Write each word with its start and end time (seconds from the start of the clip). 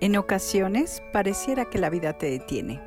En 0.00 0.16
ocasiones 0.16 1.02
pareciera 1.12 1.66
que 1.66 1.78
la 1.78 1.90
vida 1.90 2.14
te 2.14 2.30
detiene. 2.30 2.80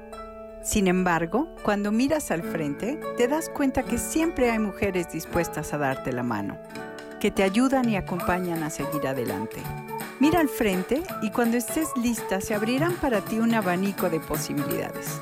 Sin 0.64 0.88
embargo, 0.88 1.48
cuando 1.62 1.92
miras 1.92 2.32
al 2.32 2.42
frente, 2.42 3.00
te 3.18 3.28
das 3.28 3.50
cuenta 3.50 3.84
que 3.84 4.00
siempre 4.00 4.50
hay 4.50 4.58
mujeres 4.58 5.12
dispuestas 5.12 5.74
a 5.74 5.78
darte 5.78 6.12
la 6.12 6.24
mano, 6.24 6.58
que 7.20 7.30
te 7.30 7.44
ayudan 7.44 7.88
y 7.88 7.98
acompañan 7.98 8.64
a 8.64 8.72
seguir 8.72 9.06
adelante. 9.06 9.58
Mira 10.20 10.40
al 10.40 10.50
frente 10.50 11.04
y 11.22 11.30
cuando 11.30 11.58
estés 11.58 11.88
lista 12.02 12.42
se 12.42 12.56
abrirán 12.56 12.96
para 12.96 13.22
ti 13.22 13.38
un 13.38 13.54
abanico 13.54 14.10
de 14.10 14.20
posibilidades. 14.20 15.22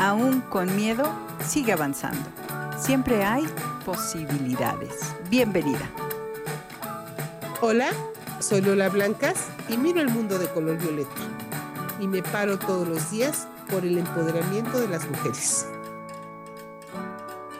Aún 0.00 0.40
con 0.40 0.74
miedo, 0.74 1.04
sigue 1.46 1.72
avanzando. 1.72 2.28
Siempre 2.76 3.22
hay 3.22 3.44
posibilidades. 3.84 5.14
Bienvenida. 5.28 5.88
Hola, 7.60 7.90
soy 8.40 8.62
Lola 8.62 8.88
Blancas 8.88 9.48
y 9.68 9.76
miro 9.76 10.00
el 10.00 10.08
mundo 10.08 10.38
de 10.38 10.48
color 10.48 10.78
violeta. 10.78 11.10
Y 12.00 12.08
me 12.08 12.22
paro 12.22 12.58
todos 12.58 12.88
los 12.88 13.10
días 13.10 13.46
por 13.70 13.84
el 13.84 13.98
empoderamiento 13.98 14.80
de 14.80 14.88
las 14.88 15.06
mujeres. 15.06 15.66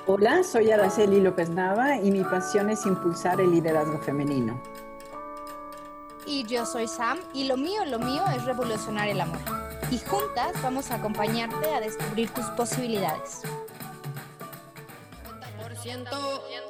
Hola, 0.06 0.42
soy 0.42 0.70
Araceli 0.70 1.20
López 1.20 1.50
Nava 1.50 1.98
y 1.98 2.10
mi 2.10 2.24
pasión 2.24 2.70
es 2.70 2.86
impulsar 2.86 3.42
el 3.42 3.50
liderazgo 3.50 3.98
femenino. 3.98 4.58
Y 6.24 6.45
yo 6.45 6.64
soy 6.64 6.88
Sam 6.88 7.19
y 7.34 7.44
lo 7.44 7.58
mío, 7.58 7.84
lo 7.84 7.98
mío 7.98 8.22
es 8.34 8.47
revolucionar 8.47 9.06
el 9.08 9.20
amor. 9.20 9.38
Y 9.91 9.98
juntas 9.98 10.52
vamos 10.62 10.91
a 10.91 10.94
acompañarte 10.94 11.74
a 11.74 11.80
descubrir 11.80 12.30
tus 12.30 12.47
posibilidades. 12.56 13.42
50%. 15.84 16.70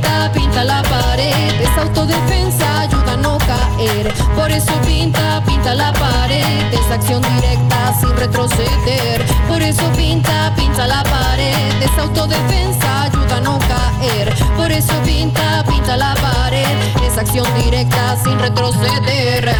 Pinta, 0.00 0.32
pinta 0.32 0.64
la 0.64 0.82
pared. 0.82 1.60
Es 1.60 1.78
autodefensa, 1.78 2.80
ayuda 2.80 3.12
a 3.12 3.16
no 3.16 3.38
caer. 3.38 4.12
Por 4.34 4.50
eso 4.50 4.72
pinta, 4.86 5.42
pinta 5.46 5.74
la 5.74 5.92
pared. 5.92 6.72
Es 6.72 6.90
acción 6.90 7.22
directa 7.22 7.94
sin 8.00 8.16
retroceder. 8.16 9.24
Por 9.48 9.62
eso 9.62 9.82
pinta, 9.96 10.52
pinta 10.56 10.86
la 10.86 11.02
pared. 11.04 11.82
Es 11.82 11.98
autodefensa, 11.98 13.02
ayuda 13.04 13.36
a 13.36 13.40
no 13.40 13.58
caer. 13.58 14.34
Por 14.56 14.70
eso 14.70 14.94
pinta, 15.04 15.64
pinta 15.68 15.96
la 15.96 16.14
pared. 16.14 16.76
Es 17.06 17.18
acción 17.18 17.46
directa 17.54 18.16
sin 18.22 18.38
retroceder. 18.38 19.54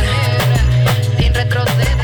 Sin 1.18 1.34
retroceder. 1.34 1.99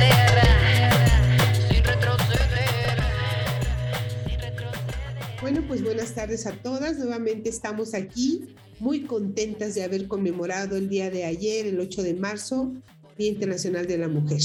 Pues 5.76 5.84
buenas 5.84 6.14
tardes 6.14 6.46
a 6.46 6.52
todas. 6.62 6.96
Nuevamente 6.96 7.50
estamos 7.50 7.92
aquí 7.92 8.46
muy 8.80 9.02
contentas 9.02 9.74
de 9.74 9.82
haber 9.82 10.08
conmemorado 10.08 10.78
el 10.78 10.88
día 10.88 11.10
de 11.10 11.24
ayer, 11.24 11.66
el 11.66 11.78
8 11.78 12.02
de 12.02 12.14
marzo, 12.14 12.72
Día 13.18 13.28
Internacional 13.28 13.86
de 13.86 13.98
la 13.98 14.08
Mujer. 14.08 14.40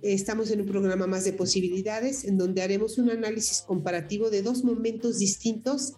Estamos 0.00 0.52
en 0.52 0.60
un 0.60 0.68
programa 0.68 1.08
más 1.08 1.24
de 1.24 1.32
posibilidades 1.32 2.22
en 2.22 2.38
donde 2.38 2.62
haremos 2.62 2.98
un 2.98 3.10
análisis 3.10 3.62
comparativo 3.62 4.30
de 4.30 4.42
dos 4.42 4.62
momentos 4.62 5.18
distintos 5.18 5.94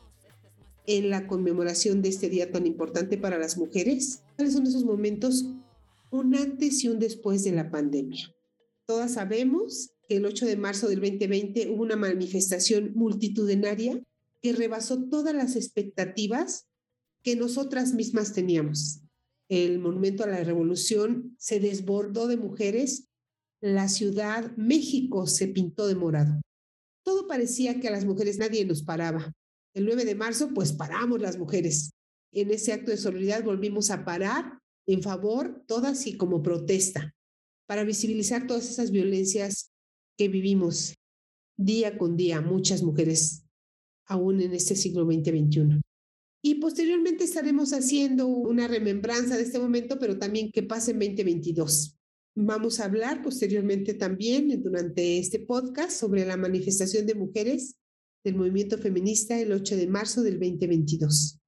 en 0.87 1.11
la 1.11 1.27
conmemoración 1.27 2.01
de 2.01 2.09
este 2.09 2.31
día 2.31 2.51
tan 2.51 2.67
importante 2.67 3.19
para 3.19 3.39
las 3.39 3.59
mujeres. 3.59 4.23
¿Cuáles 4.37 4.55
son 4.55 4.67
esos 4.67 4.87
momentos? 4.87 5.51
Un 6.11 6.35
antes 6.35 6.83
y 6.83 6.89
un 6.89 6.99
después 6.99 7.45
de 7.45 7.53
la 7.53 7.71
pandemia. 7.71 8.35
Todas 8.87 9.13
sabemos 9.13 9.91
que 10.09 10.17
el 10.17 10.25
8 10.25 10.47
de 10.47 10.57
marzo 10.57 10.89
del 10.89 11.01
2020 11.01 11.69
hubo 11.69 11.83
una 11.83 11.97
manifestación 11.97 12.93
multitudinaria 12.95 14.01
que 14.45 14.53
rebasó 14.53 15.09
todas 15.09 15.35
las 15.35 15.57
expectativas 15.57 16.69
que 17.25 17.35
nosotras 17.35 17.95
mismas 17.95 18.35
teníamos. 18.35 19.01
El 19.49 19.79
Monumento 19.79 20.23
a 20.23 20.27
la 20.27 20.45
Revolución 20.45 21.35
se 21.39 21.61
desbordó 21.61 22.29
de 22.29 22.37
mujeres, 22.37 23.09
la 23.63 23.89
ciudad, 23.89 24.55
México 24.59 25.27
se 25.27 25.49
pintó 25.49 25.87
de 25.87 25.95
morado. 25.95 26.43
Todo 27.07 27.27
parecía 27.27 27.81
que 27.81 27.89
a 27.89 27.91
las 27.91 28.05
mujeres 28.05 28.37
nadie 28.37 28.67
nos 28.67 28.83
paraba. 28.83 29.33
El 29.75 29.87
9 29.87 30.05
de 30.05 30.15
marzo, 30.15 30.51
pues 30.53 30.75
paramos 30.75 31.23
las 31.23 31.39
mujeres. 31.39 31.93
En 32.31 32.51
ese 32.51 32.75
acto 32.75 32.91
de 32.91 32.99
solidaridad 32.99 33.45
volvimos 33.45 33.91
a 33.91 34.05
parar 34.05 34.59
en 34.87 35.03
favor, 35.03 35.65
todas 35.67 36.07
y 36.07 36.19
como 36.19 36.43
protesta, 36.43 37.15
para 37.67 37.85
visibilizar 37.85 38.47
todas 38.47 38.69
esas 38.69 38.91
violencias 38.91 39.71
que 40.19 40.29
vivimos 40.29 40.93
día 41.57 41.97
con 41.97 42.19
día, 42.19 42.43
muchas 42.43 42.83
mujeres, 42.83 43.45
aún 44.07 44.41
en 44.41 44.53
este 44.53 44.77
siglo 44.77 45.05
XX-XXI. 45.05 45.81
Y 46.43 46.57
posteriormente 46.57 47.25
estaremos 47.25 47.73
haciendo 47.73 48.27
una 48.27 48.69
remembranza 48.69 49.37
de 49.37 49.45
este 49.45 49.59
momento, 49.59 49.99
pero 49.99 50.19
también 50.19 50.51
que 50.53 50.63
pase 50.63 50.91
en 50.91 50.99
2022. 50.99 51.97
Vamos 52.37 52.81
a 52.81 52.85
hablar 52.85 53.23
posteriormente 53.23 53.95
también 53.95 54.63
durante 54.63 55.19
este 55.19 55.39
podcast 55.39 55.93
sobre 55.93 56.27
la 56.27 56.37
manifestación 56.37 57.07
de 57.07 57.15
mujeres 57.15 57.77
del 58.25 58.37
movimiento 58.37 58.77
feminista 58.77 59.41
el 59.41 59.53
8 59.53 59.77
de 59.77 59.87
marzo 59.87 60.23
del 60.23 60.41
2022. 60.41 61.39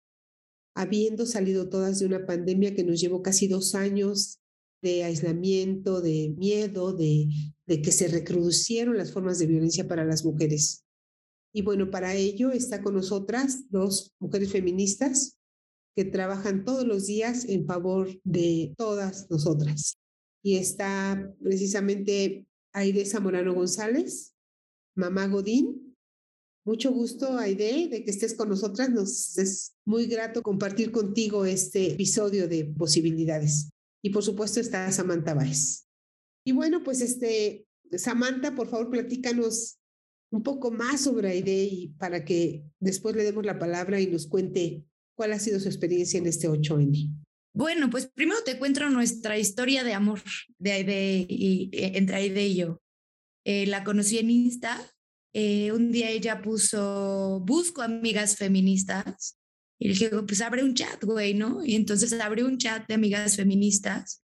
Habiendo 0.75 1.27
salido 1.27 1.69
todas 1.69 1.99
de 1.99 2.07
una 2.07 2.25
pandemia 2.25 2.75
que 2.75 2.85
nos 2.85 2.99
llevó 2.99 3.21
casi 3.21 3.49
dos 3.49 3.75
años 3.75 4.39
de 4.81 5.05
aislamiento, 5.05 6.01
de 6.01 6.35
miedo, 6.39 6.95
de, 6.95 7.29
de 7.67 7.83
que 7.83 7.93
se 7.93 8.09
recrudecieron 8.09 8.97
las 8.97 9.13
formas 9.13 9.39
de 9.39 9.47
violencia 9.47 9.87
para 9.89 10.07
las 10.07 10.25
mujeres. 10.25 10.86
Y 11.57 11.63
bueno, 11.63 11.91
para 11.91 12.15
ello 12.15 12.51
está 12.51 12.83
con 12.83 12.95
nosotras 12.95 13.65
dos 13.71 14.15
mujeres 14.19 14.53
feministas 14.53 15.39
que 15.97 16.05
trabajan 16.05 16.67
todos 16.67 16.87
los 16.87 17.07
días 17.07 17.47
en 17.47 17.65
favor 17.65 18.11
de 18.25 18.75
todas 18.77 19.31
nosotras. 19.31 19.97
Y 20.45 20.57
está 20.57 21.35
precisamente 21.43 22.47
Aide 22.75 23.07
Zamorano 23.07 23.55
González, 23.55 24.35
mamá 24.95 25.29
Godín. 25.29 25.97
Mucho 26.67 26.93
gusto, 26.93 27.39
Aide, 27.39 27.89
de 27.89 28.05
que 28.05 28.11
estés 28.11 28.35
con 28.35 28.51
nosotras. 28.51 28.91
Nos 28.91 29.39
es 29.39 29.77
muy 29.87 30.05
grato 30.05 30.43
compartir 30.43 30.93
contigo 30.93 31.47
este 31.47 31.93
episodio 31.93 32.49
de 32.49 32.67
posibilidades. 32.67 33.71
Y 34.05 34.11
por 34.11 34.23
supuesto 34.23 34.61
está 34.61 34.93
Samantha 34.93 35.33
Báez. 35.33 35.87
Y 36.45 36.53
bueno, 36.53 36.83
pues 36.85 37.01
este, 37.01 37.67
Samantha, 37.97 38.55
por 38.55 38.69
favor, 38.69 38.91
platícanos 38.91 39.79
un 40.37 40.43
poco 40.43 40.71
más 40.71 41.01
sobre 41.01 41.31
Aide 41.31 41.65
y 41.65 41.89
para 41.99 42.25
que 42.25 42.63
después 42.79 43.17
le 43.17 43.25
demos 43.25 43.45
la 43.45 43.59
palabra 43.59 44.01
y 44.01 44.07
nos 44.07 44.27
cuente 44.27 44.85
cuál 45.17 45.33
ha 45.33 45.39
sido 45.39 45.59
su 45.59 45.69
experiencia 45.69 46.19
en 46.19 46.27
este 46.27 46.49
8N. 46.49 47.11
Bueno, 47.55 47.89
pues 47.89 48.07
primero 48.07 48.43
te 48.45 48.59
cuento 48.59 48.89
nuestra 48.91 49.39
historia 49.39 49.83
de 49.83 49.95
amor 49.95 50.21
de 50.59 50.73
Aide 50.73 51.27
y, 51.27 51.71
entre 51.73 52.17
Aide 52.17 52.47
y 52.47 52.57
yo. 52.57 52.83
Eh, 53.47 53.67
la 53.67 53.83
conocí 53.83 54.19
en 54.19 54.31
Insta. 54.31 54.79
Eh, 55.33 55.73
un 55.73 55.91
día 55.91 56.11
ella 56.11 56.43
puso, 56.43 57.43
busco 57.47 57.81
amigas 57.81 58.37
feministas 58.37 59.39
y 59.79 59.89
dije, 59.89 60.11
pues 60.11 60.41
abre 60.43 60.65
un 60.65 60.75
chat, 60.75 61.03
güey, 61.03 61.33
¿no? 61.33 61.65
Y 61.65 61.77
entonces 61.77 62.13
abrió 62.13 62.47
un 62.47 62.59
chat 62.59 62.87
de 62.87 62.95
amigas 62.95 63.37
feministas 63.37 64.23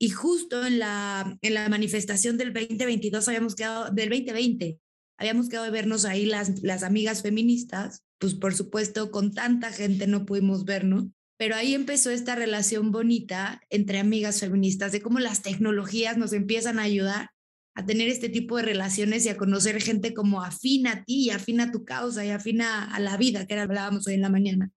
y 0.00 0.10
justo 0.10 0.66
en 0.66 0.80
la, 0.80 1.38
en 1.40 1.54
la 1.54 1.68
manifestación 1.68 2.36
del 2.36 2.52
2022 2.52 3.28
habíamos 3.28 3.54
quedado, 3.54 3.92
del 3.92 4.08
2020, 4.08 4.80
habíamos 5.22 5.48
quedado 5.48 5.64
de 5.64 5.70
vernos 5.70 6.04
ahí 6.04 6.26
las, 6.26 6.62
las 6.62 6.82
amigas 6.82 7.22
feministas, 7.22 8.02
pues 8.18 8.34
por 8.34 8.54
supuesto 8.54 9.10
con 9.10 9.32
tanta 9.32 9.72
gente 9.72 10.06
no 10.06 10.26
pudimos 10.26 10.64
vernos, 10.64 11.06
pero 11.38 11.54
ahí 11.56 11.74
empezó 11.74 12.10
esta 12.10 12.34
relación 12.34 12.92
bonita 12.92 13.60
entre 13.70 13.98
amigas 13.98 14.40
feministas, 14.40 14.92
de 14.92 15.00
cómo 15.00 15.18
las 15.18 15.42
tecnologías 15.42 16.16
nos 16.18 16.32
empiezan 16.32 16.78
a 16.78 16.82
ayudar 16.82 17.30
a 17.74 17.86
tener 17.86 18.08
este 18.08 18.28
tipo 18.28 18.58
de 18.58 18.64
relaciones 18.64 19.24
y 19.24 19.30
a 19.30 19.38
conocer 19.38 19.80
gente 19.80 20.12
como 20.12 20.42
afina 20.42 20.92
a 20.92 21.04
ti, 21.04 21.30
afina 21.30 21.64
a 21.64 21.72
tu 21.72 21.84
causa 21.84 22.24
y 22.24 22.30
afina 22.30 22.94
a 22.94 23.00
la 23.00 23.16
vida, 23.16 23.46
que 23.46 23.54
era 23.54 23.62
hablábamos 23.62 24.06
hoy 24.06 24.14
en 24.14 24.20
la 24.20 24.28
mañana 24.28 24.72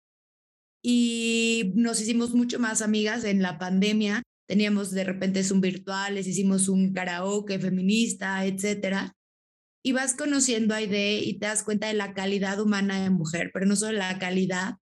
y 0.88 1.74
nos 1.74 2.00
hicimos 2.00 2.36
mucho 2.36 2.60
más 2.60 2.84
amigas 2.84 3.24
en 3.24 3.42
la 3.42 3.58
pandemia. 3.58 4.22
Teníamos 4.48 4.92
de 4.92 5.04
repente 5.04 5.44
Zoom 5.44 5.60
virtuales, 5.60 6.28
hicimos 6.28 6.70
un 6.70 6.94
karaoke 6.94 7.58
feminista, 7.58 8.46
etcétera. 8.46 9.12
Y 9.86 9.92
vas 9.92 10.16
conociendo 10.16 10.74
a 10.74 10.78
Aide 10.78 11.20
y 11.20 11.38
te 11.38 11.46
das 11.46 11.62
cuenta 11.62 11.88
de 11.88 11.94
la 11.94 12.16
calidad 12.16 12.60
humana 12.60 13.04
de 13.04 13.12
mujer, 13.12 13.52
pero 13.54 13.68
no 13.68 13.76
solo 13.76 14.00
la 14.00 14.18
calidad, 14.18 14.78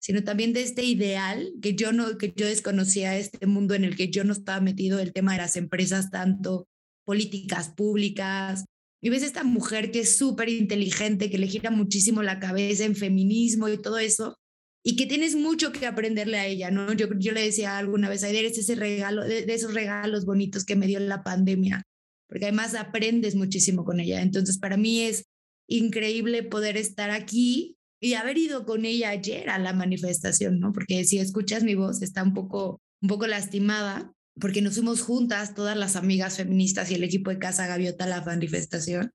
sino 0.00 0.24
también 0.24 0.54
de 0.54 0.62
este 0.62 0.82
ideal 0.82 1.52
que 1.60 1.74
yo 1.74 1.92
no 1.92 2.16
que 2.16 2.32
yo 2.34 2.46
desconocía 2.46 3.18
este 3.18 3.46
mundo 3.46 3.74
en 3.74 3.84
el 3.84 3.96
que 3.96 4.08
yo 4.08 4.24
no 4.24 4.32
estaba 4.32 4.60
metido 4.60 4.98
el 4.98 5.12
tema 5.12 5.32
de 5.32 5.38
las 5.38 5.56
empresas 5.56 6.10
tanto 6.10 6.68
políticas 7.04 7.70
públicas 7.70 8.64
y 9.02 9.10
ves 9.10 9.22
esta 9.22 9.44
mujer 9.44 9.90
que 9.90 10.00
es 10.00 10.16
súper 10.16 10.48
inteligente 10.48 11.28
que 11.28 11.38
le 11.38 11.48
gira 11.48 11.70
muchísimo 11.70 12.22
la 12.22 12.40
cabeza 12.40 12.84
en 12.84 12.96
feminismo 12.96 13.68
y 13.68 13.76
todo 13.76 13.98
eso 13.98 14.38
y 14.82 14.96
que 14.96 15.06
tienes 15.06 15.34
mucho 15.34 15.72
que 15.72 15.84
aprenderle 15.84 16.38
a 16.38 16.46
ella, 16.46 16.70
¿no? 16.70 16.92
Yo, 16.92 17.08
yo 17.18 17.32
le 17.32 17.42
decía 17.42 17.76
alguna 17.76 18.08
vez, 18.08 18.22
Aider, 18.22 18.44
es 18.44 18.56
ese 18.56 18.76
regalo, 18.76 19.24
de, 19.24 19.44
esos 19.48 19.74
regalos 19.74 20.24
bonitos 20.24 20.64
que 20.64 20.76
me 20.76 20.86
dio 20.86 21.00
la 21.00 21.24
pandemia, 21.24 21.82
porque 22.28 22.46
además 22.46 22.74
aprendes 22.74 23.34
muchísimo 23.34 23.84
con 23.84 24.00
ella. 24.00 24.22
Entonces, 24.22 24.58
para 24.58 24.76
mí 24.76 25.02
es 25.02 25.24
increíble 25.68 26.42
poder 26.42 26.76
estar 26.76 27.10
aquí 27.10 27.76
y 28.00 28.14
haber 28.14 28.38
ido 28.38 28.64
con 28.66 28.84
ella 28.84 29.10
ayer 29.10 29.48
a 29.50 29.58
la 29.58 29.72
manifestación, 29.72 30.60
¿no? 30.60 30.72
Porque 30.72 31.04
si 31.04 31.18
escuchas 31.18 31.64
mi 31.64 31.74
voz, 31.74 32.02
está 32.02 32.22
un 32.22 32.34
poco 32.34 32.80
un 33.02 33.08
poco 33.08 33.26
lastimada 33.26 34.12
porque 34.38 34.60
nos 34.62 34.74
fuimos 34.74 35.00
juntas, 35.00 35.54
todas 35.54 35.76
las 35.76 35.96
amigas 35.96 36.36
feministas 36.36 36.90
y 36.90 36.94
el 36.94 37.04
equipo 37.04 37.30
de 37.30 37.38
Casa 37.38 37.66
Gaviota 37.66 38.04
a 38.04 38.08
la 38.08 38.22
manifestación. 38.22 39.12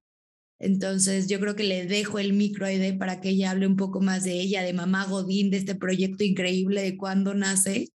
Entonces 0.60 1.28
yo 1.28 1.40
creo 1.40 1.56
que 1.56 1.64
le 1.64 1.86
dejo 1.86 2.20
el 2.20 2.34
micro 2.34 2.66
a 2.66 2.70
Aide 2.70 2.94
para 2.94 3.20
que 3.20 3.30
ella 3.30 3.52
hable 3.52 3.68
un 3.68 3.76
poco 3.76 4.00
más 4.02 4.24
de 4.24 4.34
ella, 4.34 4.64
de 4.64 4.74
Mamá 4.74 5.06
Godín, 5.06 5.52
de 5.52 5.58
este 5.58 5.76
proyecto 5.76 6.24
increíble, 6.24 6.82
de 6.82 6.98
cuándo 6.98 7.34
nace 7.34 7.90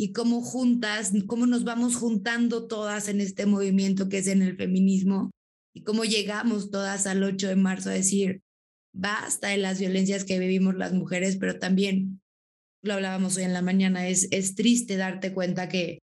y 0.00 0.12
cómo 0.12 0.40
juntas, 0.40 1.12
cómo 1.26 1.44
nos 1.44 1.64
vamos 1.64 1.94
juntando 1.94 2.66
todas 2.66 3.08
en 3.08 3.20
este 3.20 3.44
movimiento 3.44 4.08
que 4.08 4.16
es 4.16 4.28
en 4.28 4.40
el 4.40 4.56
feminismo 4.56 5.30
y 5.74 5.82
cómo 5.82 6.04
llegamos 6.04 6.70
todas 6.70 7.06
al 7.06 7.22
8 7.22 7.48
de 7.48 7.56
marzo 7.56 7.90
a 7.90 7.92
decir, 7.92 8.40
basta 8.94 9.48
de 9.48 9.58
las 9.58 9.78
violencias 9.78 10.24
que 10.24 10.38
vivimos 10.38 10.74
las 10.74 10.94
mujeres, 10.94 11.36
pero 11.36 11.58
también, 11.58 12.22
lo 12.82 12.94
hablábamos 12.94 13.36
hoy 13.36 13.42
en 13.42 13.52
la 13.52 13.60
mañana, 13.60 14.08
es, 14.08 14.28
es 14.30 14.54
triste 14.54 14.96
darte 14.96 15.34
cuenta 15.34 15.68
que 15.68 15.98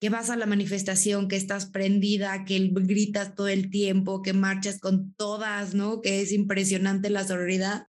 que 0.00 0.08
vas 0.08 0.30
a 0.30 0.36
la 0.36 0.46
manifestación, 0.46 1.28
que 1.28 1.36
estás 1.36 1.66
prendida, 1.66 2.46
que 2.46 2.70
gritas 2.72 3.34
todo 3.34 3.48
el 3.48 3.68
tiempo, 3.68 4.22
que 4.22 4.32
marchas 4.32 4.80
con 4.80 5.12
todas, 5.12 5.74
¿no? 5.74 6.00
Que 6.00 6.22
es 6.22 6.32
impresionante 6.32 7.10
la 7.10 7.26
sororidad. 7.26 7.86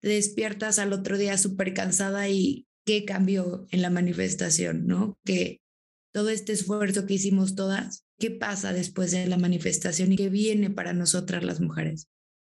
Te 0.00 0.10
despiertas 0.10 0.78
al 0.78 0.92
otro 0.92 1.18
día 1.18 1.36
súper 1.36 1.74
cansada 1.74 2.28
y 2.28 2.67
qué 2.88 3.04
cambió 3.04 3.66
en 3.70 3.82
la 3.82 3.90
manifestación, 3.90 4.86
¿no? 4.86 5.18
Que 5.22 5.60
todo 6.10 6.30
este 6.30 6.54
esfuerzo 6.54 7.04
que 7.04 7.14
hicimos 7.14 7.54
todas, 7.54 8.06
¿qué 8.18 8.30
pasa 8.30 8.72
después 8.72 9.10
de 9.10 9.26
la 9.26 9.36
manifestación 9.36 10.10
y 10.10 10.16
qué 10.16 10.30
viene 10.30 10.70
para 10.70 10.94
nosotras 10.94 11.44
las 11.44 11.60
mujeres? 11.60 12.06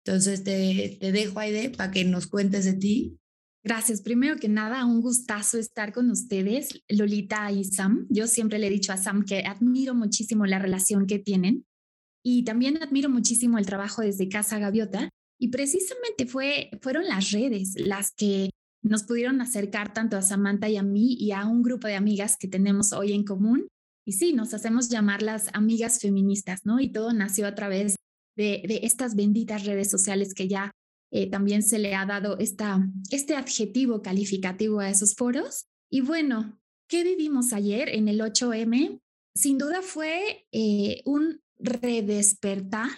Entonces 0.04 0.44
te, 0.44 0.98
te 1.00 1.14
dejo, 1.14 1.40
Aide, 1.40 1.70
para 1.70 1.90
que 1.92 2.04
nos 2.04 2.28
cuentes 2.28 2.66
de 2.66 2.74
ti 2.74 3.18
Gracias. 3.64 4.02
Primero 4.02 4.36
que 4.36 4.48
nada, 4.48 4.86
un 4.86 5.02
gustazo 5.02 5.58
estar 5.58 5.92
con 5.92 6.12
ustedes, 6.12 6.84
Lolita 6.88 7.52
y 7.52 7.64
Sam. 7.64 8.06
Yo 8.12 8.28
siempre 8.28 8.60
le 8.60 8.68
he 8.68 8.70
dicho 8.70 8.94
a 8.94 8.98
Sam 8.98 9.26
que 9.26 9.40
admiro 9.40 9.96
muchísimo 9.96 10.46
la 10.46 10.60
relación 10.60 11.08
que 11.08 11.18
tienen 11.18 11.66
y 12.24 12.44
también 12.44 12.78
admiro 12.84 13.10
muchísimo 13.10 13.58
el 13.58 13.66
trabajo 13.66 14.04
desde 14.04 14.30
Casa 14.30 14.60
Gaviota. 14.60 15.10
Y 15.40 15.48
precisamente 15.48 16.28
fue, 16.28 16.70
fueron 16.82 17.08
las 17.08 17.32
redes 17.32 17.74
las 17.78 18.12
que 18.12 18.52
nos 18.90 19.04
pudieron 19.04 19.42
acercar 19.42 19.94
tanto 19.94 20.18
a 20.18 20.22
Samantha 20.22 20.70
y 20.70 20.78
a 20.78 20.84
mí 20.84 21.14
y 21.20 21.32
a 21.32 21.46
un 21.46 21.64
grupo 21.64 21.88
de 21.88 21.96
amigas 21.96 22.38
que 22.38 22.48
tenemos 22.48 22.94
hoy 22.94 23.14
en 23.14 23.24
común. 23.24 23.68
Y 24.06 24.14
sí, 24.14 24.34
nos 24.34 24.54
hacemos 24.54 24.90
llamar 24.90 25.22
las 25.22 25.50
amigas 25.54 26.00
feministas, 26.00 26.66
¿no? 26.66 26.80
Y 26.80 26.92
todo 26.92 27.12
nació 27.12 27.48
a 27.48 27.56
través 27.56 27.96
de, 28.38 28.64
de 28.68 28.82
estas 28.84 29.16
benditas 29.16 29.66
redes 29.66 29.90
sociales 29.90 30.34
que 30.34 30.48
ya 30.48 30.72
eh, 31.12 31.30
también 31.30 31.64
se 31.64 31.80
le 31.80 31.96
ha 31.96 32.06
dado 32.06 32.38
esta, 32.40 32.86
este 33.10 33.36
adjetivo 33.36 34.02
calificativo 34.02 34.80
a 34.82 34.90
esos 34.90 35.16
foros. 35.16 35.66
Y 35.90 36.02
bueno, 36.02 36.60
¿qué 36.90 37.04
vivimos 37.04 37.54
ayer 37.54 37.90
en 37.90 38.08
el 38.08 38.20
8M? 38.20 39.00
Sin 39.36 39.58
duda 39.58 39.82
fue 39.82 40.46
eh, 40.52 41.02
un 41.06 41.42
redespertar, 41.58 42.92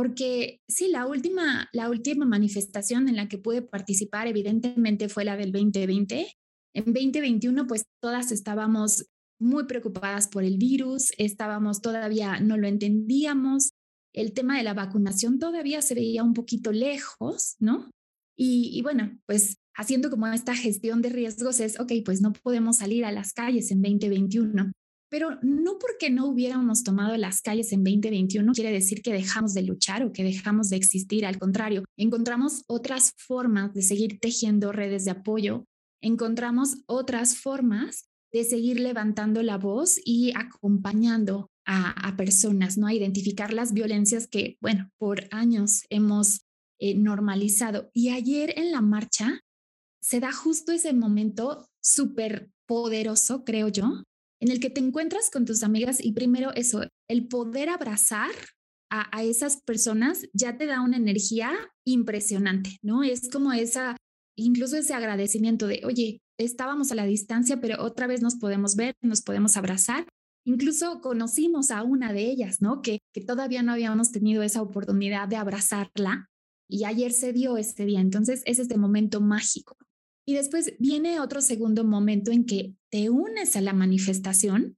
porque 0.00 0.62
sí, 0.66 0.88
la 0.88 1.06
última, 1.06 1.68
la 1.74 1.90
última 1.90 2.24
manifestación 2.24 3.06
en 3.10 3.16
la 3.16 3.28
que 3.28 3.36
pude 3.36 3.60
participar 3.60 4.28
evidentemente 4.28 5.10
fue 5.10 5.26
la 5.26 5.36
del 5.36 5.52
2020. 5.52 6.26
En 6.74 6.84
2021, 6.86 7.66
pues 7.66 7.84
todas 8.00 8.32
estábamos 8.32 9.10
muy 9.38 9.64
preocupadas 9.64 10.26
por 10.26 10.42
el 10.42 10.56
virus, 10.56 11.12
estábamos 11.18 11.82
todavía, 11.82 12.40
no 12.40 12.56
lo 12.56 12.66
entendíamos, 12.66 13.72
el 14.14 14.32
tema 14.32 14.56
de 14.56 14.62
la 14.62 14.72
vacunación 14.72 15.38
todavía 15.38 15.82
se 15.82 15.94
veía 15.94 16.24
un 16.24 16.32
poquito 16.32 16.72
lejos, 16.72 17.56
¿no? 17.58 17.90
Y, 18.38 18.80
bueno, 18.80 19.18
pues 19.26 19.58
haciendo 19.76 20.08
como 20.08 20.26
esta 20.28 20.56
gestión 20.56 21.02
de 21.02 21.10
riesgos 21.10 21.60
es, 21.60 21.78
ok, 21.78 21.92
pues 22.06 22.22
no 22.22 22.32
podemos 22.32 22.78
salir 22.78 23.04
a 23.04 23.12
las 23.12 23.34
calles 23.34 23.70
en 23.70 23.82
2021. 23.82 24.72
Pero 25.10 25.38
no 25.42 25.78
porque 25.78 26.08
no 26.08 26.26
hubiéramos 26.26 26.84
tomado 26.84 27.16
las 27.16 27.42
calles 27.42 27.72
en 27.72 27.82
2021 27.82 28.52
quiere 28.52 28.72
decir 28.72 29.02
que 29.02 29.12
dejamos 29.12 29.54
de 29.54 29.62
luchar 29.62 30.04
o 30.04 30.12
que 30.12 30.22
dejamos 30.22 30.70
de 30.70 30.76
existir. 30.76 31.26
Al 31.26 31.38
contrario, 31.38 31.84
encontramos 31.96 32.62
otras 32.68 33.12
formas 33.18 33.74
de 33.74 33.82
seguir 33.82 34.20
tejiendo 34.20 34.72
redes 34.72 35.04
de 35.04 35.10
apoyo, 35.10 35.64
encontramos 36.00 36.78
otras 36.86 37.36
formas 37.36 38.06
de 38.32 38.44
seguir 38.44 38.78
levantando 38.78 39.42
la 39.42 39.58
voz 39.58 40.00
y 40.04 40.32
acompañando 40.36 41.50
a, 41.66 42.16
personas, 42.16 42.76
¿no? 42.76 42.88
A 42.88 42.94
identificar 42.94 43.52
las 43.52 43.72
violencias 43.72 44.26
que, 44.26 44.56
bueno, 44.60 44.90
por 44.98 45.28
años 45.30 45.84
hemos 45.88 46.40
eh, 46.80 46.96
normalizado. 46.96 47.90
Y 47.94 48.10
ayer 48.10 48.52
en 48.56 48.72
la 48.72 48.80
marcha 48.80 49.40
se 50.02 50.18
da 50.18 50.32
justo 50.32 50.72
ese 50.72 50.92
momento 50.92 51.68
súper 51.80 52.50
poderoso, 52.66 53.44
creo 53.44 53.68
yo, 53.68 54.02
en 54.40 54.50
el 54.50 54.60
que 54.60 54.70
te 54.70 54.80
encuentras 54.80 55.30
con 55.30 55.44
tus 55.44 55.62
amigas 55.62 56.04
y 56.04 56.12
primero 56.12 56.52
eso, 56.54 56.82
el 57.08 57.28
poder 57.28 57.68
abrazar 57.68 58.30
a, 58.92 59.22
esas 59.22 59.62
personas 59.62 60.26
ya 60.32 60.56
te 60.56 60.66
da 60.66 60.80
una 60.80 60.96
energía 60.96 61.52
impresionante, 61.86 62.78
¿no? 62.82 63.04
Es 63.04 63.30
como 63.30 63.52
esa, 63.52 63.96
incluso 64.36 64.76
ese 64.76 64.94
agradecimiento 64.94 65.68
de, 65.68 65.82
oye, 65.84 66.20
estábamos 66.38 66.90
a 66.90 66.96
la 66.96 67.04
distancia, 67.04 67.60
pero 67.60 67.84
otra 67.84 68.08
vez 68.08 68.20
nos 68.20 68.34
podemos 68.34 68.74
ver, 68.74 68.94
nos 69.00 69.22
podemos 69.22 69.56
abrazar 69.56 70.06
Incluso 70.44 71.00
conocimos 71.00 71.70
a 71.70 71.82
una 71.82 72.12
de 72.12 72.30
ellas, 72.30 72.62
¿no? 72.62 72.80
Que, 72.80 73.00
que 73.12 73.20
todavía 73.20 73.62
no 73.62 73.72
habíamos 73.72 74.10
tenido 74.10 74.42
esa 74.42 74.62
oportunidad 74.62 75.28
de 75.28 75.36
abrazarla 75.36 76.28
y 76.68 76.84
ayer 76.84 77.12
se 77.12 77.32
dio 77.32 77.56
ese 77.56 77.84
día. 77.84 78.00
Entonces 78.00 78.42
es 78.46 78.58
este 78.58 78.78
momento 78.78 79.20
mágico. 79.20 79.76
Y 80.30 80.34
después 80.34 80.74
viene 80.78 81.18
otro 81.18 81.40
segundo 81.40 81.82
momento 81.82 82.30
en 82.30 82.46
que 82.46 82.76
te 82.88 83.10
unes 83.10 83.56
a 83.56 83.60
la 83.60 83.72
manifestación 83.72 84.76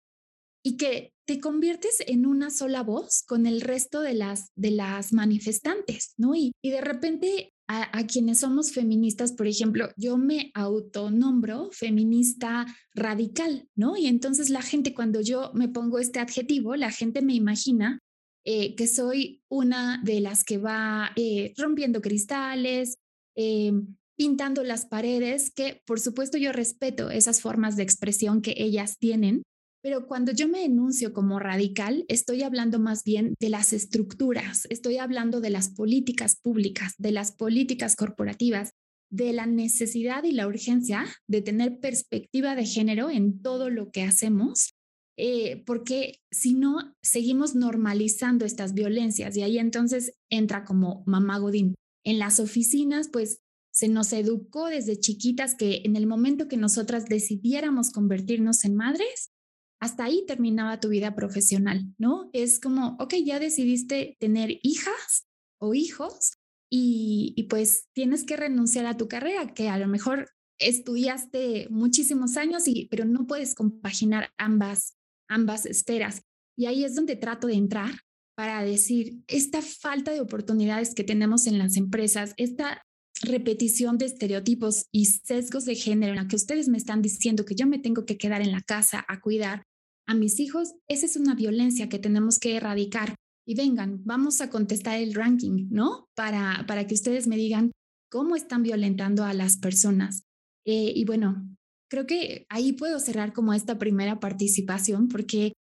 y 0.64 0.78
que 0.78 1.12
te 1.26 1.40
conviertes 1.40 1.98
en 2.06 2.24
una 2.24 2.48
sola 2.48 2.82
voz 2.82 3.22
con 3.22 3.44
el 3.44 3.60
resto 3.60 4.00
de 4.00 4.14
las, 4.14 4.50
de 4.56 4.70
las 4.70 5.12
manifestantes, 5.12 6.14
¿no? 6.16 6.34
Y, 6.34 6.52
y 6.62 6.70
de 6.70 6.80
repente 6.80 7.52
a, 7.68 8.06
quienes 8.06 8.40
somos 8.40 8.72
feministas, 8.72 9.32
por 9.32 9.46
ejemplo, 9.46 9.90
yo 9.98 10.16
me 10.16 10.50
autonombro 10.54 11.68
feminista 11.70 12.64
radical, 12.94 13.68
¿no? 13.74 13.98
Y 13.98 14.06
entonces 14.06 14.48
la 14.48 14.62
gente, 14.62 14.94
cuando 14.94 15.20
yo 15.20 15.50
me 15.52 15.68
pongo 15.68 15.98
este 15.98 16.18
adjetivo, 16.18 16.76
la 16.76 16.90
gente 16.90 17.20
me 17.20 17.34
imagina 17.34 17.98
eh, 18.46 18.74
que 18.74 18.86
soy 18.86 19.42
una 19.50 20.00
de 20.02 20.20
las 20.20 20.44
que 20.44 20.56
va 20.56 21.12
eh, 21.14 21.52
rompiendo 21.58 22.00
cristales, 22.00 22.96
eh, 23.36 23.72
pintando 24.16 24.62
las 24.62 24.86
paredes, 24.86 25.50
que 25.50 25.82
por 25.86 26.00
supuesto 26.00 26.38
yo 26.38 26.52
respeto 26.52 27.10
esas 27.10 27.40
formas 27.40 27.76
de 27.76 27.82
expresión 27.82 28.42
que 28.42 28.54
ellas 28.56 28.98
tienen, 28.98 29.42
pero 29.82 30.06
cuando 30.06 30.30
yo 30.30 30.46
me 30.46 30.64
enuncio 30.64 31.12
como 31.12 31.40
radical, 31.40 32.04
estoy 32.06 32.42
hablando 32.42 32.78
más 32.78 33.02
bien 33.02 33.34
de 33.40 33.48
las 33.48 33.72
estructuras, 33.72 34.66
estoy 34.70 34.98
hablando 34.98 35.40
de 35.40 35.50
las 35.50 35.70
políticas 35.70 36.36
públicas, 36.40 36.94
de 36.98 37.10
las 37.10 37.32
políticas 37.32 37.96
corporativas, 37.96 38.70
de 39.10 39.32
la 39.32 39.46
necesidad 39.46 40.22
y 40.24 40.32
la 40.32 40.46
urgencia 40.46 41.04
de 41.28 41.42
tener 41.42 41.80
perspectiva 41.80 42.54
de 42.54 42.64
género 42.64 43.10
en 43.10 43.42
todo 43.42 43.70
lo 43.70 43.90
que 43.90 44.04
hacemos, 44.04 44.72
eh, 45.18 45.62
porque 45.66 46.20
si 46.30 46.54
no, 46.54 46.94
seguimos 47.02 47.54
normalizando 47.54 48.46
estas 48.46 48.72
violencias 48.72 49.36
y 49.36 49.42
ahí 49.42 49.58
entonces 49.58 50.12
entra 50.30 50.64
como 50.64 51.02
mamá 51.06 51.38
Godín. 51.38 51.74
En 52.04 52.18
las 52.18 52.40
oficinas, 52.40 53.08
pues 53.12 53.41
se 53.72 53.88
nos 53.88 54.12
educó 54.12 54.66
desde 54.66 55.00
chiquitas 55.00 55.54
que 55.54 55.82
en 55.84 55.96
el 55.96 56.06
momento 56.06 56.46
que 56.46 56.56
nosotras 56.56 57.06
decidiéramos 57.06 57.90
convertirnos 57.90 58.64
en 58.64 58.76
madres, 58.76 59.32
hasta 59.80 60.04
ahí 60.04 60.24
terminaba 60.26 60.78
tu 60.78 60.90
vida 60.90 61.14
profesional, 61.16 61.86
¿no? 61.98 62.30
Es 62.32 62.60
como, 62.60 62.96
ok, 63.00 63.14
ya 63.24 63.40
decidiste 63.40 64.16
tener 64.20 64.60
hijas 64.62 65.26
o 65.58 65.74
hijos 65.74 66.34
y, 66.70 67.46
pues 67.50 67.88
tienes 67.92 68.24
que 68.24 68.36
renunciar 68.36 68.86
a 68.86 68.96
tu 68.96 69.08
carrera, 69.08 69.52
que 69.54 69.68
a 69.68 69.78
lo 69.78 69.88
mejor 69.88 70.30
estudiaste 70.58 71.66
muchísimos 71.70 72.36
años, 72.36 72.68
y, 72.68 72.86
pero 72.90 73.04
no 73.04 73.26
puedes 73.26 73.54
compaginar 73.54 74.30
ambas, 74.38 74.96
ambas 75.28 75.66
esferas. 75.66 76.22
Y 76.56 76.66
ahí 76.66 76.84
es 76.84 76.94
donde 76.94 77.16
trato 77.16 77.46
de 77.46 77.54
entrar 77.54 77.92
para 78.36 78.62
decir, 78.62 79.22
esta 79.26 79.62
falta 79.62 80.12
de 80.12 80.20
oportunidades 80.20 80.94
que 80.94 81.04
tenemos 81.04 81.46
en 81.46 81.58
las 81.58 81.76
empresas, 81.76 82.34
esta 82.36 82.82
repetición 83.22 83.98
de 83.98 84.06
estereotipos 84.06 84.86
y 84.92 85.06
sesgos 85.06 85.64
de 85.64 85.74
género 85.74 86.12
en 86.12 86.18
la 86.18 86.28
que 86.28 86.36
ustedes 86.36 86.68
me 86.68 86.78
están 86.78 87.02
diciendo 87.02 87.44
que 87.44 87.54
yo 87.54 87.66
me 87.66 87.78
tengo 87.78 88.04
que 88.04 88.18
quedar 88.18 88.42
en 88.42 88.52
la 88.52 88.60
casa 88.60 89.04
a 89.08 89.20
cuidar 89.20 89.62
a 90.06 90.14
mis 90.14 90.40
hijos, 90.40 90.74
esa 90.88 91.06
es 91.06 91.16
una 91.16 91.34
violencia 91.34 91.88
que 91.88 91.98
tenemos 91.98 92.38
que 92.38 92.56
erradicar. 92.56 93.14
Y 93.46 93.54
vengan, 93.54 94.02
vamos 94.04 94.40
a 94.40 94.50
contestar 94.50 95.00
el 95.00 95.14
ranking, 95.14 95.68
¿no? 95.70 96.08
Para, 96.14 96.64
para 96.66 96.86
que 96.86 96.94
ustedes 96.94 97.26
me 97.26 97.36
digan 97.36 97.72
cómo 98.10 98.36
están 98.36 98.62
violentando 98.62 99.24
a 99.24 99.34
las 99.34 99.56
personas. 99.56 100.22
Eh, 100.64 100.92
y 100.94 101.04
bueno, 101.04 101.48
creo 101.90 102.06
que 102.06 102.46
ahí 102.48 102.72
puedo 102.72 103.00
cerrar 103.00 103.32
como 103.32 103.52
esta 103.52 103.78
primera 103.78 104.20
participación 104.20 105.08
porque 105.08 105.54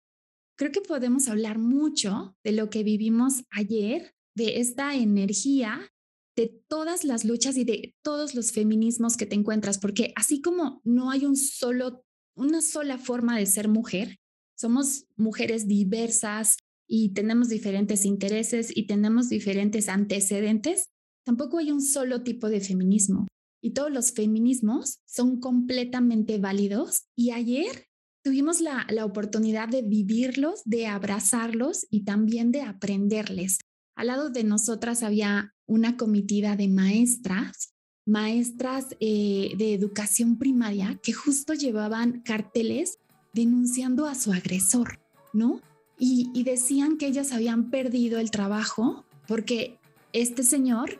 creo 0.56 0.70
que 0.70 0.80
podemos 0.80 1.28
hablar 1.28 1.58
mucho 1.58 2.36
de 2.44 2.52
lo 2.52 2.70
que 2.70 2.84
vivimos 2.84 3.44
ayer, 3.50 4.12
de 4.36 4.60
esta 4.60 4.94
energía, 4.94 5.90
de 6.36 6.62
todas 6.68 7.04
las 7.04 7.24
luchas 7.24 7.56
y 7.56 7.64
de 7.64 7.94
todos 8.02 8.34
los 8.34 8.52
feminismos 8.52 9.16
que 9.16 9.26
te 9.26 9.34
encuentras, 9.34 9.78
porque 9.78 10.12
así 10.16 10.40
como 10.40 10.80
no 10.84 11.10
hay 11.10 11.26
un 11.26 11.36
solo 11.36 12.04
una 12.34 12.62
sola 12.62 12.98
forma 12.98 13.38
de 13.38 13.46
ser 13.46 13.68
mujer. 13.68 14.18
Somos 14.56 15.06
mujeres 15.16 15.66
diversas 15.66 16.56
y 16.88 17.10
tenemos 17.10 17.48
diferentes 17.48 18.04
intereses 18.04 18.74
y 18.74 18.86
tenemos 18.86 19.28
diferentes 19.28 19.88
antecedentes. 19.88 20.88
Tampoco 21.24 21.58
hay 21.58 21.70
un 21.70 21.82
solo 21.82 22.22
tipo 22.22 22.48
de 22.48 22.60
feminismo 22.60 23.26
y 23.62 23.72
todos 23.72 23.92
los 23.92 24.12
feminismos 24.12 25.00
son 25.06 25.40
completamente 25.40 26.38
válidos. 26.38 27.04
Y 27.16 27.30
ayer 27.30 27.86
tuvimos 28.24 28.60
la, 28.60 28.86
la 28.90 29.04
oportunidad 29.04 29.68
de 29.68 29.82
vivirlos, 29.82 30.62
de 30.64 30.86
abrazarlos 30.86 31.86
y 31.90 32.04
también 32.04 32.50
de 32.50 32.62
aprenderles. 32.62 33.58
Al 33.94 34.08
lado 34.08 34.30
de 34.30 34.44
nosotras 34.44 35.02
había 35.02 35.54
una 35.66 35.96
comitiva 35.96 36.56
de 36.56 36.68
maestras, 36.68 37.72
maestras 38.06 38.96
eh, 39.00 39.52
de 39.56 39.74
educación 39.74 40.38
primaria 40.38 40.98
que 41.02 41.12
justo 41.12 41.54
llevaban 41.54 42.20
carteles 42.22 42.98
denunciando 43.32 44.06
a 44.06 44.14
su 44.14 44.32
agresor, 44.32 45.00
¿no? 45.32 45.60
Y, 45.98 46.42
decían 46.42 46.96
que 46.96 47.06
ellas 47.06 47.32
habían 47.32 47.70
perdido 47.70 48.18
el 48.18 48.32
trabajo 48.32 49.04
porque 49.28 49.78
este 50.12 50.42
señor 50.42 50.98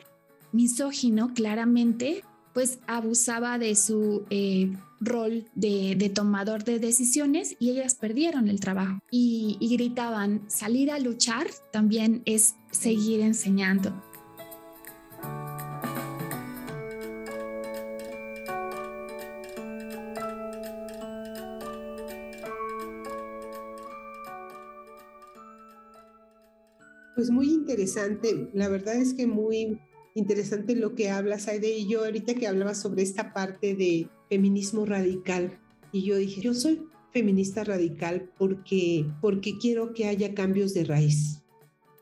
misógino 0.53 1.35
claramente 1.35 2.23
pues 2.55 2.79
abusaba 2.87 3.59
de 3.59 3.75
su 3.75 4.25
eh, 4.31 4.71
rol 5.05 5.47
de, 5.55 6.11
tomador 6.15 6.65
de 6.65 6.79
decisiones 6.79 7.57
y 7.59 7.71
ellas 7.71 7.95
perdieron 7.95 8.49
el 8.49 8.61
trabajo 8.61 9.01
y, 9.11 9.57
y 9.61 9.77
gritaban, 9.77 10.43
salir 10.49 10.91
a 10.91 10.99
luchar 10.99 11.47
también 11.73 12.23
es 12.25 12.55
seguir 12.71 13.21
enseñando. 13.21 13.93
Pues 27.15 27.31
muy 27.31 27.51
interesante, 27.51 28.51
la 28.53 28.69
verdad 28.69 28.97
es 28.97 29.15
que 29.15 29.27
muy 29.27 29.79
interesante 30.15 30.75
lo 30.75 30.95
que 30.95 31.11
hablas, 31.11 31.49
Aide, 31.49 31.77
y 31.77 31.89
yo 31.89 32.05
ahorita 32.05 32.35
que 32.35 32.47
hablaba 32.47 32.75
sobre 32.75 33.03
esta 33.03 33.33
parte 33.33 33.75
de 33.75 34.09
feminismo 34.29 34.85
radical, 34.85 35.59
y 35.93 36.05
yo 36.05 36.17
dije, 36.17 36.41
yo 36.41 36.55
soy 36.55 36.83
feminista 37.13 37.65
radical 37.65 38.31
porque, 38.39 39.07
porque 39.21 39.59
quiero 39.59 39.93
que 39.93 40.07
haya 40.07 40.35
cambios 40.35 40.75
de 40.75 40.85
raíz. 40.85 41.43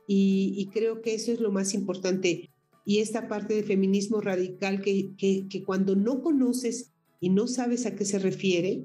Y, 0.06 0.68
creo 0.72 1.02
que 1.02 1.14
eso 1.14 1.30
es 1.30 1.38
lo 1.38 1.52
más 1.52 1.72
importante. 1.72 2.50
Y 2.84 2.98
esta 2.98 3.28
parte 3.28 3.54
de 3.54 3.62
feminismo 3.62 4.20
radical 4.20 4.82
que, 4.82 5.14
que, 5.16 5.46
que, 5.48 5.62
cuando 5.62 5.94
no 5.94 6.20
conoces 6.20 6.92
y 7.20 7.28
no 7.28 7.46
sabes 7.46 7.86
a 7.86 7.94
qué 7.94 8.04
se 8.04 8.18
refiere, 8.18 8.82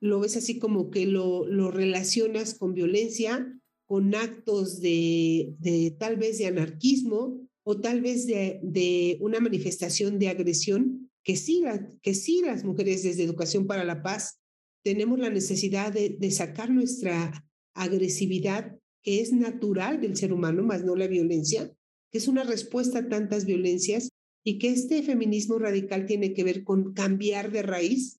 lo 0.00 0.20
ves 0.20 0.36
así 0.36 0.60
como 0.60 0.90
que 0.90 1.06
lo, 1.06 1.48
lo 1.48 1.72
relacionas 1.72 2.54
con 2.54 2.74
violencia, 2.74 3.60
con 3.86 4.14
actos 4.14 4.80
de, 4.80 5.56
de 5.58 5.96
tal 5.98 6.16
vez 6.16 6.38
de 6.38 6.46
anarquismo, 6.46 7.40
o 7.70 7.78
tal 7.82 8.00
vez 8.00 8.26
de, 8.26 9.18
una 9.20 9.40
manifestación 9.40 10.18
de 10.18 10.30
agresión 10.30 11.10
que 11.22 11.36
sí, 11.36 11.62
que 12.00 12.14
sí 12.14 12.40
las 12.42 12.64
mujeres 12.64 13.02
desde 13.02 13.24
Educación 13.24 13.66
para 13.66 13.84
la 13.84 14.02
Paz 14.02 14.40
tenemos 14.82 15.18
la 15.18 15.28
necesidad 15.28 15.92
de, 15.92 16.30
sacar 16.30 16.70
nuestra 16.70 17.46
agresividad 17.74 18.74
que 19.02 19.20
es 19.20 19.34
natural 19.34 20.00
del 20.00 20.16
ser 20.16 20.32
humano, 20.32 20.62
más 20.62 20.82
no 20.82 20.96
la 20.96 21.08
violencia, 21.08 21.70
que 22.10 22.16
es 22.16 22.26
una 22.26 22.42
respuesta 22.42 23.00
a 23.00 23.08
tantas 23.10 23.44
violencias 23.44 24.08
y 24.46 24.58
que 24.58 24.70
este 24.70 25.02
feminismo 25.02 25.58
radical 25.58 26.06
tiene 26.06 26.32
que 26.32 26.44
ver 26.44 26.64
con 26.64 26.94
cambiar 26.94 27.52
de 27.52 27.60
raíz 27.60 28.18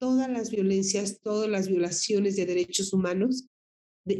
todas 0.00 0.28
las 0.28 0.50
violencias, 0.50 1.20
todas 1.20 1.48
las 1.48 1.68
violaciones 1.68 2.34
de 2.34 2.44
derechos 2.44 2.92
humanos 2.92 3.46
de, 4.04 4.16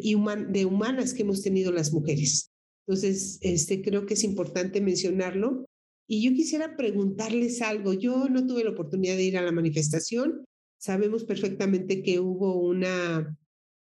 de 0.48 0.64
humanas 0.64 1.12
que 1.12 1.22
hemos 1.22 1.42
tenido 1.42 1.72
las 1.72 1.92
mujeres. 1.92 2.50
Entonces, 2.90 3.38
este, 3.42 3.82
creo 3.82 4.04
que 4.04 4.14
es 4.14 4.25
importante 4.25 4.80
mencionarlo. 4.80 5.64
Y 6.09 6.25
yo 6.25 6.32
quisiera 6.32 6.76
preguntarles 6.76 7.62
algo. 7.62 7.92
Yo 7.92 8.28
no 8.28 8.44
tuve 8.49 8.64
la 8.64 8.70
oportunidad 8.70 9.14
de 9.14 9.23
ir 9.23 9.38
a 9.38 9.42
la 9.42 9.52
manifestación. 9.52 10.44
Sabemos 10.76 11.23
perfectamente 11.23 12.02
que 12.02 12.18
hubo 12.18 12.61
una, 12.61 13.38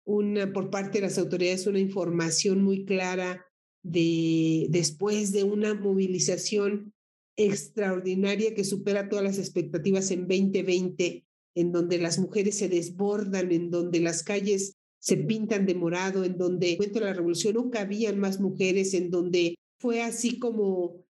una 0.05 0.53
por 0.53 0.71
parte 0.71 0.99
de 0.99 1.03
las 1.03 1.17
autoridades, 1.17 1.69
una 1.69 1.79
información 1.79 2.65
muy 2.65 2.87
clara 2.87 3.47
de 3.85 4.67
después 4.71 5.31
de 5.31 5.45
una 5.45 5.75
movilización 5.75 6.93
extraordinaria 7.37 8.53
que 8.53 8.65
supera 8.65 9.09
todas 9.09 9.25
las 9.25 9.39
expectativas 9.39 10.11
en 10.11 10.27
2020, 10.27 11.25
en 11.55 11.71
donde 11.71 11.99
las 11.99 12.19
mujeres 12.19 12.59
se 12.59 12.69
desbordan, 12.69 13.53
en 13.53 13.71
donde 13.71 14.01
las 14.01 14.25
calles 14.25 14.78
se 15.01 15.17
pintan 15.17 15.67
de 15.67 15.75
morado, 15.75 16.25
en 16.25 16.37
donde 16.39 16.79
en 16.81 16.93
de 16.93 17.01
la 17.01 17.13
revolución 17.13 17.55
no 17.55 17.71
cabían 17.71 18.19
más 18.19 18.41
mujeres, 18.41 18.95
en 18.95 19.11
donde 19.11 19.55
fue 19.79 20.03
así 20.03 20.39
como 20.39 21.05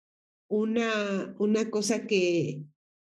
una, 0.50 1.36
una 1.40 1.70
cosa 1.70 2.06
que, 2.06 2.64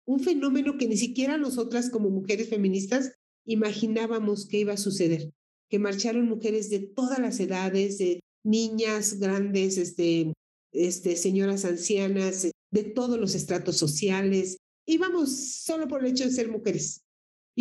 un 0.06 0.20
fenómeno 0.20 0.76
que 0.78 0.88
ni 0.88 0.96
siquiera 0.96 1.38
nosotras 1.38 1.90
como 1.90 2.10
mujeres 2.10 2.48
feministas 2.48 3.12
imaginábamos 3.46 4.46
que 4.46 4.58
iba 4.58 4.72
a 4.72 4.78
suceder, 4.78 5.30
que 5.68 5.78
marcharon 5.78 6.28
mujeres 6.28 6.70
de 6.70 6.80
todas 6.80 7.18
las 7.18 7.40
edades, 7.40 7.98
de 7.98 8.20
niñas, 8.44 9.18
grandes, 9.18 9.76
este, 9.78 10.32
este, 10.72 11.16
señoras 11.16 11.64
ancianas, 11.64 12.50
de 12.72 12.84
todos 12.84 13.18
los 13.18 13.34
estratos 13.34 13.76
sociales. 13.76 14.56
Íbamos 14.86 15.36
solo 15.36 15.88
por 15.88 16.04
el 16.04 16.12
hecho 16.12 16.24
de 16.24 16.30
ser 16.30 16.48
mujeres. 16.48 17.02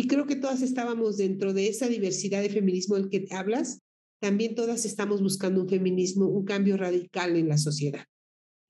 Y 0.00 0.06
creo 0.06 0.26
que 0.26 0.36
todas 0.36 0.62
estábamos 0.62 1.18
dentro 1.18 1.52
de 1.52 1.68
esa 1.68 1.86
diversidad 1.86 2.40
de 2.40 2.48
feminismo 2.48 2.96
del 2.96 3.10
que 3.10 3.26
hablas, 3.32 3.82
también 4.18 4.54
todas 4.54 4.86
estamos 4.86 5.20
buscando 5.20 5.60
un 5.60 5.68
feminismo, 5.68 6.24
un 6.26 6.46
cambio 6.46 6.78
radical 6.78 7.36
en 7.36 7.48
la 7.50 7.58
sociedad. 7.58 8.06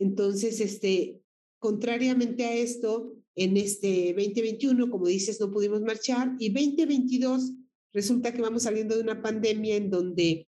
Entonces, 0.01 0.61
este, 0.61 1.21
contrariamente 1.61 2.47
a 2.47 2.55
esto, 2.55 3.15
en 3.37 3.57
este 3.57 4.13
2021, 4.13 4.91
como 4.91 5.07
dices, 5.07 5.39
no 5.39 5.53
pudimos 5.53 5.83
marchar 5.83 6.35
y 6.41 6.53
2022 6.53 7.53
resulta 7.93 8.33
que 8.33 8.43
vamos 8.43 8.65
saliendo 8.65 8.97
de 8.97 9.03
una 9.03 9.23
pandemia 9.23 9.77
en 9.77 9.89
donde 9.89 10.49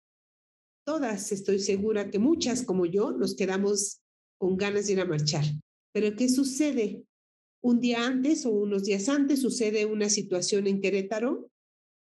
todas, 0.85 1.33
estoy 1.33 1.59
segura 1.59 2.09
que 2.09 2.19
muchas 2.19 2.63
como 2.63 2.85
yo, 2.85 3.11
nos 3.11 3.35
quedamos 3.35 3.99
con 4.37 4.55
ganas 4.55 4.87
de 4.87 4.93
ir 4.93 5.01
a 5.01 5.05
marchar. 5.05 5.43
Pero 5.91 6.15
¿qué 6.15 6.29
sucede? 6.29 7.03
Un 7.61 7.79
día 7.79 8.05
antes 8.05 8.45
o 8.45 8.51
unos 8.51 8.83
días 8.83 9.09
antes 9.09 9.41
sucede 9.41 9.85
una 9.85 10.09
situación 10.09 10.67
en 10.67 10.81
Querétaro 10.81 11.51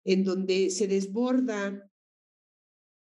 en 0.04 0.24
donde 0.24 0.70
se 0.70 0.86
desborda 0.86 1.90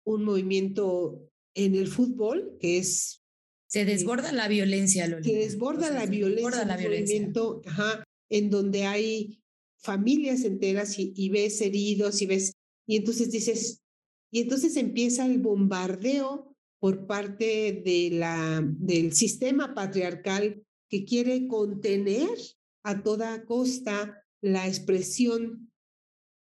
un 0.04 0.24
movimiento 0.24 1.30
en 1.54 1.74
el 1.74 1.86
fútbol 1.86 2.56
que 2.60 2.78
es... 2.78 3.22
Se 3.66 3.84
desborda 3.84 4.32
la 4.32 4.48
violencia, 4.48 5.06
Se 5.22 5.34
desborda 5.34 5.90
la 5.90 6.06
violencia. 6.06 6.64
la 6.64 6.78
Movimiento, 6.78 7.60
ajá, 7.66 8.02
en 8.30 8.48
donde 8.48 8.84
hay 8.84 9.42
familias 9.76 10.44
enteras 10.44 10.98
y, 10.98 11.12
y 11.14 11.28
ves 11.28 11.60
heridos 11.60 12.22
y 12.22 12.26
ves... 12.26 12.52
Y 12.86 12.96
entonces 12.96 13.30
dices, 13.30 13.82
y 14.30 14.40
entonces 14.40 14.76
empieza 14.76 15.26
el 15.26 15.38
bombardeo 15.38 16.56
por 16.80 17.06
parte 17.06 17.82
de 17.84 18.10
la, 18.12 18.62
del 18.64 19.12
sistema 19.12 19.74
patriarcal 19.74 20.64
que 20.88 21.04
quiere 21.04 21.46
contener 21.46 22.36
a 22.84 23.02
toda 23.02 23.44
costa 23.44 24.24
la 24.40 24.66
expresión 24.66 25.70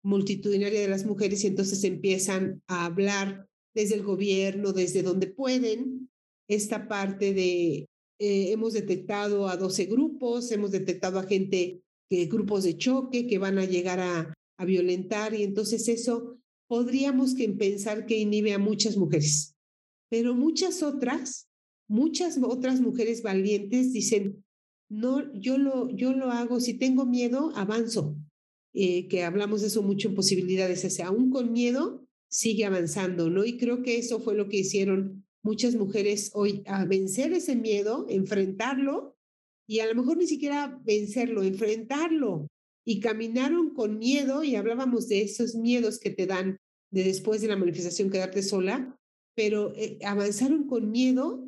multitudinaria 0.02 0.80
de 0.80 0.88
las 0.88 1.04
mujeres 1.04 1.42
y 1.44 1.48
entonces 1.48 1.82
empiezan 1.84 2.62
a 2.68 2.84
hablar 2.84 3.48
desde 3.74 3.94
el 3.96 4.02
gobierno, 4.02 4.72
desde 4.72 5.02
donde 5.02 5.26
pueden, 5.26 6.10
esta 6.48 6.88
parte 6.88 7.34
de 7.34 7.86
eh, 8.18 8.52
hemos 8.52 8.72
detectado 8.72 9.48
a 9.48 9.56
12 9.56 9.86
grupos, 9.86 10.50
hemos 10.52 10.70
detectado 10.70 11.18
a 11.18 11.24
gente, 11.24 11.82
que, 12.08 12.26
grupos 12.26 12.64
de 12.64 12.76
choque 12.76 13.26
que 13.26 13.38
van 13.38 13.58
a 13.58 13.64
llegar 13.64 14.00
a, 14.00 14.32
a 14.58 14.64
violentar 14.64 15.34
y 15.34 15.42
entonces 15.42 15.88
eso 15.88 16.38
podríamos 16.68 17.34
que 17.34 17.48
pensar 17.50 18.06
que 18.06 18.16
inhibe 18.16 18.52
a 18.52 18.58
muchas 18.58 18.96
mujeres, 18.96 19.54
pero 20.08 20.34
muchas 20.34 20.82
otras 20.82 21.48
Muchas 21.88 22.38
otras 22.42 22.80
mujeres 22.80 23.22
valientes 23.22 23.92
dicen, 23.92 24.44
no, 24.88 25.32
yo 25.34 25.58
lo, 25.58 25.90
yo 25.90 26.12
lo 26.12 26.30
hago, 26.30 26.60
si 26.60 26.74
tengo 26.74 27.06
miedo, 27.06 27.52
avanzo. 27.54 28.16
Eh, 28.78 29.08
que 29.08 29.24
hablamos 29.24 29.62
de 29.62 29.68
eso 29.68 29.82
mucho 29.82 30.08
en 30.08 30.14
posibilidades, 30.14 30.84
o 30.84 30.90
sea, 30.90 31.06
aún 31.06 31.30
con 31.30 31.50
miedo, 31.50 32.06
sigue 32.28 32.66
avanzando, 32.66 33.30
¿no? 33.30 33.44
Y 33.44 33.56
creo 33.56 33.82
que 33.82 33.96
eso 33.96 34.20
fue 34.20 34.34
lo 34.34 34.48
que 34.48 34.58
hicieron 34.58 35.24
muchas 35.42 35.76
mujeres 35.76 36.30
hoy, 36.34 36.62
a 36.66 36.84
vencer 36.84 37.32
ese 37.32 37.56
miedo, 37.56 38.06
enfrentarlo, 38.10 39.16
y 39.66 39.80
a 39.80 39.86
lo 39.86 39.94
mejor 39.94 40.18
ni 40.18 40.26
siquiera 40.26 40.78
vencerlo, 40.84 41.42
enfrentarlo. 41.42 42.48
Y 42.84 43.00
caminaron 43.00 43.72
con 43.72 43.98
miedo, 43.98 44.44
y 44.44 44.56
hablábamos 44.56 45.08
de 45.08 45.22
esos 45.22 45.54
miedos 45.54 45.98
que 45.98 46.10
te 46.10 46.26
dan 46.26 46.58
de 46.92 47.04
después 47.04 47.40
de 47.40 47.48
la 47.48 47.56
manifestación 47.56 48.10
quedarte 48.10 48.42
sola, 48.42 48.98
pero 49.34 49.72
eh, 49.74 49.98
avanzaron 50.04 50.66
con 50.66 50.90
miedo 50.90 51.45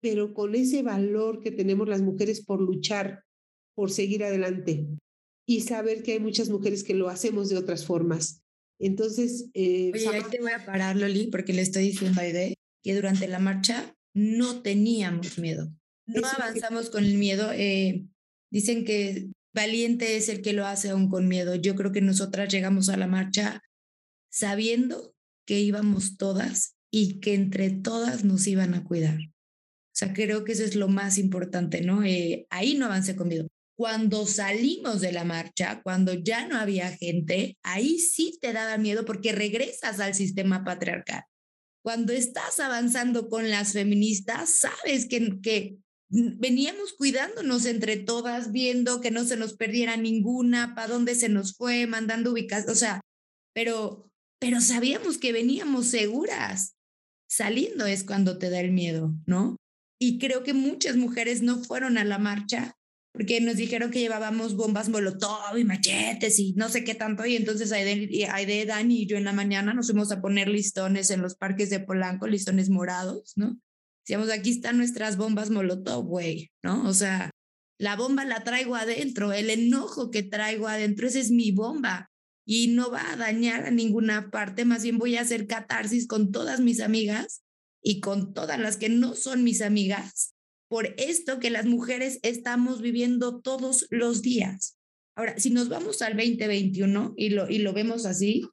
pero 0.00 0.34
con 0.34 0.54
ese 0.54 0.82
valor 0.82 1.40
que 1.40 1.50
tenemos 1.50 1.88
las 1.88 2.02
mujeres 2.02 2.44
por 2.44 2.60
luchar, 2.60 3.24
por 3.74 3.90
seguir 3.90 4.24
adelante. 4.24 4.86
y 5.46 5.62
saber 5.62 6.04
que 6.04 6.12
hay 6.12 6.20
muchas 6.20 6.48
mujeres 6.48 6.84
que 6.84 6.94
lo 6.94 7.08
hacemos 7.08 7.48
de 7.48 7.56
otras 7.56 7.84
formas. 7.84 8.40
Entonces... 8.78 9.50
Eh, 9.52 9.90
Oye, 9.92 10.08
ahí 10.08 10.22
te 10.30 10.40
voy 10.40 10.52
a 10.52 10.64
parar, 10.64 10.96
Loli, 10.96 11.26
porque 11.26 11.52
le 11.52 11.62
estoy 11.62 11.86
diciendo 11.86 12.20
a 12.20 12.22
Aide 12.22 12.54
que 12.84 12.94
durante 12.94 13.26
la 13.26 13.40
marcha 13.40 13.96
no 14.14 14.62
teníamos 14.62 15.38
miedo. 15.38 15.72
No 16.06 16.22
avanzamos 16.28 16.88
con 16.88 17.04
el 17.04 17.16
miedo. 17.18 17.50
Eh, 17.52 18.06
dicen 18.52 18.84
que 18.84 19.32
valiente 19.52 20.16
es 20.16 20.28
el 20.28 20.40
que 20.40 20.52
lo 20.52 20.66
hace 20.66 20.90
aún 20.90 21.08
con 21.08 21.26
miedo. 21.26 21.56
Yo 21.56 21.74
creo 21.74 21.90
que 21.90 22.00
nosotras 22.00 22.48
llegamos 22.52 22.88
a 22.88 22.96
la 22.96 23.08
marcha 23.08 23.60
sabiendo 24.30 25.14
que 25.46 25.58
íbamos 25.58 26.16
todas 26.16 26.76
y 26.92 27.18
que 27.18 27.34
entre 27.34 27.70
todas 27.70 28.24
nos 28.24 28.46
iban 28.46 28.74
a 28.74 28.84
cuidar. 28.84 29.18
Sea, 30.00 30.14
creo 30.14 30.44
que 30.44 30.52
eso 30.52 30.64
es 30.64 30.76
lo 30.76 30.88
más 30.88 31.18
importante, 31.18 31.82
¿no? 31.82 32.02
Eh, 32.02 32.46
ahí 32.48 32.74
no 32.74 32.86
avancé 32.86 33.16
con 33.16 33.28
miedo. 33.28 33.48
Cuando 33.76 34.26
salimos 34.26 35.02
de 35.02 35.12
la 35.12 35.24
marcha, 35.24 35.82
cuando 35.82 36.14
ya 36.14 36.48
no 36.48 36.58
había 36.58 36.96
gente, 36.96 37.58
ahí 37.62 37.98
sí 37.98 38.38
te 38.40 38.54
daba 38.54 38.78
miedo 38.78 39.04
porque 39.04 39.32
regresas 39.32 40.00
al 40.00 40.14
sistema 40.14 40.64
patriarcal. 40.64 41.24
Cuando 41.84 42.14
estás 42.14 42.60
avanzando 42.60 43.28
con 43.28 43.50
las 43.50 43.74
feministas, 43.74 44.48
sabes 44.48 45.06
que, 45.06 45.38
que 45.42 45.76
veníamos 46.08 46.94
cuidándonos 46.94 47.66
entre 47.66 47.98
todas, 47.98 48.52
viendo 48.52 49.02
que 49.02 49.10
no 49.10 49.24
se 49.24 49.36
nos 49.36 49.54
perdiera 49.54 49.98
ninguna, 49.98 50.74
para 50.74 50.88
dónde 50.88 51.14
se 51.14 51.28
nos 51.28 51.56
fue, 51.58 51.86
mandando 51.86 52.32
ubicaciones, 52.32 52.74
o 52.74 52.78
sea, 52.78 53.02
pero, 53.54 54.10
pero 54.38 54.62
sabíamos 54.62 55.18
que 55.18 55.32
veníamos 55.32 55.88
seguras. 55.88 56.74
Saliendo 57.28 57.84
es 57.84 58.02
cuando 58.02 58.38
te 58.38 58.48
da 58.48 58.60
el 58.60 58.72
miedo, 58.72 59.12
¿no? 59.26 59.56
Y 60.00 60.18
creo 60.18 60.42
que 60.42 60.54
muchas 60.54 60.96
mujeres 60.96 61.42
no 61.42 61.62
fueron 61.62 61.98
a 61.98 62.04
la 62.04 62.18
marcha 62.18 62.74
porque 63.12 63.40
nos 63.40 63.56
dijeron 63.56 63.90
que 63.90 64.00
llevábamos 64.00 64.56
bombas 64.56 64.88
molotov 64.88 65.58
y 65.58 65.64
machetes 65.64 66.38
y 66.38 66.52
no 66.54 66.68
sé 66.68 66.84
qué 66.84 66.94
tanto, 66.94 67.26
y 67.26 67.36
entonces 67.36 67.72
Aide, 67.72 68.28
Aide, 68.30 68.66
Dani 68.66 69.02
y 69.02 69.06
yo 69.06 69.16
en 69.16 69.24
la 69.24 69.32
mañana 69.32 69.74
nos 69.74 69.86
fuimos 69.86 70.12
a 70.12 70.20
poner 70.20 70.48
listones 70.48 71.10
en 71.10 71.20
los 71.20 71.34
parques 71.34 71.70
de 71.70 71.80
Polanco, 71.80 72.26
listones 72.28 72.70
morados, 72.70 73.32
¿no? 73.36 73.58
Decíamos, 74.06 74.30
aquí 74.30 74.50
están 74.50 74.78
nuestras 74.78 75.16
bombas 75.16 75.50
molotov, 75.50 76.06
güey, 76.06 76.50
¿no? 76.62 76.88
O 76.88 76.94
sea, 76.94 77.30
la 77.78 77.96
bomba 77.96 78.24
la 78.24 78.44
traigo 78.44 78.76
adentro, 78.76 79.32
el 79.32 79.50
enojo 79.50 80.10
que 80.10 80.22
traigo 80.22 80.68
adentro, 80.68 81.08
esa 81.08 81.18
es 81.18 81.30
mi 81.30 81.50
bomba 81.50 82.10
y 82.46 82.68
no 82.68 82.90
va 82.90 83.12
a 83.12 83.16
dañar 83.16 83.66
a 83.66 83.70
ninguna 83.70 84.30
parte, 84.30 84.64
más 84.64 84.82
bien 84.82 84.98
voy 84.98 85.16
a 85.16 85.22
hacer 85.22 85.46
catarsis 85.46 86.06
con 86.06 86.30
todas 86.30 86.60
mis 86.60 86.80
amigas 86.80 87.42
y 87.82 88.00
con 88.00 88.34
todas 88.34 88.58
las 88.58 88.76
que 88.76 88.88
no 88.88 89.14
son 89.14 89.44
mis 89.44 89.62
amigas 89.62 90.34
por 90.70 90.94
esto 90.98 91.40
que 91.40 91.50
las 91.50 91.66
mujeres 91.66 92.20
estamos 92.22 92.80
viviendo 92.80 93.40
todos 93.40 93.86
los 93.90 94.22
días. 94.22 94.78
Ahora, 95.16 95.36
si 95.36 95.50
nos 95.50 95.68
vamos 95.68 96.00
al 96.00 96.16
2021 96.16 97.14
y 97.16 97.30
lo, 97.30 97.50
y 97.50 97.58
lo 97.58 97.72
vemos 97.72 98.06
así, 98.06 98.48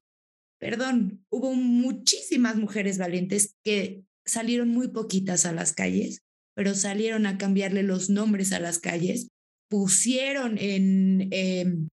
perdón, 0.59 1.23
hubo 1.29 1.53
muchísimas 1.53 2.55
mujeres 2.55 2.97
valientes 2.97 3.55
que 3.63 4.01
salieron 4.25 4.69
muy 4.69 4.87
poquitas 4.87 5.45
a 5.45 5.53
las 5.53 5.73
calles, 5.73 6.23
pero 6.55 6.73
salieron 6.73 7.27
a 7.27 7.37
cambiarle 7.37 7.83
los 7.83 8.09
nombres 8.09 8.51
a 8.51 8.59
las 8.59 8.79
calles, 8.79 9.27
pusieron 9.69 10.57
en, 10.57 11.27
em, 11.31 11.87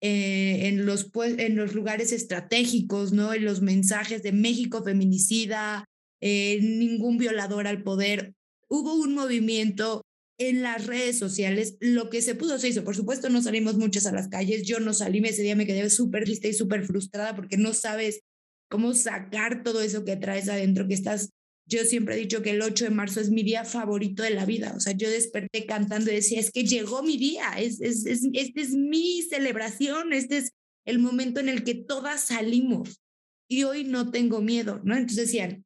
eh, 0.00 0.68
en, 0.68 0.86
los, 0.86 1.10
en 1.14 1.54
los 1.54 1.74
lugares 1.74 2.12
estratégicos, 2.12 3.12
¿no? 3.12 3.34
En 3.34 3.44
los 3.44 3.60
mensajes 3.60 4.22
de 4.22 4.32
México 4.32 4.82
feminicida, 4.82 5.84
eh, 6.20 6.58
ningún 6.62 7.18
violador 7.18 7.66
al 7.66 7.82
poder 7.82 8.34
hubo 8.68 8.94
un 8.94 9.14
movimiento 9.14 10.02
en 10.38 10.62
las 10.62 10.86
redes 10.86 11.18
sociales, 11.18 11.76
lo 11.80 12.10
que 12.10 12.20
se 12.20 12.34
pudo 12.34 12.58
se 12.58 12.68
hizo. 12.68 12.84
Por 12.84 12.94
supuesto, 12.94 13.30
no 13.30 13.42
salimos 13.42 13.76
muchas 13.76 14.06
a 14.06 14.12
las 14.12 14.28
calles. 14.28 14.66
Yo 14.66 14.80
no 14.80 14.92
salí, 14.92 15.18
ese 15.24 15.42
día 15.42 15.56
me 15.56 15.66
quedé 15.66 15.88
súper 15.88 16.28
lista 16.28 16.48
y 16.48 16.52
súper 16.52 16.84
frustrada 16.84 17.34
porque 17.34 17.56
no 17.56 17.72
sabes 17.72 18.20
cómo 18.68 18.94
sacar 18.94 19.62
todo 19.62 19.80
eso 19.80 20.04
que 20.04 20.16
traes 20.16 20.48
adentro, 20.48 20.86
que 20.86 20.94
estás. 20.94 21.30
Yo 21.68 21.84
siempre 21.84 22.14
he 22.14 22.18
dicho 22.18 22.42
que 22.42 22.50
el 22.50 22.62
8 22.62 22.84
de 22.84 22.90
marzo 22.90 23.20
es 23.20 23.30
mi 23.30 23.42
día 23.42 23.64
favorito 23.64 24.22
de 24.22 24.30
la 24.30 24.44
vida. 24.44 24.74
O 24.76 24.80
sea, 24.80 24.92
yo 24.92 25.10
desperté 25.10 25.66
cantando 25.66 26.12
y 26.12 26.16
decía, 26.16 26.38
es 26.38 26.52
que 26.52 26.64
llegó 26.64 27.02
mi 27.02 27.16
día, 27.16 27.54
es, 27.58 27.80
es, 27.80 28.06
es, 28.06 28.28
este 28.34 28.60
es 28.60 28.70
mi 28.70 29.22
celebración, 29.22 30.12
este 30.12 30.38
es 30.38 30.52
el 30.84 30.98
momento 31.00 31.40
en 31.40 31.48
el 31.48 31.64
que 31.64 31.74
todas 31.74 32.26
salimos. 32.26 33.00
Y 33.48 33.64
hoy 33.64 33.84
no 33.84 34.10
tengo 34.10 34.42
miedo, 34.42 34.80
¿no? 34.84 34.96
Entonces 34.96 35.26
decían, 35.26 35.65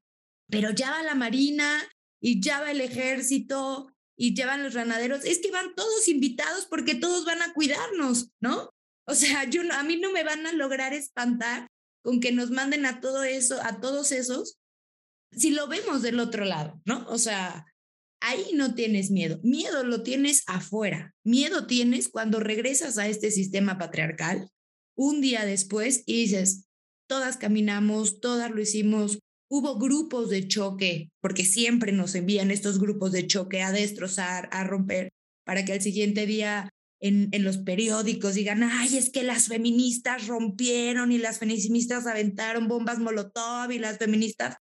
pero 0.50 0.70
ya 0.70 0.90
va 0.90 1.02
la 1.02 1.14
Marina, 1.14 1.82
y 2.20 2.40
ya 2.40 2.60
va 2.60 2.70
el 2.70 2.80
ejército 2.80 3.92
y 4.16 4.34
ya 4.34 4.46
van 4.46 4.62
los 4.62 4.74
granaderos, 4.74 5.24
es 5.24 5.38
que 5.38 5.50
van 5.50 5.74
todos 5.74 6.06
invitados 6.08 6.66
porque 6.66 6.94
todos 6.94 7.24
van 7.24 7.40
a 7.40 7.54
cuidarnos, 7.54 8.28
¿no? 8.40 8.70
O 9.06 9.14
sea, 9.14 9.48
yo 9.48 9.62
a 9.72 9.82
mí 9.82 9.96
no 9.96 10.12
me 10.12 10.22
van 10.22 10.46
a 10.46 10.52
lograr 10.52 10.92
espantar 10.92 11.66
con 12.02 12.20
que 12.20 12.30
nos 12.30 12.50
manden 12.50 12.84
a 12.84 13.00
todo 13.00 13.24
eso, 13.24 13.58
a 13.62 13.80
todos 13.80 14.12
esos, 14.12 14.58
si 15.32 15.50
lo 15.50 15.68
vemos 15.68 16.02
del 16.02 16.20
otro 16.20 16.44
lado, 16.44 16.80
¿no? 16.84 17.06
O 17.08 17.16
sea, 17.16 17.66
ahí 18.20 18.50
no 18.52 18.74
tienes 18.74 19.10
miedo. 19.10 19.40
Miedo 19.42 19.84
lo 19.84 20.02
tienes 20.02 20.42
afuera. 20.46 21.14
Miedo 21.24 21.66
tienes 21.66 22.08
cuando 22.08 22.40
regresas 22.40 22.98
a 22.98 23.08
este 23.08 23.30
sistema 23.30 23.78
patriarcal 23.78 24.50
un 24.96 25.22
día 25.22 25.46
después 25.46 26.02
y 26.04 26.22
dices, 26.22 26.66
todas 27.08 27.38
caminamos, 27.38 28.20
todas 28.20 28.50
lo 28.50 28.60
hicimos 28.60 29.18
Hubo 29.52 29.80
grupos 29.80 30.30
de 30.30 30.46
choque, 30.46 31.10
porque 31.20 31.44
siempre 31.44 31.90
nos 31.90 32.14
envían 32.14 32.52
estos 32.52 32.78
grupos 32.78 33.10
de 33.10 33.26
choque 33.26 33.62
a 33.62 33.72
destrozar, 33.72 34.48
a 34.52 34.62
romper, 34.62 35.08
para 35.44 35.64
que 35.64 35.72
al 35.72 35.80
siguiente 35.80 36.24
día 36.24 36.68
en, 37.00 37.30
en 37.32 37.42
los 37.42 37.58
periódicos 37.58 38.34
digan, 38.34 38.62
ay, 38.62 38.96
es 38.96 39.10
que 39.10 39.24
las 39.24 39.48
feministas 39.48 40.28
rompieron 40.28 41.10
y 41.10 41.18
las 41.18 41.40
feministas 41.40 42.06
aventaron 42.06 42.68
bombas 42.68 43.00
molotov 43.00 43.72
y 43.72 43.80
las 43.80 43.98
feministas. 43.98 44.54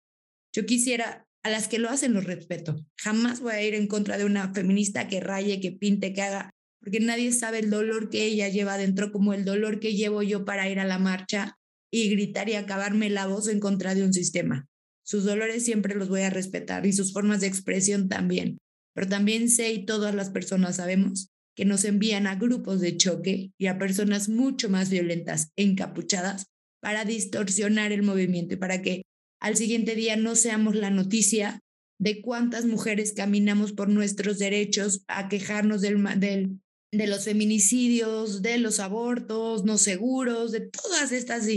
Yo 0.56 0.66
quisiera, 0.66 1.24
a 1.44 1.52
las 1.52 1.68
que 1.68 1.78
lo 1.78 1.90
hacen 1.90 2.16
los 2.16 2.24
respeto. 2.24 2.84
Jamás 2.98 3.42
voy 3.42 3.54
a 3.54 3.62
ir 3.62 3.76
en 3.76 3.86
contra 3.86 4.18
de 4.18 4.26
una 4.26 4.52
feminista 4.56 5.08
que 5.08 5.20
raye, 5.20 5.62
que 5.62 5.72
pinte, 5.72 6.14
que 6.14 6.24
haga, 6.24 6.50
porque 6.82 7.00
nadie 7.00 7.32
sabe 7.32 7.60
el 7.60 7.70
dolor 7.70 8.10
que 8.10 8.26
ella 8.26 8.50
lleva 8.50 8.80
dentro 8.80 9.12
como 9.12 9.36
el 9.36 9.46
dolor 9.46 9.80
que 9.80 9.94
llevo 9.94 10.24
yo 10.24 10.46
para 10.46 10.68
ir 10.68 10.80
a 10.80 10.86
la 10.86 10.98
marcha 10.98 11.58
y 11.92 12.10
gritar 12.10 12.50
y 12.50 12.56
acabarme 12.56 13.12
la 13.12 13.28
voz 13.28 13.50
en 13.50 13.60
contra 13.60 13.94
de 13.94 14.04
un 14.04 14.14
sistema. 14.14 14.66
Sus 15.10 15.24
dolores 15.24 15.66
siempre 15.66 15.96
los 15.96 16.08
voy 16.08 16.22
a 16.22 16.30
respetar 16.30 16.86
y 16.86 16.94
sus 16.94 17.14
formas 17.14 17.42
de 17.42 17.48
expresión 17.48 18.10
también. 18.10 18.60
Pero 18.94 19.08
también 19.08 19.50
sé 19.50 19.74
y 19.74 19.84
todas 19.84 20.14
las 20.14 20.30
personas 20.30 20.76
sabemos 20.76 21.30
que 21.56 21.66
nos 21.66 21.84
envían 21.84 22.28
a 22.28 22.36
grupos 22.36 22.80
de 22.80 22.96
choque 22.96 23.52
y 23.58 23.66
a 23.66 23.80
personas 23.80 24.30
mucho 24.30 24.70
más 24.70 24.92
violentas, 24.92 25.50
encapuchadas, 25.56 26.46
para 26.80 27.06
distorsionar 27.06 27.92
el 27.92 28.04
movimiento 28.04 28.54
y 28.54 28.58
para 28.58 28.84
que 28.84 29.02
al 29.42 29.58
siguiente 29.58 29.96
día 29.96 30.16
no 30.16 30.36
seamos 30.36 30.76
la 30.76 30.92
noticia 30.92 31.60
de 32.00 32.22
cuántas 32.22 32.66
mujeres 32.66 33.14
caminamos 33.14 33.74
por 33.74 33.90
nuestros 33.90 34.38
derechos 34.38 35.04
a 35.08 35.28
quejarnos 35.28 35.82
del, 35.82 36.04
del, 36.20 36.60
de 36.92 37.08
los 37.08 37.26
feminicidios, 37.26 38.44
de 38.44 38.60
los 38.60 38.80
abortos 38.80 39.66
no 39.66 39.80
seguros, 39.80 40.52
de 40.52 40.70
todas 40.70 41.12
estas 41.12 41.48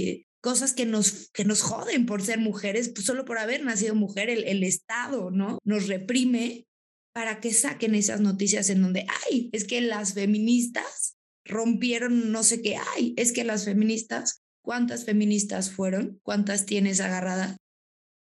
cosas 0.42 0.74
que 0.74 0.85
nos, 0.85 1.31
que 1.31 1.44
nos 1.44 1.62
joden 1.62 2.05
por 2.05 2.20
ser 2.20 2.38
mujeres, 2.38 2.90
pues 2.90 3.07
solo 3.07 3.24
por 3.24 3.38
haber 3.38 3.64
nacido 3.64 3.94
mujer, 3.94 4.28
el, 4.28 4.44
el 4.44 4.64
Estado, 4.64 5.31
¿no? 5.31 5.59
Nos 5.64 5.87
reprime 5.87 6.66
para 7.14 7.40
que 7.40 7.52
saquen 7.52 7.94
esas 7.94 8.20
noticias 8.20 8.68
en 8.68 8.83
donde, 8.83 9.07
ay, 9.26 9.48
es 9.52 9.64
que 9.64 9.81
las 9.81 10.14
feministas 10.14 11.16
rompieron 11.44 12.33
no 12.33 12.42
sé 12.42 12.61
qué, 12.61 12.76
ay, 12.94 13.14
es 13.16 13.33
que 13.33 13.44
las 13.44 13.64
feministas, 13.64 14.42
¿cuántas 14.62 15.05
feministas 15.05 15.70
fueron? 15.70 16.20
¿Cuántas 16.22 16.66
tienes 16.66 17.00
agarrada? 17.00 17.57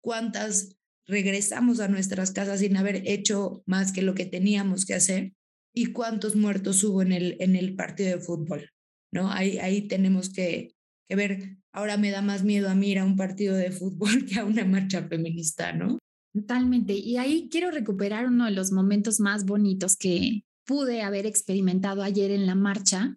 ¿Cuántas 0.00 0.76
regresamos 1.06 1.80
a 1.80 1.88
nuestras 1.88 2.30
casas 2.30 2.60
sin 2.60 2.76
haber 2.76 3.08
hecho 3.08 3.62
más 3.66 3.92
que 3.92 4.02
lo 4.02 4.14
que 4.14 4.26
teníamos 4.26 4.84
que 4.84 4.94
hacer? 4.94 5.32
¿Y 5.74 5.86
cuántos 5.86 6.36
muertos 6.36 6.84
hubo 6.84 7.02
en 7.02 7.12
el, 7.12 7.36
en 7.40 7.56
el 7.56 7.74
partido 7.74 8.10
de 8.16 8.22
fútbol? 8.22 8.70
¿No? 9.12 9.32
Ahí, 9.32 9.58
ahí 9.58 9.88
tenemos 9.88 10.30
que, 10.30 10.74
que 11.08 11.16
ver, 11.16 11.56
ahora 11.74 11.96
me 11.96 12.10
da 12.10 12.22
más 12.22 12.44
miedo 12.44 12.70
a 12.70 12.74
mí 12.74 12.92
ir 12.92 13.00
a 13.00 13.04
un 13.04 13.16
partido 13.16 13.54
de 13.54 13.70
fútbol 13.70 14.24
que 14.26 14.38
a 14.38 14.44
una 14.44 14.64
marcha 14.64 15.02
feminista, 15.02 15.72
¿no? 15.72 15.98
Totalmente. 16.32 16.94
Y 16.94 17.16
ahí 17.18 17.48
quiero 17.50 17.70
recuperar 17.70 18.26
uno 18.26 18.46
de 18.46 18.50
los 18.52 18.72
momentos 18.72 19.20
más 19.20 19.44
bonitos 19.44 19.96
que 19.96 20.44
pude 20.66 21.02
haber 21.02 21.26
experimentado 21.26 22.02
ayer 22.02 22.30
en 22.30 22.46
la 22.46 22.54
marcha. 22.54 23.16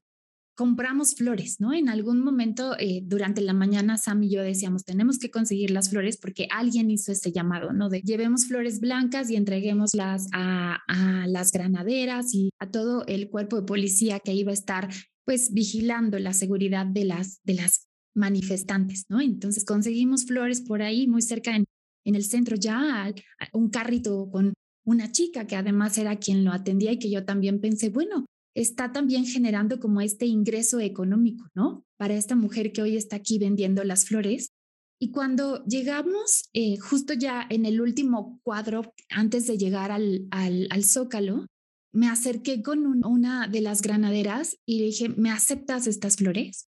Compramos 0.56 1.16
flores, 1.16 1.60
¿no? 1.60 1.74
En 1.74 1.88
algún 1.88 2.24
momento 2.24 2.76
eh, 2.80 3.02
durante 3.04 3.42
la 3.42 3.54
mañana 3.54 3.98
Sam 3.98 4.24
y 4.24 4.30
yo 4.30 4.42
decíamos, 4.42 4.86
tenemos 4.86 5.20
que 5.20 5.32
conseguir 5.32 5.72
las 5.72 5.90
flores 5.90 6.18
porque 6.18 6.48
alguien 6.52 6.90
hizo 6.92 7.12
este 7.12 7.32
llamado, 7.32 7.74
¿no? 7.74 7.90
De 7.90 8.02
llevemos 8.02 8.46
flores 8.46 8.80
blancas 8.80 9.30
y 9.30 9.36
entreguémoslas 9.36 10.28
a, 10.34 10.80
a 10.88 11.28
las 11.28 11.52
granaderas 11.52 12.34
y 12.34 12.50
a 12.60 12.70
todo 12.70 13.06
el 13.06 13.30
cuerpo 13.30 13.56
de 13.56 13.68
policía 13.68 14.20
que 14.20 14.34
iba 14.34 14.52
a 14.52 14.56
estar 14.56 14.90
pues 15.26 15.54
vigilando 15.54 16.18
la 16.20 16.34
seguridad 16.34 16.86
de 16.86 17.06
las, 17.06 17.42
de 17.44 17.56
las 17.56 17.87
manifestantes, 18.18 19.06
¿no? 19.10 19.22
Entonces 19.22 19.64
conseguimos 19.64 20.26
flores 20.26 20.62
por 20.62 20.82
ahí, 20.82 21.08
muy 21.08 21.22
cerca 21.22 21.56
en, 21.56 21.66
en 22.06 22.16
el 22.16 22.24
centro, 22.24 22.56
ya 22.56 23.14
un 23.54 23.70
carrito 23.70 24.30
con 24.32 24.54
una 24.86 25.12
chica 25.12 25.46
que 25.46 25.56
además 25.56 25.98
era 25.98 26.18
quien 26.18 26.44
lo 26.44 26.52
atendía 26.52 26.94
y 26.94 27.00
que 27.00 27.12
yo 27.12 27.26
también 27.26 27.60
pensé, 27.60 27.90
bueno, 27.90 28.26
está 28.56 28.92
también 28.92 29.26
generando 29.26 29.80
como 29.80 30.02
este 30.02 30.26
ingreso 30.26 30.80
económico, 30.80 31.46
¿no? 31.54 31.86
Para 31.98 32.16
esta 32.16 32.36
mujer 32.36 32.72
que 32.72 32.82
hoy 32.82 32.96
está 32.96 33.18
aquí 33.18 33.38
vendiendo 33.38 33.84
las 33.84 34.06
flores. 34.06 34.52
Y 35.00 35.12
cuando 35.12 35.64
llegamos, 35.66 36.50
eh, 36.54 36.78
justo 36.78 37.14
ya 37.14 37.46
en 37.50 37.66
el 37.66 37.82
último 37.82 38.40
cuadro, 38.44 38.94
antes 39.10 39.46
de 39.46 39.58
llegar 39.58 39.92
al, 39.92 40.28
al, 40.32 40.68
al 40.72 40.84
Zócalo, 40.84 41.46
me 41.94 42.08
acerqué 42.08 42.64
con 42.64 43.06
una 43.06 43.48
de 43.48 43.62
las 43.62 43.82
granaderas 43.82 44.58
y 44.66 44.80
le 44.80 44.86
dije, 44.86 45.10
¿me 45.10 45.30
aceptas 45.30 45.86
estas 45.86 46.16
flores? 46.16 46.68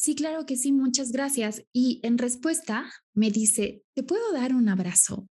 Sí, 0.00 0.14
claro 0.14 0.46
que 0.46 0.56
sí, 0.56 0.72
muchas 0.72 1.12
gracias. 1.12 1.62
Y 1.74 2.00
en 2.02 2.16
respuesta 2.16 2.90
me 3.12 3.30
dice, 3.30 3.82
¿te 3.94 4.02
puedo 4.02 4.32
dar 4.32 4.54
un 4.54 4.70
abrazo? 4.70 5.28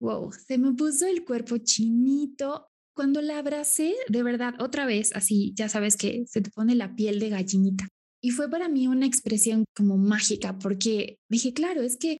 Wow, 0.00 0.32
se 0.32 0.58
me 0.58 0.74
puso 0.74 1.06
el 1.06 1.24
cuerpo 1.24 1.58
chinito. 1.58 2.66
Cuando 2.96 3.22
la 3.22 3.38
abracé, 3.38 3.94
de 4.08 4.24
verdad, 4.24 4.60
otra 4.60 4.86
vez, 4.86 5.14
así, 5.14 5.52
ya 5.54 5.68
sabes 5.68 5.96
que 5.96 6.24
se 6.26 6.40
te 6.40 6.50
pone 6.50 6.74
la 6.74 6.96
piel 6.96 7.20
de 7.20 7.28
gallinita. 7.28 7.86
Y 8.20 8.32
fue 8.32 8.50
para 8.50 8.68
mí 8.68 8.88
una 8.88 9.06
expresión 9.06 9.66
como 9.72 9.96
mágica, 9.98 10.58
porque 10.58 11.20
dije, 11.30 11.52
claro, 11.52 11.82
es 11.82 11.96
que 11.96 12.18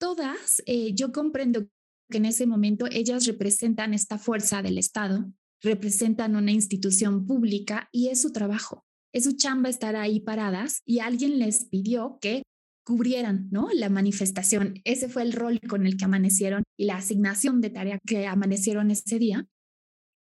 todas, 0.00 0.62
eh, 0.64 0.94
yo 0.94 1.12
comprendo 1.12 1.68
que 2.10 2.16
en 2.16 2.24
ese 2.24 2.46
momento 2.46 2.86
ellas 2.90 3.26
representan 3.26 3.92
esta 3.92 4.16
fuerza 4.16 4.62
del 4.62 4.78
Estado, 4.78 5.30
representan 5.60 6.36
una 6.36 6.52
institución 6.52 7.26
pública 7.26 7.90
y 7.92 8.08
es 8.08 8.22
su 8.22 8.32
trabajo, 8.32 8.86
es 9.12 9.24
su 9.24 9.32
chamba 9.32 9.68
estar 9.68 9.96
ahí 9.96 10.20
paradas 10.20 10.82
y 10.86 11.00
alguien 11.00 11.38
les 11.38 11.66
pidió 11.66 12.18
que 12.20 12.42
cubrieran, 12.84 13.48
¿no? 13.50 13.68
La 13.72 13.88
manifestación. 13.88 14.80
Ese 14.84 15.08
fue 15.08 15.22
el 15.22 15.32
rol 15.32 15.60
con 15.68 15.86
el 15.86 15.96
que 15.96 16.04
amanecieron 16.04 16.64
y 16.76 16.86
la 16.86 16.96
asignación 16.96 17.60
de 17.60 17.70
tarea 17.70 17.98
que 18.06 18.26
amanecieron 18.26 18.90
ese 18.90 19.18
día. 19.18 19.46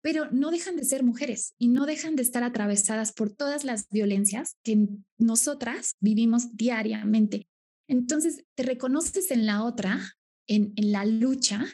Pero 0.04 0.30
no 0.32 0.52
dejan 0.52 0.76
de 0.76 0.84
ser 0.84 1.04
mujeres 1.04 1.56
y 1.58 1.70
no 1.70 1.86
dejan 1.86 2.16
de 2.16 2.24
estar 2.24 2.44
atravesadas 2.44 3.14
por 3.14 3.32
todas 3.32 3.64
las 3.64 3.90
violencias 3.90 4.58
que 4.64 4.88
nosotras 5.18 5.96
vivimos 6.02 6.56
diariamente. 6.56 7.48
Entonces, 7.88 8.44
te 8.56 8.64
reconoces 8.64 9.32
en 9.32 9.46
la 9.46 9.64
otra, 9.64 10.00
en, 10.48 10.74
en 10.76 10.92
la 10.92 11.06
lucha, 11.06 11.66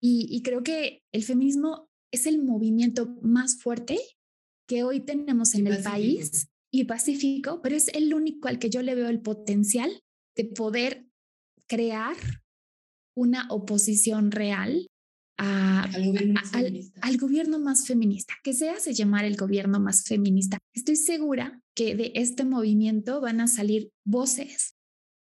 y, 0.00 0.26
y 0.30 0.42
creo 0.42 0.62
que 0.62 1.02
el 1.12 1.24
feminismo 1.24 1.88
es 2.12 2.26
el 2.26 2.42
movimiento 2.42 3.16
más 3.22 3.60
fuerte 3.60 3.98
que 4.68 4.84
hoy 4.84 5.00
tenemos 5.00 5.54
en 5.54 5.66
el 5.66 5.82
país 5.82 6.48
y 6.70 6.84
pacífico, 6.84 7.60
pero 7.62 7.74
es 7.74 7.88
el 7.88 8.12
único 8.14 8.48
al 8.48 8.58
que 8.58 8.70
yo 8.70 8.82
le 8.82 8.94
veo 8.94 9.08
el 9.08 9.20
potencial 9.20 9.90
de 10.36 10.44
poder 10.44 11.06
crear 11.66 12.14
una 13.16 13.48
oposición 13.50 14.30
real 14.30 14.86
al, 15.38 15.96
gobierno 17.18 17.58
más 17.58 17.86
feminista, 17.86 18.34
que 18.42 18.52
se 18.52 18.70
hace 18.70 18.92
llamar 18.92 19.24
el 19.24 19.36
gobierno 19.36 19.80
más 19.80 20.04
feminista. 20.04 20.58
Estoy 20.74 20.96
segura 20.96 21.60
que 21.74 21.96
de 21.96 22.12
este 22.14 22.44
movimiento 22.44 23.20
van 23.20 23.40
a 23.40 23.46
salir 23.46 23.90
voces 24.04 24.74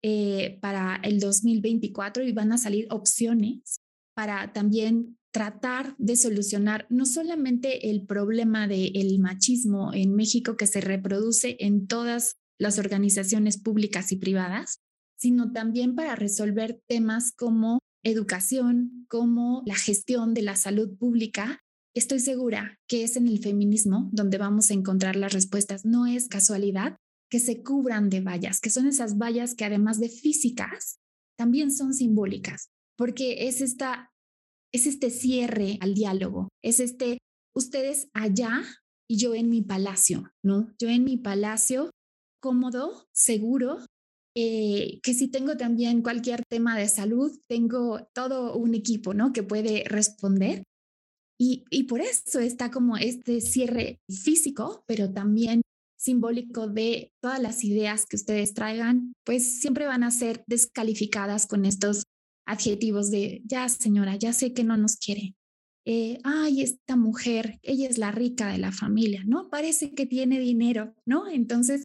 eh, 0.01 0.57
para 0.61 0.95
el 1.03 1.19
2024 1.19 2.23
y 2.23 2.31
van 2.31 2.51
a 2.51 2.57
salir 2.57 2.87
opciones 2.89 3.81
para 4.15 4.53
también 4.53 5.17
tratar 5.35 5.97
de 5.97 6.15
solucionar 6.15 6.87
no 6.89 7.05
solamente 7.05 7.89
el 7.89 8.05
problema 8.05 8.69
del 8.69 9.19
machismo 9.19 9.93
en 9.93 10.15
México 10.15 10.55
que 10.55 10.65
se 10.65 10.79
reproduce 10.79 11.57
en 11.59 11.87
todas 11.87 12.37
las 12.57 12.79
organizaciones 12.79 13.57
públicas 13.57 14.13
y 14.13 14.15
privadas, 14.15 14.79
sino 15.17 15.51
también 15.51 15.93
para 15.93 16.15
resolver 16.15 16.79
temas 16.87 17.33
como 17.33 17.79
educación, 18.01 19.05
como 19.09 19.61
la 19.65 19.75
gestión 19.75 20.33
de 20.33 20.43
la 20.43 20.55
salud 20.55 20.97
pública. 20.97 21.59
Estoy 21.93 22.21
segura 22.21 22.79
que 22.87 23.03
es 23.03 23.17
en 23.17 23.27
el 23.27 23.39
feminismo 23.39 24.09
donde 24.13 24.37
vamos 24.37 24.71
a 24.71 24.73
encontrar 24.73 25.17
las 25.17 25.33
respuestas. 25.33 25.83
No 25.83 26.05
es 26.05 26.29
casualidad 26.29 26.95
que 27.29 27.41
se 27.41 27.61
cubran 27.61 28.09
de 28.09 28.21
vallas, 28.21 28.61
que 28.61 28.69
son 28.69 28.87
esas 28.87 29.17
vallas 29.17 29.53
que 29.53 29.65
además 29.65 29.99
de 29.99 30.07
físicas, 30.07 31.01
también 31.37 31.73
son 31.73 31.93
simbólicas, 31.93 32.69
porque 32.95 33.49
es 33.49 33.59
esta 33.59 34.13
es 34.73 34.85
este 34.85 35.09
cierre 35.09 35.77
al 35.81 35.93
diálogo, 35.93 36.49
es 36.63 36.79
este 36.79 37.19
ustedes 37.55 38.09
allá 38.13 38.63
y 39.09 39.17
yo 39.17 39.33
en 39.33 39.49
mi 39.49 39.61
palacio, 39.61 40.31
¿no? 40.43 40.73
Yo 40.79 40.89
en 40.89 41.03
mi 41.03 41.17
palacio 41.17 41.91
cómodo, 42.41 43.07
seguro, 43.13 43.79
eh, 44.37 44.99
que 45.01 45.13
si 45.13 45.29
tengo 45.29 45.55
también 45.57 46.01
cualquier 46.01 46.43
tema 46.49 46.77
de 46.77 46.89
salud, 46.89 47.31
tengo 47.47 48.07
todo 48.13 48.55
un 48.55 48.75
equipo, 48.75 49.13
¿no? 49.13 49.31
Que 49.31 49.43
puede 49.43 49.83
responder. 49.85 50.63
Y, 51.39 51.65
y 51.69 51.83
por 51.83 52.01
eso 52.01 52.39
está 52.39 52.71
como 52.71 52.97
este 52.97 53.41
cierre 53.41 53.99
físico, 54.09 54.83
pero 54.87 55.11
también 55.11 55.61
simbólico 55.97 56.67
de 56.67 57.11
todas 57.21 57.41
las 57.41 57.63
ideas 57.63 58.05
que 58.05 58.15
ustedes 58.15 58.53
traigan, 58.53 59.13
pues 59.25 59.59
siempre 59.59 59.87
van 59.87 60.03
a 60.03 60.11
ser 60.11 60.43
descalificadas 60.47 61.47
con 61.47 61.65
estos 61.65 62.03
adjetivos 62.45 63.11
de, 63.11 63.41
ya 63.45 63.67
señora, 63.69 64.15
ya 64.15 64.33
sé 64.33 64.53
que 64.53 64.63
no 64.63 64.77
nos 64.77 64.97
quiere. 64.97 65.35
Eh, 65.85 66.19
ay, 66.23 66.61
esta 66.61 66.95
mujer, 66.95 67.59
ella 67.61 67.87
es 67.87 67.97
la 67.97 68.11
rica 68.11 68.47
de 68.47 68.57
la 68.57 68.71
familia, 68.71 69.23
¿no? 69.25 69.49
Parece 69.49 69.93
que 69.93 70.05
tiene 70.05 70.39
dinero, 70.39 70.95
¿no? 71.05 71.29
Entonces, 71.29 71.83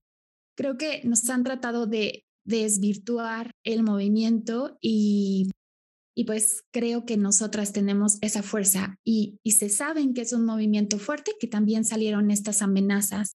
creo 0.57 0.79
que 0.79 1.03
nos 1.05 1.29
han 1.29 1.45
tratado 1.45 1.87
de 1.87 2.25
desvirtuar 2.47 3.53
el 3.65 3.83
movimiento 3.83 4.79
y, 4.81 5.51
y 6.17 6.25
pues 6.25 6.65
creo 6.73 7.05
que 7.05 7.19
nosotras 7.19 7.73
tenemos 7.73 8.19
esa 8.23 8.43
fuerza 8.43 8.97
y, 9.05 9.39
y 9.45 9.53
se 9.53 9.69
saben 9.69 10.15
que 10.15 10.23
es 10.23 10.33
un 10.33 10.47
movimiento 10.47 10.99
fuerte, 10.99 11.33
que 11.39 11.47
también 11.47 11.85
salieron 11.85 12.31
estas 12.31 12.63
amenazas 12.63 13.35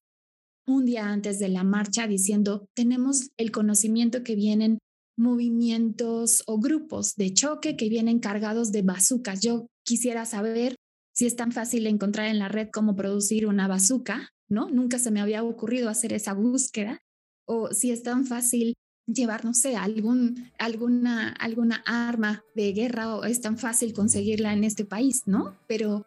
un 0.66 0.84
día 0.84 1.08
antes 1.08 1.38
de 1.38 1.48
la 1.48 1.62
marcha 1.62 2.06
diciendo, 2.06 2.68
tenemos 2.74 3.30
el 3.36 3.52
conocimiento 3.52 4.24
que 4.24 4.34
vienen 4.34 4.78
movimientos 5.16 6.42
o 6.46 6.58
grupos 6.58 7.14
de 7.16 7.32
choque 7.32 7.76
que 7.76 7.88
vienen 7.88 8.20
cargados 8.20 8.72
de 8.72 8.82
bazucas. 8.82 9.40
Yo 9.40 9.66
quisiera 9.84 10.24
saber 10.24 10.76
si 11.12 11.26
es 11.26 11.36
tan 11.36 11.52
fácil 11.52 11.86
encontrar 11.86 12.26
en 12.28 12.38
la 12.38 12.48
red 12.48 12.68
cómo 12.72 12.94
producir 12.94 13.46
una 13.46 13.68
bazuca, 13.68 14.30
¿no? 14.48 14.68
Nunca 14.68 14.98
se 14.98 15.10
me 15.10 15.20
había 15.20 15.42
ocurrido 15.42 15.88
hacer 15.88 16.12
esa 16.12 16.34
búsqueda. 16.34 17.00
O 17.46 17.72
si 17.72 17.90
es 17.90 18.02
tan 18.02 18.26
fácil 18.26 18.74
llevar, 19.06 19.44
no 19.44 19.54
sé, 19.54 19.76
algún, 19.76 20.50
alguna, 20.58 21.28
alguna 21.30 21.82
arma 21.86 22.42
de 22.54 22.72
guerra 22.72 23.16
o 23.16 23.24
es 23.24 23.40
tan 23.40 23.56
fácil 23.56 23.92
conseguirla 23.92 24.52
en 24.52 24.64
este 24.64 24.84
país, 24.84 25.22
¿no? 25.26 25.56
Pero 25.66 26.04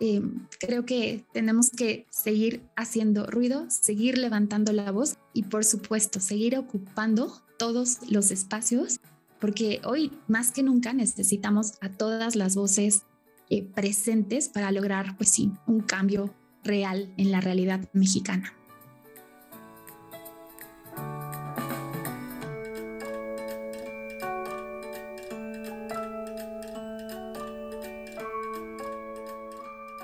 eh, 0.00 0.22
creo 0.58 0.84
que 0.84 1.24
tenemos 1.32 1.70
que 1.70 2.06
seguir 2.10 2.62
haciendo 2.76 3.26
ruido, 3.26 3.66
seguir 3.70 4.18
levantando 4.18 4.72
la 4.72 4.90
voz 4.90 5.16
y 5.32 5.44
por 5.44 5.64
supuesto 5.64 6.20
seguir 6.20 6.58
ocupando 6.58 7.32
todos 7.60 7.98
los 8.08 8.30
espacios, 8.30 9.00
porque 9.38 9.82
hoy 9.84 10.10
más 10.28 10.50
que 10.50 10.62
nunca 10.62 10.94
necesitamos 10.94 11.74
a 11.82 11.90
todas 11.90 12.34
las 12.34 12.56
voces 12.56 13.02
eh, 13.50 13.62
presentes 13.62 14.48
para 14.48 14.72
lograr, 14.72 15.14
pues 15.18 15.28
sí, 15.28 15.52
un 15.66 15.80
cambio 15.80 16.34
real 16.64 17.12
en 17.18 17.30
la 17.30 17.42
realidad 17.42 17.86
mexicana. 17.92 18.54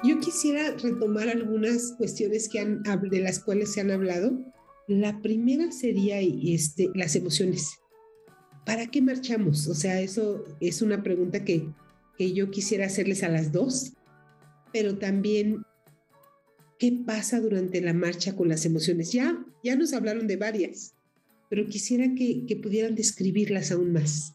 Yo 0.05 0.21
quisiera 0.21 0.73
retomar 0.77 1.31
algunas 1.31 1.95
cuestiones 1.97 2.51
que 2.51 2.61
han, 2.61 2.83
de 2.83 3.21
las 3.21 3.39
cuales 3.41 3.73
se 3.73 3.81
han 3.81 3.91
hablado. 3.91 4.45
La 4.89 5.21
primera 5.21 5.73
sería 5.73 6.21
este, 6.21 6.91
las 6.95 7.17
emociones. 7.17 7.79
¿Para 8.65 8.87
qué 8.87 9.03
marchamos? 9.03 9.67
O 9.67 9.75
sea, 9.75 10.01
eso 10.01 10.45
es 10.61 10.81
una 10.81 11.03
pregunta 11.03 11.45
que, 11.45 11.69
que 12.17 12.33
yo 12.33 12.51
quisiera 12.51 12.87
hacerles 12.87 13.25
a 13.25 13.29
las 13.29 13.51
dos, 13.51 13.95
pero 14.73 14.97
también, 14.99 15.63
¿qué 16.79 16.93
pasa 17.05 17.41
durante 17.41 17.81
la 17.81 17.95
marcha 17.95 18.37
con 18.37 18.49
las 18.49 18.65
emociones? 18.65 19.13
Ya, 19.13 19.45
ya 19.65 19.75
nos 19.75 19.93
hablaron 19.93 20.29
de 20.29 20.37
varias, 20.37 20.95
pero 21.51 21.67
quisiera 21.67 22.15
que, 22.15 22.47
que 22.47 22.57
pudieran 22.57 22.95
describirlas 22.95 23.73
aún 23.73 23.93
más. 23.93 24.35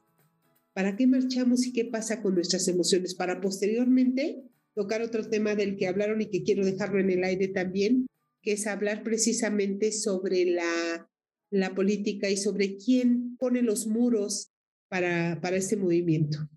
¿Para 0.73 0.95
qué 0.95 1.07
marchamos 1.07 1.65
y 1.65 1.73
qué 1.73 1.85
pasa 1.85 2.21
con 2.21 2.35
nuestras 2.35 2.67
emociones? 2.67 3.15
Para 3.15 3.39
posteriormente 3.39 4.43
tocar 4.75 5.01
otro 5.01 5.29
tema 5.29 5.55
del 5.55 5.77
que 5.77 5.87
hablaron 5.87 6.21
y 6.21 6.29
que 6.29 6.43
quiero 6.43 6.65
dejarlo 6.65 6.99
en 6.99 7.09
el 7.09 7.23
aire 7.23 7.49
también, 7.49 8.07
que 8.41 8.53
es 8.53 8.67
hablar 8.67 9.03
precisamente 9.03 9.91
sobre 9.91 10.45
la, 10.45 11.09
la 11.51 11.75
política 11.75 12.29
y 12.29 12.37
sobre 12.37 12.77
quién 12.77 13.37
pone 13.37 13.61
los 13.61 13.87
muros 13.87 14.51
para, 14.89 15.39
para 15.41 15.57
este 15.57 15.77
movimiento. 15.77 16.49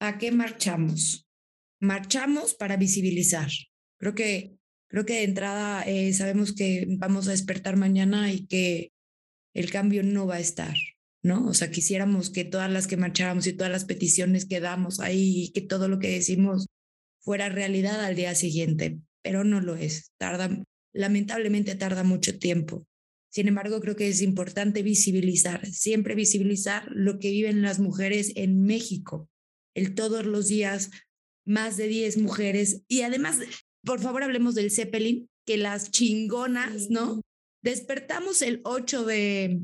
¿A 0.00 0.18
qué 0.18 0.30
marchamos? 0.30 1.26
Marchamos 1.80 2.54
para 2.54 2.76
visibilizar. 2.76 3.50
Creo 3.98 4.14
que, 4.14 4.56
creo 4.88 5.04
que 5.04 5.14
de 5.14 5.24
entrada 5.24 5.82
eh, 5.82 6.12
sabemos 6.12 6.54
que 6.54 6.86
vamos 6.88 7.28
a 7.28 7.32
despertar 7.32 7.76
mañana 7.76 8.32
y 8.32 8.46
que 8.46 8.92
el 9.54 9.70
cambio 9.70 10.02
no 10.02 10.26
va 10.26 10.36
a 10.36 10.40
estar, 10.40 10.76
¿no? 11.22 11.46
O 11.46 11.54
sea, 11.54 11.70
quisiéramos 11.70 12.30
que 12.30 12.44
todas 12.44 12.70
las 12.70 12.86
que 12.86 12.96
marcháramos 12.96 13.46
y 13.46 13.54
todas 13.54 13.72
las 13.72 13.84
peticiones 13.84 14.46
que 14.46 14.60
damos 14.60 15.00
ahí 15.00 15.44
y 15.44 15.52
que 15.52 15.62
todo 15.62 15.88
lo 15.88 15.98
que 15.98 16.10
decimos 16.10 16.66
fuera 17.20 17.48
realidad 17.48 18.04
al 18.04 18.16
día 18.16 18.34
siguiente, 18.34 19.00
pero 19.22 19.44
no 19.44 19.60
lo 19.60 19.76
es. 19.76 20.12
Tarda, 20.18 20.62
lamentablemente 20.96 21.74
tarda 21.74 22.02
mucho 22.02 22.38
tiempo. 22.38 22.86
Sin 23.30 23.48
embargo, 23.48 23.80
creo 23.80 23.96
que 23.96 24.08
es 24.08 24.22
importante 24.22 24.82
visibilizar, 24.82 25.66
siempre 25.66 26.14
visibilizar 26.14 26.88
lo 26.90 27.18
que 27.18 27.30
viven 27.30 27.62
las 27.62 27.78
mujeres 27.78 28.32
en 28.34 28.62
México. 28.62 29.28
El 29.74 29.94
todos 29.94 30.24
los 30.24 30.48
días, 30.48 30.90
más 31.44 31.76
de 31.76 31.86
10 31.86 32.18
mujeres. 32.18 32.82
Y 32.88 33.02
además, 33.02 33.38
por 33.84 34.00
favor, 34.00 34.22
hablemos 34.22 34.54
del 34.54 34.70
Zeppelin, 34.70 35.28
que 35.44 35.58
las 35.58 35.90
chingonas, 35.90 36.88
¿no? 36.88 37.20
Despertamos 37.62 38.40
el 38.42 38.60
8 38.64 39.04
de, 39.04 39.60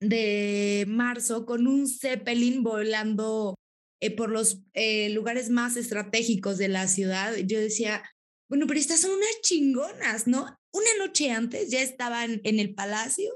de 0.00 0.84
marzo 0.86 1.44
con 1.44 1.66
un 1.66 1.88
Zeppelin 1.88 2.62
volando 2.62 3.56
eh, 4.00 4.14
por 4.14 4.30
los 4.30 4.62
eh, 4.74 5.10
lugares 5.10 5.50
más 5.50 5.76
estratégicos 5.76 6.58
de 6.58 6.68
la 6.68 6.88
ciudad. 6.88 7.36
Yo 7.36 7.58
decía, 7.58 8.02
bueno, 8.52 8.66
pero 8.66 8.78
estas 8.78 9.00
son 9.00 9.12
unas 9.12 9.40
chingonas, 9.40 10.26
¿no? 10.26 10.42
Una 10.74 11.06
noche 11.06 11.30
antes 11.30 11.70
ya 11.70 11.80
estaban 11.80 12.42
en 12.44 12.60
el 12.60 12.74
Palacio 12.74 13.32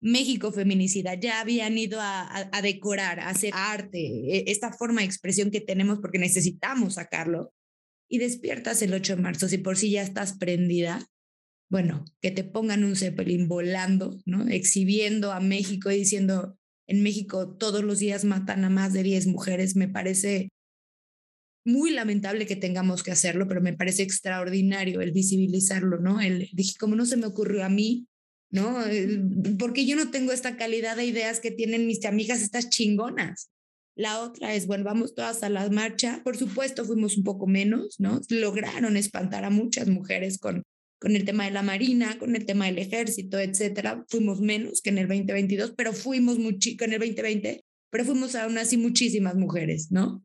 México 0.00 0.52
Feminicida, 0.52 1.14
ya 1.14 1.40
habían 1.40 1.76
ido 1.76 1.98
a, 2.00 2.48
decorar, 2.62 3.18
a 3.18 3.30
hacer 3.30 3.50
arte, 3.52 3.98
e, 3.98 4.44
esta 4.46 4.72
forma 4.72 5.00
de 5.00 5.08
expresión 5.08 5.50
que 5.50 5.60
tenemos 5.60 5.98
porque 5.98 6.20
necesitamos 6.20 6.94
sacarlo. 6.94 7.52
Y 8.08 8.18
despiertas 8.18 8.80
el 8.82 8.94
8 8.94 9.16
de 9.16 9.22
marzo, 9.22 9.48
si 9.48 9.58
por 9.58 9.76
sí 9.76 9.90
ya 9.90 10.02
estás 10.02 10.34
prendida, 10.34 11.04
bueno, 11.68 12.04
que 12.20 12.30
te 12.30 12.44
pongan 12.44 12.84
un 12.84 12.94
Zeppelin 12.94 13.48
volando, 13.48 14.20
¿no? 14.24 14.46
Exhibiendo 14.46 15.32
a 15.32 15.40
México 15.40 15.90
y 15.90 15.96
diciendo, 15.96 16.56
en 16.86 17.02
México 17.02 17.56
todos 17.56 17.82
los 17.82 17.98
días 17.98 18.24
matan 18.24 18.64
a 18.64 18.70
más 18.70 18.92
de 18.92 19.02
10 19.02 19.26
mujeres, 19.26 19.74
me 19.74 19.88
parece 19.88 20.50
muy 21.64 21.90
lamentable 21.90 22.46
que 22.46 22.56
tengamos 22.56 23.02
que 23.02 23.10
hacerlo, 23.10 23.46
pero 23.46 23.60
me 23.60 23.74
parece 23.74 24.02
extraordinario 24.02 25.00
el 25.00 25.12
visibilizarlo, 25.12 25.98
¿no? 25.98 26.20
El, 26.20 26.48
dije, 26.52 26.74
como 26.78 26.96
no 26.96 27.06
se 27.06 27.16
me 27.16 27.26
ocurrió 27.26 27.64
a 27.64 27.68
mí, 27.68 28.06
¿no? 28.50 28.78
Porque 29.58 29.86
yo 29.86 29.96
no 29.96 30.10
tengo 30.10 30.32
esta 30.32 30.56
calidad 30.56 30.96
de 30.96 31.04
ideas 31.04 31.40
que 31.40 31.50
tienen 31.50 31.86
mis 31.86 32.04
amigas, 32.04 32.42
estas 32.42 32.70
chingonas. 32.70 33.50
La 33.94 34.20
otra 34.20 34.54
es, 34.54 34.66
bueno, 34.66 34.84
vamos 34.84 35.14
todas 35.14 35.42
a 35.42 35.50
la 35.50 35.68
marcha. 35.68 36.22
Por 36.24 36.36
supuesto, 36.36 36.84
fuimos 36.84 37.16
un 37.16 37.24
poco 37.24 37.46
menos, 37.46 38.00
¿no? 38.00 38.20
Lograron 38.30 38.96
espantar 38.96 39.44
a 39.44 39.50
muchas 39.50 39.88
mujeres 39.88 40.38
con, 40.38 40.62
con 40.98 41.16
el 41.16 41.24
tema 41.24 41.44
de 41.44 41.50
la 41.50 41.62
Marina, 41.62 42.18
con 42.18 42.34
el 42.34 42.46
tema 42.46 42.66
del 42.66 42.78
ejército, 42.78 43.38
etcétera. 43.38 44.04
Fuimos 44.08 44.40
menos 44.40 44.80
que 44.80 44.90
en 44.90 44.98
el 44.98 45.08
2022, 45.08 45.74
pero 45.76 45.92
fuimos 45.92 46.38
mucho, 46.38 46.70
en 46.80 46.92
el 46.92 46.98
2020, 46.98 47.64
pero 47.90 48.04
fuimos 48.04 48.34
aún 48.34 48.58
así 48.58 48.76
muchísimas 48.76 49.34
mujeres, 49.34 49.90
¿no? 49.90 50.24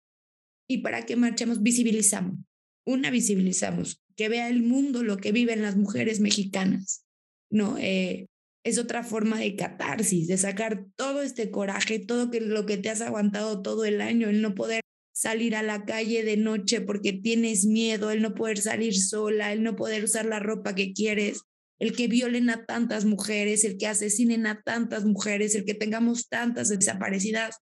¿Y 0.67 0.79
para 0.79 1.05
qué 1.05 1.15
marchamos? 1.15 1.61
Visibilizamos. 1.61 2.37
Una, 2.85 3.09
visibilizamos. 3.09 4.01
Que 4.15 4.29
vea 4.29 4.49
el 4.49 4.63
mundo 4.63 5.03
lo 5.03 5.17
que 5.17 5.31
viven 5.31 5.61
las 5.61 5.75
mujeres 5.75 6.19
mexicanas. 6.19 7.05
¿no? 7.49 7.77
Eh, 7.77 8.27
es 8.63 8.79
otra 8.79 9.03
forma 9.03 9.39
de 9.39 9.55
catarsis, 9.55 10.27
de 10.27 10.37
sacar 10.37 10.85
todo 10.95 11.21
este 11.21 11.51
coraje, 11.51 11.99
todo 11.99 12.31
que, 12.31 12.41
lo 12.41 12.65
que 12.65 12.77
te 12.77 12.89
has 12.89 13.01
aguantado 13.01 13.61
todo 13.61 13.85
el 13.85 14.01
año, 14.01 14.27
el 14.27 14.41
no 14.41 14.55
poder 14.55 14.81
salir 15.13 15.55
a 15.55 15.63
la 15.63 15.85
calle 15.85 16.23
de 16.23 16.35
noche 16.35 16.81
porque 16.81 17.13
tienes 17.13 17.65
miedo, 17.65 18.11
el 18.11 18.21
no 18.21 18.33
poder 18.33 18.57
salir 18.57 18.99
sola, 18.99 19.53
el 19.53 19.63
no 19.63 19.75
poder 19.75 20.03
usar 20.03 20.25
la 20.25 20.39
ropa 20.39 20.73
que 20.73 20.93
quieres, 20.93 21.41
el 21.79 21.95
que 21.95 22.07
violen 22.07 22.49
a 22.49 22.65
tantas 22.65 23.05
mujeres, 23.05 23.63
el 23.63 23.77
que 23.77 23.87
asesinen 23.87 24.47
a 24.47 24.61
tantas 24.61 25.05
mujeres, 25.05 25.53
el 25.55 25.63
que 25.63 25.75
tengamos 25.75 26.27
tantas 26.27 26.69
desaparecidas. 26.69 27.57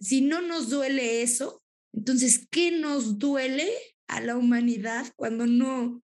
Si 0.00 0.22
no 0.22 0.40
nos 0.40 0.70
duele 0.70 1.22
eso, 1.22 1.59
entonces, 1.92 2.46
¿qué 2.50 2.70
nos 2.70 3.18
duele 3.18 3.68
a 4.08 4.20
la 4.20 4.36
humanidad 4.36 5.12
cuando 5.16 5.46
no, 5.46 6.02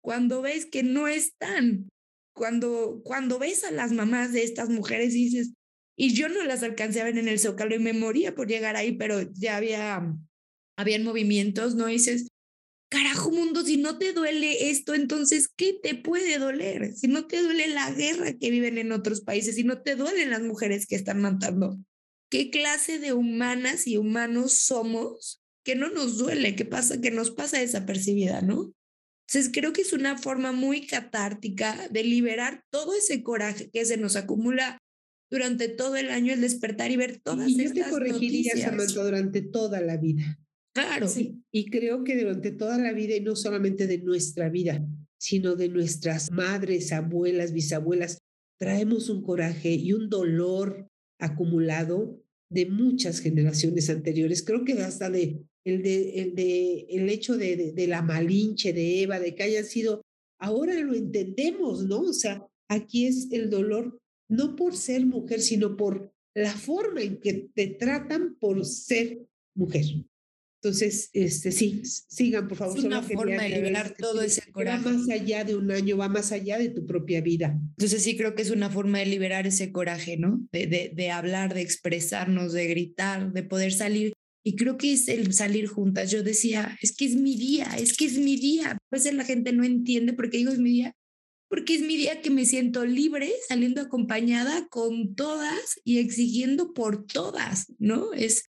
cuando 0.00 0.42
ves 0.42 0.66
que 0.66 0.82
no 0.82 1.08
están? 1.08 1.88
Cuando, 2.34 3.00
cuando 3.04 3.38
ves 3.38 3.64
a 3.64 3.70
las 3.70 3.92
mamás 3.92 4.32
de 4.32 4.44
estas 4.44 4.68
mujeres 4.68 5.14
y 5.14 5.24
dices, 5.24 5.52
y 5.96 6.14
yo 6.14 6.28
no 6.28 6.44
las 6.44 6.62
alcancé 6.62 7.00
a 7.00 7.04
ver 7.04 7.18
en 7.18 7.28
el 7.28 7.40
Zócalo 7.40 7.74
y 7.74 7.80
me 7.80 7.92
moría 7.92 8.34
por 8.34 8.46
llegar 8.46 8.76
ahí, 8.76 8.92
pero 8.92 9.22
ya 9.32 9.56
había, 9.56 10.16
habían 10.76 11.02
movimientos, 11.02 11.74
¿no? 11.74 11.86
Dices, 11.86 12.28
carajo 12.88 13.32
mundo, 13.32 13.62
si 13.64 13.76
no 13.76 13.98
te 13.98 14.12
duele 14.12 14.70
esto, 14.70 14.94
entonces, 14.94 15.48
¿qué 15.48 15.72
te 15.82 15.96
puede 15.96 16.38
doler? 16.38 16.94
Si 16.94 17.08
no 17.08 17.26
te 17.26 17.42
duele 17.42 17.66
la 17.66 17.90
guerra 17.90 18.32
que 18.32 18.50
viven 18.50 18.78
en 18.78 18.92
otros 18.92 19.22
países, 19.22 19.56
si 19.56 19.64
no 19.64 19.82
te 19.82 19.96
duelen 19.96 20.30
las 20.30 20.42
mujeres 20.42 20.86
que 20.86 20.94
están 20.94 21.20
matando, 21.20 21.78
qué 22.30 22.50
clase 22.50 22.98
de 22.98 23.12
humanas 23.12 23.86
y 23.86 23.96
humanos 23.96 24.54
somos 24.54 25.42
que 25.64 25.74
no 25.74 25.90
nos 25.90 26.18
duele, 26.18 26.56
que 26.56 26.64
pasa, 26.64 27.00
que 27.00 27.10
nos 27.10 27.30
pasa 27.30 27.58
desapercibida, 27.58 28.40
¿no? 28.40 28.72
Entonces 29.28 29.52
creo 29.52 29.74
que 29.74 29.82
es 29.82 29.92
una 29.92 30.16
forma 30.16 30.52
muy 30.52 30.86
catártica 30.86 31.88
de 31.90 32.02
liberar 32.02 32.64
todo 32.70 32.94
ese 32.94 33.22
coraje 33.22 33.68
que 33.70 33.84
se 33.84 33.98
nos 33.98 34.16
acumula 34.16 34.78
durante 35.30 35.68
todo 35.68 35.96
el 35.96 36.08
año, 36.08 36.32
el 36.32 36.40
despertar 36.40 36.90
y 36.90 36.96
ver 36.96 37.20
todas 37.22 37.48
y 37.48 37.62
yo 37.62 37.72
te 37.72 37.82
corregiría, 37.90 38.52
Samantha, 38.56 39.02
durante 39.02 39.42
toda 39.42 39.82
la 39.82 39.98
vida. 39.98 40.38
Claro. 40.74 41.08
Sí, 41.08 41.42
y 41.52 41.66
creo 41.66 42.04
que 42.04 42.16
durante 42.16 42.52
toda 42.52 42.78
la 42.78 42.92
vida, 42.92 43.16
y 43.16 43.20
no 43.20 43.36
solamente 43.36 43.86
de 43.86 43.98
nuestra 43.98 44.48
vida, 44.48 44.82
sino 45.18 45.56
de 45.56 45.68
nuestras 45.68 46.30
madres, 46.30 46.92
abuelas, 46.92 47.52
bisabuelas, 47.52 48.18
traemos 48.58 49.10
un 49.10 49.22
coraje 49.22 49.74
y 49.74 49.92
un 49.92 50.08
dolor 50.08 50.88
acumulado 51.18 52.20
de 52.50 52.66
muchas 52.66 53.20
generaciones 53.20 53.90
anteriores. 53.90 54.42
Creo 54.42 54.64
que 54.64 54.74
hasta 54.74 55.10
de 55.10 55.42
el, 55.64 55.82
de, 55.82 56.20
el, 56.20 56.34
de, 56.34 56.86
el 56.88 57.10
hecho 57.10 57.36
de, 57.36 57.72
de, 57.72 57.86
la 57.86 58.00
malinche 58.00 58.72
de 58.72 59.02
Eva, 59.02 59.20
de 59.20 59.34
que 59.34 59.42
hayan 59.42 59.64
sido, 59.64 60.02
ahora 60.38 60.74
lo 60.80 60.94
entendemos, 60.94 61.84
¿no? 61.84 62.00
O 62.00 62.12
sea, 62.12 62.46
aquí 62.68 63.06
es 63.06 63.28
el 63.32 63.50
dolor, 63.50 64.00
no 64.30 64.56
por 64.56 64.76
ser 64.76 65.04
mujer, 65.04 65.40
sino 65.40 65.76
por 65.76 66.10
la 66.34 66.52
forma 66.52 67.02
en 67.02 67.20
que 67.20 67.50
te 67.54 67.66
tratan 67.66 68.36
por 68.38 68.64
ser 68.64 69.26
mujer. 69.54 69.84
Entonces, 70.60 71.10
este, 71.12 71.52
sí, 71.52 71.82
sigan, 71.84 72.48
por 72.48 72.58
favor. 72.58 72.76
Es 72.76 72.84
una 72.84 73.02
forma 73.02 73.42
de 73.42 73.48
liberar 73.48 73.94
todo 73.96 74.22
ese 74.22 74.50
coraje. 74.50 74.84
Va 74.84 74.92
más 74.92 75.08
allá 75.08 75.44
de 75.44 75.54
un 75.54 75.70
año, 75.70 75.96
va 75.96 76.08
más 76.08 76.32
allá 76.32 76.58
de 76.58 76.68
tu 76.68 76.84
propia 76.84 77.20
vida. 77.20 77.56
Entonces, 77.76 78.02
sí 78.02 78.16
creo 78.16 78.34
que 78.34 78.42
es 78.42 78.50
una 78.50 78.68
forma 78.68 78.98
de 78.98 79.06
liberar 79.06 79.46
ese 79.46 79.70
coraje, 79.70 80.16
¿no? 80.16 80.44
De, 80.50 80.66
de, 80.66 80.92
de 80.94 81.10
hablar, 81.10 81.54
de 81.54 81.60
expresarnos, 81.60 82.52
de 82.52 82.66
gritar, 82.66 83.32
de 83.32 83.42
poder 83.44 83.72
salir. 83.72 84.12
Y 84.44 84.56
creo 84.56 84.78
que 84.78 84.92
es 84.92 85.08
el 85.08 85.32
salir 85.32 85.68
juntas. 85.68 86.10
Yo 86.10 86.24
decía, 86.24 86.76
es 86.82 86.96
que 86.96 87.04
es 87.04 87.14
mi 87.14 87.36
día, 87.36 87.76
es 87.78 87.96
que 87.96 88.06
es 88.06 88.18
mi 88.18 88.36
día. 88.36 88.72
A 88.72 88.78
veces 88.90 89.14
la 89.14 89.24
gente 89.24 89.52
no 89.52 89.62
entiende 89.62 90.12
por 90.12 90.28
qué 90.28 90.38
digo 90.38 90.50
es 90.50 90.58
mi 90.58 90.70
día, 90.70 90.96
porque 91.48 91.74
es 91.76 91.82
mi 91.82 91.96
día 91.96 92.20
que 92.20 92.30
me 92.30 92.44
siento 92.46 92.84
libre, 92.84 93.32
saliendo 93.48 93.80
acompañada 93.80 94.66
con 94.68 95.14
todas 95.14 95.80
y 95.84 95.98
exigiendo 95.98 96.72
por 96.72 97.06
todas, 97.06 97.72
¿no? 97.78 98.12
Es 98.12 98.50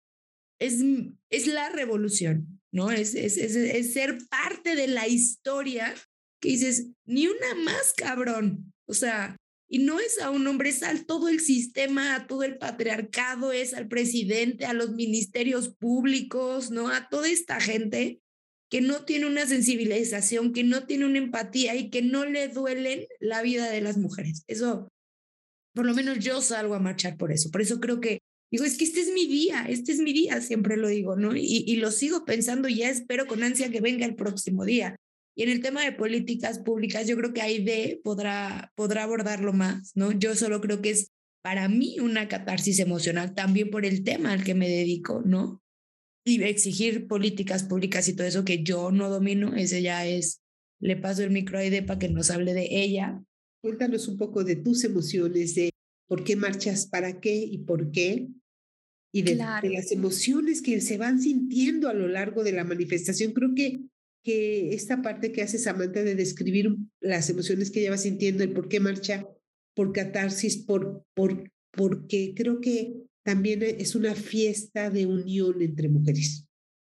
es, 0.60 0.84
es 1.30 1.48
la 1.48 1.70
revolución, 1.70 2.62
¿no? 2.72 2.92
Es, 2.92 3.16
es, 3.16 3.38
es, 3.38 3.94
ser 3.94 4.18
parte 4.30 4.76
de 4.76 4.88
la 4.88 5.08
historia 5.08 5.94
que 6.42 6.50
dices, 6.50 6.88
ni 7.06 7.28
una 7.28 7.56
más 7.64 7.94
cabrón. 7.96 8.74
O 8.88 8.94
sea, 8.94 9.36
y 9.68 9.80
no 9.80 10.00
es 10.00 10.20
a 10.22 10.30
un 10.30 10.46
hombre, 10.48 10.70
es 10.70 10.84
al 10.84 11.06
todo 11.06 11.28
el 11.28 11.40
sistema, 11.40 12.16
a 12.16 12.28
todo 12.28 12.44
el 12.44 12.58
patriarcado, 12.58 13.52
es 13.52 13.74
al 13.74 13.88
presidente, 13.88 14.66
a 14.66 14.74
los 14.74 14.92
ministerios 14.92 15.70
públicos, 15.70 16.72
¿no? 16.72 16.90
A 16.90 17.10
toda 17.10 17.30
esta 17.30 17.60
gente 17.60 18.22
que 18.70 18.82
no 18.82 19.06
tiene 19.06 19.26
una 19.28 19.46
sensibilización, 19.46 20.52
que 20.52 20.64
no 20.64 20.86
tiene 20.86 21.06
una 21.06 21.20
empatía 21.20 21.76
y 21.76 21.90
que 21.90 22.02
no 22.02 22.26
le 22.26 22.48
duelen 22.48 23.08
la 23.20 23.42
vida 23.42 23.70
de 23.70 23.82
las 23.82 23.98
mujeres. 23.98 24.44
Eso, 24.48 24.92
por 25.74 25.86
lo 25.86 25.94
menos 25.94 26.20
yo 26.20 26.42
salgo 26.42 26.76
a 26.76 26.80
marchar 26.80 27.18
por 27.18 27.32
eso. 27.32 27.52
Por 27.52 27.62
eso 27.62 27.80
creo 27.80 28.00
que 28.00 28.20
Digo, 28.52 28.64
es 28.64 28.78
que 28.78 28.86
este 28.86 29.02
es 29.02 29.12
mi 29.12 29.26
día, 29.26 29.66
este 29.68 29.92
es 29.92 30.00
mi 30.00 30.14
día, 30.14 30.40
siempre 30.42 30.78
lo 30.78 30.88
digo, 30.88 31.16
¿no? 31.16 31.36
Y, 31.36 31.64
y 31.66 31.76
lo 31.78 31.92
sigo 31.92 32.26
pensando 32.26 32.68
y 32.68 32.76
ya 32.76 32.90
espero 32.90 33.28
con 33.28 33.44
ansia 33.44 33.72
que 33.72 33.82
venga 33.82 34.06
el 34.06 34.16
próximo 34.16 34.66
día. 34.66 34.96
Y 35.36 35.44
en 35.44 35.50
el 35.50 35.62
tema 35.62 35.84
de 35.84 35.92
políticas 35.92 36.60
públicas, 36.60 37.08
yo 37.08 37.18
creo 37.18 37.34
que 37.34 37.42
Aide 37.42 38.00
podrá, 38.04 38.72
podrá 38.76 39.04
abordarlo 39.04 39.52
más, 39.52 39.92
¿no? 39.94 40.14
Yo 40.14 40.36
solo 40.36 40.62
creo 40.62 40.82
que 40.82 40.92
es 40.92 41.12
para 41.44 41.68
mí 41.68 42.00
una 42.00 42.28
catarsis 42.30 42.80
emocional 42.80 43.36
también 43.36 43.70
por 43.70 43.86
el 43.86 44.04
tema 44.04 44.32
al 44.32 44.44
que 44.44 44.56
me 44.56 44.70
dedico, 44.70 45.22
¿no? 45.26 45.62
Y 46.26 46.42
exigir 46.42 47.08
políticas 47.08 47.64
públicas 47.64 48.08
y 48.08 48.14
todo 48.16 48.26
eso 48.26 48.46
que 48.46 48.64
yo 48.64 48.92
no 48.92 49.10
domino, 49.10 49.56
ese 49.56 49.82
ya 49.82 50.08
es, 50.08 50.42
le 50.80 50.96
paso 50.96 51.22
el 51.22 51.32
micro 51.32 51.58
a 51.58 51.62
Aide 51.62 51.84
para 51.84 52.00
que 52.00 52.10
nos 52.10 52.32
hable 52.32 52.54
de 52.54 52.68
ella. 52.72 53.22
Cuéntanos 53.62 54.08
un 54.08 54.18
poco 54.18 54.44
de 54.44 54.56
tus 54.56 54.86
emociones, 54.86 55.54
de 55.54 55.70
por 56.08 56.24
qué 56.24 56.36
marchas, 56.36 56.88
para 56.88 57.20
qué 57.20 57.36
y 57.36 57.60
por 57.60 57.92
qué, 57.92 58.30
y 59.16 59.22
de, 59.22 59.36
las 59.36 59.92
emociones 59.94 60.62
que 60.62 60.82
se 60.82 60.98
van 60.98 61.22
sintiendo 61.22 61.88
a 61.88 61.94
lo 61.94 62.10
largo 62.10 62.44
de 62.44 62.52
la 62.52 62.66
manifestación. 62.66 63.32
Creo 63.32 63.56
que, 63.56 63.80
que 64.26 64.74
esta 64.74 65.02
parte 65.02 65.32
que 65.32 65.42
hace 65.42 65.58
Samantha 65.58 66.04
de 66.04 66.16
describir 66.16 66.76
las 67.00 67.30
emociones 67.30 67.72
que 67.72 67.80
ella 67.80 67.92
va 67.92 67.98
sintiendo, 67.98 68.44
el 68.44 68.52
por 68.52 68.68
qué 68.68 68.82
marcha, 68.82 69.26
por 69.74 69.94
catarsis, 69.94 70.58
por, 70.58 71.06
por, 71.14 71.50
porque 71.72 72.34
creo 72.36 72.60
que 72.60 72.94
también 73.24 73.64
es 73.64 73.96
una 73.96 74.16
fiesta 74.16 74.90
de 74.90 75.06
unión 75.06 75.62
entre 75.62 75.88
mujeres. 75.88 76.46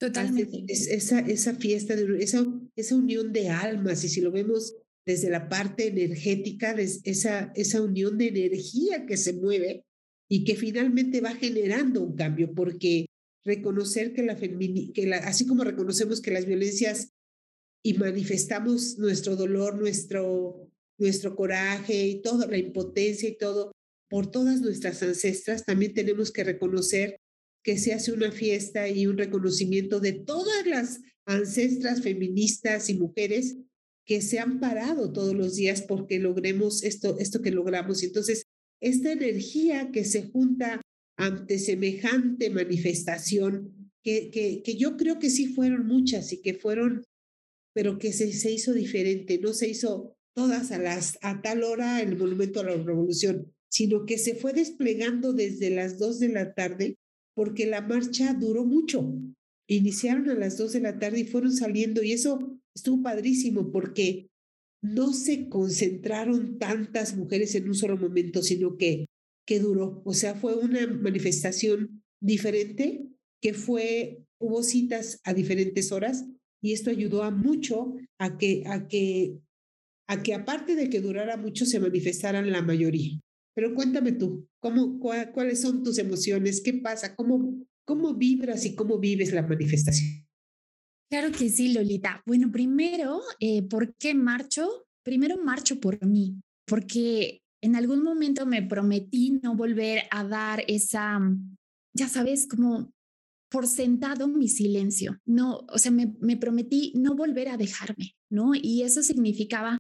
Totalmente. 0.01 0.65
esa, 0.69 1.21
esa 1.21 1.55
fiesta, 1.55 1.95
de, 1.95 2.19
esa, 2.19 2.45
esa 2.75 2.97
unión 2.97 3.33
de 3.33 3.49
almas, 3.49 4.03
y 4.03 4.09
si 4.09 4.21
lo 4.21 4.33
vemos 4.33 4.75
desde 5.09 5.31
la 5.31 5.49
parte 5.49 5.87
energética, 5.87 6.77
esa, 6.79 7.51
esa 7.57 7.81
unión 7.81 8.19
de 8.19 8.29
energía 8.29 9.07
que 9.07 9.17
se 9.17 9.33
mueve 9.33 9.87
y 10.29 10.45
que 10.45 10.55
finalmente 10.55 11.23
va 11.23 11.35
generando 11.35 12.03
un 12.03 12.15
cambio, 12.15 12.53
porque 12.55 13.07
reconocer 13.43 14.13
que 14.13 14.23
la, 14.23 14.37
que 14.37 15.07
la 15.07 15.17
así 15.17 15.47
como 15.47 15.65
reconocemos 15.65 16.21
que 16.21 16.31
las 16.31 16.45
violencias 16.45 17.09
y 17.83 17.95
manifestamos 17.95 18.99
nuestro 18.99 19.35
dolor, 19.35 19.79
nuestro, 19.79 20.69
nuestro 20.99 21.35
coraje 21.35 22.07
y 22.07 22.21
toda 22.21 22.47
la 22.47 22.59
impotencia 22.59 23.31
y 23.31 23.39
todo 23.39 23.73
por 24.11 24.31
todas 24.31 24.61
nuestras 24.61 25.03
ancestras, 25.03 25.65
también 25.65 25.95
tenemos 25.95 26.31
que 26.31 26.45
reconocer 26.45 27.17
que 27.65 27.79
se 27.79 27.95
hace 27.95 28.13
una 28.13 28.31
fiesta 28.31 28.91
y 28.91 29.07
un 29.07 29.17
reconocimiento 29.17 30.01
de 30.01 30.13
todas 30.13 30.67
las 30.67 31.01
ancestras 31.25 32.03
feministas 32.03 32.91
y 32.91 32.95
mujeres 32.99 33.57
que 34.09 34.23
se 34.23 34.39
han 34.39 34.59
parado 34.59 35.13
todos 35.13 35.35
los 35.35 35.55
días 35.55 35.83
porque 35.83 36.19
logremos 36.19 36.83
esto, 36.83 37.19
esto 37.19 37.43
que 37.43 37.51
logramos. 37.51 38.03
Entonces, 38.03 38.45
esta 38.81 39.13
energía 39.13 39.91
que 39.93 40.05
se 40.05 40.23
junta 40.23 40.81
ante 41.19 41.59
semejante 41.59 42.49
manifestación, 42.49 43.93
que, 44.03 44.31
que, 44.31 44.77
yo 44.77 44.97
creo 44.97 45.19
que 45.19 45.29
sí 45.29 45.49
fueron 45.49 45.87
muchas 45.87 46.33
y 46.33 46.41
que 46.41 46.55
fueron, 46.55 47.05
pero 47.75 47.99
que 47.99 48.15
se, 48.15 48.33
se 48.33 48.51
hizo 48.51 48.73
diferente, 48.73 49.39
no 49.39 49.53
se 49.53 49.69
hizo 49.69 50.17
todas 50.35 50.71
a, 50.71 50.79
las, 50.79 51.19
a 51.21 51.43
tal 51.43 51.63
hora 51.63 52.01
el 52.01 52.17
Monumento 52.17 52.61
a 52.61 52.65
la 52.65 52.77
Revolución, 52.77 53.53
sino 53.69 54.07
que 54.07 54.17
se 54.17 54.35
fue 54.35 54.55
desplegando 54.55 55.35
desde 55.35 55.69
las 55.69 55.99
dos 55.99 56.19
de 56.19 56.29
la 56.29 56.55
tarde 56.55 56.97
porque 57.35 57.67
la 57.67 57.83
marcha 57.83 58.33
duró 58.33 58.65
mucho. 58.65 59.13
Iniciaron 59.69 60.31
a 60.31 60.35
las 60.35 60.57
dos 60.57 60.73
de 60.73 60.81
la 60.81 60.99
tarde 60.99 61.21
y 61.21 61.25
fueron 61.25 61.53
saliendo 61.53 62.03
y 62.03 62.13
eso 62.13 62.59
estuvo 62.79 63.03
padrísimo 63.03 63.71
porque 63.71 64.29
no 64.83 65.13
se 65.13 65.49
concentraron 65.49 66.59
tantas 66.59 67.17
mujeres 67.17 67.55
en 67.55 67.69
un 67.69 67.75
solo 67.75 67.97
momento, 67.97 68.43
sino 68.43 68.77
que, 68.77 69.07
que 69.47 69.61
duró. 69.61 70.03
O 70.05 70.15
sea, 70.15 70.35
fue 70.35 70.57
una 70.57 70.87
manifestación 70.87 72.03
diferente, 72.21 73.09
que 73.43 73.55
fue, 73.55 74.25
hubo 74.41 74.63
citas 74.63 75.21
a 75.25 75.35
diferentes 75.35 75.93
horas 75.93 76.27
y 76.63 76.73
esto 76.73 76.91
ayudó 76.91 77.23
a 77.23 77.31
mucho 77.31 77.95
a 78.19 78.39
que, 78.39 78.65
a 78.67 78.89
que, 78.89 79.39
a 80.09 80.23
que 80.23 80.35
aparte 80.35 80.75
de 80.75 80.91
que 80.91 81.01
durara 81.01 81.37
mucho, 81.37 81.67
se 81.67 81.81
manifestaran 81.81 82.51
la 82.51 82.63
mayoría. 82.63 83.21
Pero 83.55 83.75
cuéntame 83.75 84.13
tú, 84.13 84.47
¿cómo, 84.61 85.01
¿cuáles 85.01 85.61
son 85.61 85.83
tus 85.83 85.99
emociones? 85.99 86.61
¿Qué 86.61 86.75
pasa? 86.75 87.17
¿Cómo, 87.17 87.65
¿Cómo 87.85 88.15
vibras 88.15 88.65
y 88.65 88.75
cómo 88.75 88.99
vives 88.99 89.33
la 89.33 89.43
manifestación? 89.43 90.28
Claro 91.11 91.33
que 91.33 91.49
sí, 91.49 91.73
Lolita. 91.73 92.23
Bueno, 92.27 92.53
primero, 92.53 93.23
eh, 93.41 93.63
¿por 93.63 93.95
qué 93.97 94.15
marcho? 94.15 94.87
Primero 95.03 95.39
marcho 95.43 95.81
por 95.81 96.05
mí, 96.05 96.41
porque 96.67 97.41
en 97.63 97.77
algún 97.77 98.03
momento 98.03 98.45
me 98.45 98.63
prometí 98.63 99.39
no 99.43 99.55
volver 99.55 100.03
a 100.11 100.25
dar 100.25 100.65
esa, 100.69 101.19
ya 101.95 102.09
sabes, 102.09 102.47
como 102.47 102.93
por 103.51 103.67
sentado 103.67 104.29
mi 104.29 104.49
silencio. 104.49 105.19
No, 105.25 105.65
o 105.73 105.79
sea, 105.79 105.91
me, 105.91 106.15
me 106.21 106.37
prometí 106.37 106.93
no 106.95 107.15
volver 107.15 107.49
a 107.49 107.57
dejarme, 107.57 108.13
¿no? 108.31 108.53
Y 108.55 108.83
eso 108.83 109.03
significaba 109.03 109.79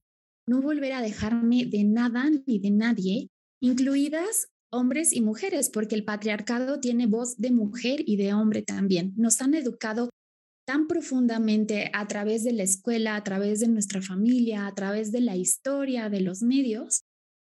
no 0.48 0.62
volver 0.62 0.92
a 0.92 1.02
dejarme 1.02 1.66
de 1.66 1.84
nada 1.84 2.24
ni 2.46 2.58
de 2.58 2.70
nadie, 2.70 3.28
incluidas 3.60 4.48
hombres 4.72 5.12
y 5.12 5.20
mujeres, 5.20 5.68
porque 5.68 5.94
el 5.94 6.04
patriarcado 6.04 6.80
tiene 6.80 7.06
voz 7.06 7.36
de 7.36 7.50
mujer 7.50 8.00
y 8.06 8.16
de 8.16 8.32
hombre 8.32 8.62
también. 8.62 9.12
Nos 9.16 9.42
han 9.42 9.54
educado 9.54 10.08
tan 10.68 10.86
profundamente 10.86 11.90
a 11.94 12.06
través 12.08 12.44
de 12.44 12.52
la 12.52 12.62
escuela, 12.62 13.16
a 13.16 13.24
través 13.24 13.60
de 13.60 13.68
nuestra 13.68 14.02
familia, 14.02 14.66
a 14.66 14.74
través 14.74 15.10
de 15.12 15.22
la 15.22 15.34
historia, 15.34 16.10
de 16.10 16.20
los 16.20 16.42
medios, 16.42 17.04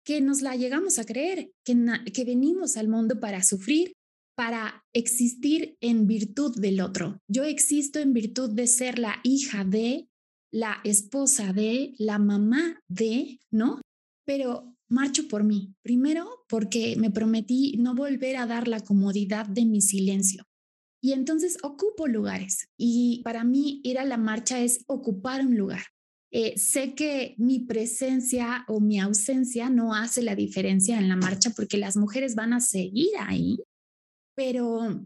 que 0.04 0.20
nos 0.20 0.42
la 0.42 0.56
llegamos 0.56 0.98
a 0.98 1.06
creer, 1.06 1.52
que, 1.64 1.76
que 2.12 2.26
venimos 2.26 2.76
al 2.76 2.88
mundo 2.88 3.20
para 3.20 3.44
sufrir, 3.44 3.94
para 4.36 4.84
existir 4.94 5.78
en 5.80 6.08
virtud 6.08 6.60
del 6.60 6.82
otro. 6.82 7.20
Yo 7.30 7.44
existo 7.44 8.00
en 8.00 8.14
virtud 8.14 8.50
de 8.50 8.66
ser 8.66 8.98
la 8.98 9.20
hija 9.24 9.64
de, 9.64 10.08
la 10.52 10.78
esposa 10.84 11.54
de, 11.54 11.94
la 12.00 12.18
mamá 12.18 12.80
de, 12.88 13.40
¿no? 13.52 13.80
Pero 14.26 14.76
marcho 14.90 15.28
por 15.28 15.44
mí. 15.44 15.76
Primero, 15.84 16.28
porque 16.50 16.96
me 16.98 17.12
prometí 17.12 17.78
no 17.78 17.94
volver 17.94 18.38
a 18.38 18.48
dar 18.48 18.68
la 18.68 18.80
comodidad 18.80 19.46
de 19.46 19.66
mi 19.66 19.82
silencio. 19.82 20.46
Y 21.04 21.12
entonces 21.12 21.58
ocupo 21.64 22.08
lugares. 22.08 22.70
Y 22.78 23.22
para 23.26 23.44
mí 23.44 23.82
ir 23.84 24.00
a 24.00 24.06
la 24.06 24.16
marcha 24.16 24.62
es 24.62 24.86
ocupar 24.88 25.46
un 25.46 25.58
lugar. 25.58 25.84
Eh, 26.32 26.58
sé 26.58 26.96
que 26.96 27.36
mi 27.38 27.60
presencia 27.60 28.64
o 28.70 28.80
mi 28.80 29.02
ausencia 29.02 29.70
no 29.70 29.94
hace 29.94 30.22
la 30.22 30.34
diferencia 30.34 30.98
en 30.98 31.10
la 31.10 31.18
marcha 31.18 31.52
porque 31.56 31.78
las 31.78 31.98
mujeres 31.98 32.36
van 32.36 32.54
a 32.54 32.62
seguir 32.62 33.10
ahí, 33.20 33.60
pero, 34.34 35.06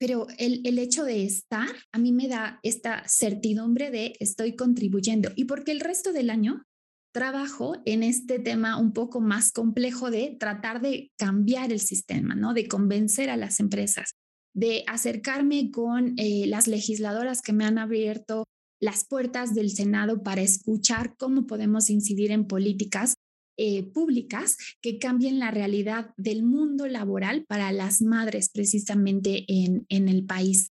pero 0.00 0.26
el, 0.38 0.62
el 0.64 0.78
hecho 0.78 1.04
de 1.04 1.24
estar 1.24 1.68
a 1.92 1.98
mí 1.98 2.10
me 2.10 2.26
da 2.26 2.58
esta 2.62 3.06
certidumbre 3.06 3.90
de 3.92 4.16
estoy 4.18 4.56
contribuyendo 4.56 5.30
y 5.36 5.44
porque 5.44 5.70
el 5.70 5.80
resto 5.80 6.12
del 6.12 6.30
año 6.30 6.64
trabajo 7.12 7.80
en 7.84 8.02
este 8.02 8.40
tema 8.40 8.76
un 8.76 8.92
poco 8.92 9.20
más 9.20 9.52
complejo 9.52 10.10
de 10.10 10.36
tratar 10.40 10.80
de 10.80 11.12
cambiar 11.16 11.70
el 11.70 11.78
sistema, 11.78 12.34
¿no? 12.34 12.54
De 12.54 12.66
convencer 12.66 13.30
a 13.30 13.36
las 13.36 13.60
empresas, 13.60 14.16
de 14.54 14.84
acercarme 14.86 15.70
con 15.70 16.14
eh, 16.16 16.46
las 16.46 16.68
legisladoras 16.68 17.42
que 17.42 17.52
me 17.52 17.64
han 17.64 17.78
abierto 17.78 18.44
las 18.80 19.04
puertas 19.04 19.54
del 19.54 19.70
Senado 19.70 20.22
para 20.22 20.42
escuchar 20.42 21.16
cómo 21.16 21.46
podemos 21.46 21.90
incidir 21.90 22.30
en 22.30 22.46
políticas 22.46 23.14
eh, 23.56 23.84
públicas 23.84 24.56
que 24.80 24.98
cambien 24.98 25.38
la 25.38 25.50
realidad 25.50 26.12
del 26.16 26.42
mundo 26.42 26.86
laboral 26.86 27.44
para 27.46 27.72
las 27.72 28.02
madres 28.02 28.50
precisamente 28.50 29.44
en, 29.48 29.86
en 29.88 30.08
el 30.08 30.24
país. 30.24 30.70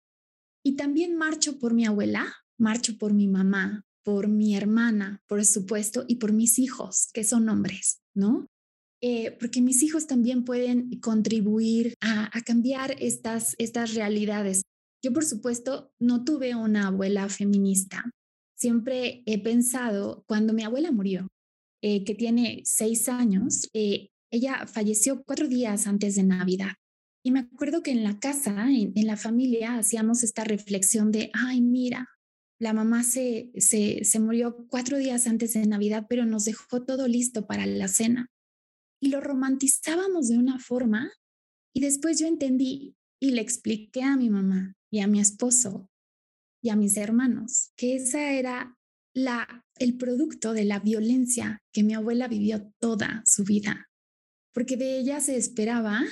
Y 0.64 0.76
también 0.76 1.16
marcho 1.16 1.58
por 1.58 1.74
mi 1.74 1.86
abuela, 1.86 2.34
marcho 2.58 2.98
por 2.98 3.14
mi 3.14 3.28
mamá, 3.28 3.84
por 4.04 4.28
mi 4.28 4.56
hermana, 4.56 5.22
por 5.26 5.44
supuesto, 5.44 6.04
y 6.08 6.16
por 6.16 6.32
mis 6.32 6.58
hijos, 6.58 7.08
que 7.12 7.24
son 7.24 7.48
hombres, 7.48 8.00
¿no? 8.14 8.48
Eh, 9.04 9.36
porque 9.40 9.60
mis 9.60 9.82
hijos 9.82 10.06
también 10.06 10.44
pueden 10.44 11.00
contribuir 11.00 11.94
a, 12.00 12.30
cambiar 12.46 12.94
estas, 13.00 13.56
estas 13.58 13.94
realidades. 13.94 14.62
Yo, 15.04 15.12
por 15.12 15.24
supuesto, 15.24 15.92
no 15.98 16.24
tuve 16.24 16.54
una 16.54 16.86
abuela 16.86 17.28
feminista. 17.28 18.08
Siempre 18.56 19.24
he 19.26 19.42
pensado, 19.42 20.22
cuando 20.28 20.52
mi 20.52 20.62
abuela 20.62 20.92
murió, 20.92 21.26
eh, 21.82 22.04
que 22.04 22.14
tiene 22.14 22.62
seis 22.64 23.08
años, 23.08 23.68
eh, 23.74 24.10
ella 24.30 24.68
falleció 24.68 25.24
cuatro 25.24 25.48
días 25.48 25.88
antes 25.88 26.14
de 26.14 26.22
Navidad. 26.22 26.74
Y 27.24 27.32
me 27.32 27.40
acuerdo 27.40 27.82
que 27.82 27.90
en 27.90 28.04
la 28.04 28.20
casa, 28.20 28.68
en, 28.70 28.92
en, 28.94 29.06
la 29.08 29.16
familia, 29.16 29.78
hacíamos 29.78 30.22
esta 30.22 30.44
reflexión 30.44 31.10
de, 31.10 31.30
ay, 31.34 31.60
mira, 31.60 32.08
la 32.60 32.72
mamá 32.72 33.02
se, 33.02 33.50
se, 33.56 34.04
se 34.04 34.20
murió 34.20 34.64
cuatro 34.68 34.96
días 34.96 35.26
antes 35.26 35.54
de 35.54 35.66
Navidad, 35.66 36.06
pero 36.08 36.24
nos 36.24 36.44
dejó 36.44 36.84
todo 36.84 37.08
listo 37.08 37.48
para 37.48 37.66
la 37.66 37.88
cena. 37.88 38.28
Y 39.02 39.08
lo 39.08 39.20
romantizábamos 39.20 40.28
de 40.28 40.38
una 40.38 40.60
forma 40.60 41.10
y 41.74 41.80
después 41.80 42.20
yo 42.20 42.28
entendí 42.28 42.94
y 43.20 43.32
le 43.32 43.40
expliqué 43.40 44.02
a 44.02 44.16
mi 44.16 44.30
mamá 44.30 44.76
y 44.92 45.00
a 45.00 45.08
mi 45.08 45.18
esposo 45.18 45.90
y 46.62 46.68
a 46.68 46.76
mis 46.76 46.96
hermanos 46.96 47.72
que 47.76 47.96
esa 47.96 48.30
era 48.30 48.78
la, 49.12 49.66
el 49.80 49.96
producto 49.96 50.52
de 50.52 50.64
la 50.64 50.78
violencia 50.78 51.60
que 51.72 51.82
mi 51.82 51.94
abuela 51.94 52.28
vivió 52.28 52.72
toda 52.78 53.24
su 53.26 53.42
vida, 53.42 53.90
porque 54.54 54.76
de 54.76 54.98
ella 54.98 55.20
se 55.20 55.36
esperaba 55.36 56.04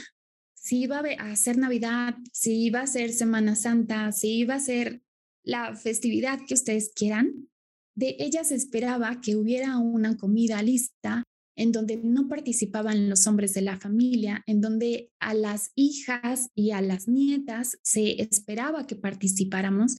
si 0.54 0.82
iba 0.82 0.98
a 0.98 1.36
ser 1.36 1.58
Navidad, 1.58 2.16
si 2.32 2.64
iba 2.64 2.80
a 2.80 2.86
ser 2.88 3.12
Semana 3.12 3.54
Santa, 3.54 4.10
si 4.10 4.38
iba 4.40 4.56
a 4.56 4.60
ser 4.60 5.02
la 5.44 5.76
festividad 5.76 6.40
que 6.46 6.54
ustedes 6.54 6.92
quieran, 6.92 7.48
de 7.94 8.16
ella 8.18 8.42
se 8.42 8.56
esperaba 8.56 9.20
que 9.20 9.36
hubiera 9.36 9.78
una 9.78 10.16
comida 10.16 10.60
lista 10.62 11.22
en 11.56 11.72
donde 11.72 11.96
no 11.96 12.28
participaban 12.28 13.08
los 13.08 13.26
hombres 13.26 13.54
de 13.54 13.62
la 13.62 13.78
familia, 13.78 14.42
en 14.46 14.60
donde 14.60 15.10
a 15.20 15.34
las 15.34 15.72
hijas 15.74 16.48
y 16.54 16.70
a 16.70 16.80
las 16.80 17.08
nietas 17.08 17.78
se 17.82 18.22
esperaba 18.22 18.86
que 18.86 18.96
participáramos. 18.96 19.96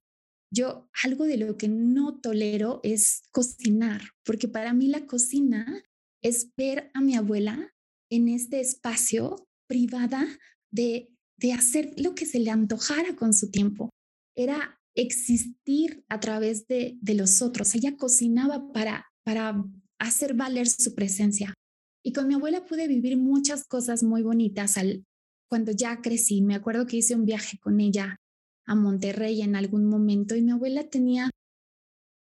Yo 0.54 0.90
algo 1.04 1.26
de 1.26 1.38
lo 1.38 1.58
que 1.58 1.68
no 1.68 2.20
tolero 2.20 2.80
es 2.84 3.24
cocinar, 3.32 4.02
porque 4.26 4.48
para 4.48 4.74
mí 4.74 4.88
la 4.88 5.06
cocina 5.06 5.84
es 6.22 6.52
ver 6.58 6.92
a 6.94 7.02
mi 7.02 7.16
abuela 7.16 7.74
en 8.10 8.28
este 8.28 8.60
espacio 8.60 9.48
privada 9.68 10.28
de, 10.72 11.10
de 11.38 11.54
hacer 11.54 11.94
lo 11.98 12.16
que 12.16 12.26
se 12.26 12.40
le 12.40 12.52
antojara 12.52 13.16
con 13.16 13.34
su 13.34 13.50
tiempo. 13.50 13.90
Era 14.36 14.80
existir 14.96 16.04
a 16.10 16.20
través 16.20 16.68
de, 16.68 16.98
de 17.02 17.14
los 17.14 17.42
otros. 17.42 17.74
Ella 17.76 17.96
cocinaba 17.96 18.72
para, 18.74 19.06
para 19.24 19.64
hacer 20.02 20.34
valer 20.34 20.68
su 20.68 20.94
presencia. 20.96 21.54
Y 22.04 22.14
con 22.14 22.28
mi 22.28 22.34
abuela 22.34 22.66
pude 22.66 22.88
vivir 22.88 23.18
muchas 23.18 23.64
cosas 23.68 24.04
muy 24.04 24.24
bonitas 24.24 24.78
al, 24.78 25.06
cuando 25.48 25.72
ya 25.72 26.02
crecí. 26.02 26.42
Me 26.42 26.56
acuerdo 26.56 26.88
que 26.88 26.98
hice 26.98 27.16
un 27.16 27.26
viaje 27.26 27.60
con 27.60 27.80
ella 27.80 28.18
a 28.66 28.76
Monterrey 28.76 29.42
en 29.42 29.56
algún 29.56 29.86
momento 29.86 30.36
y 30.36 30.42
mi 30.42 30.52
abuela 30.52 30.90
tenía 30.90 31.30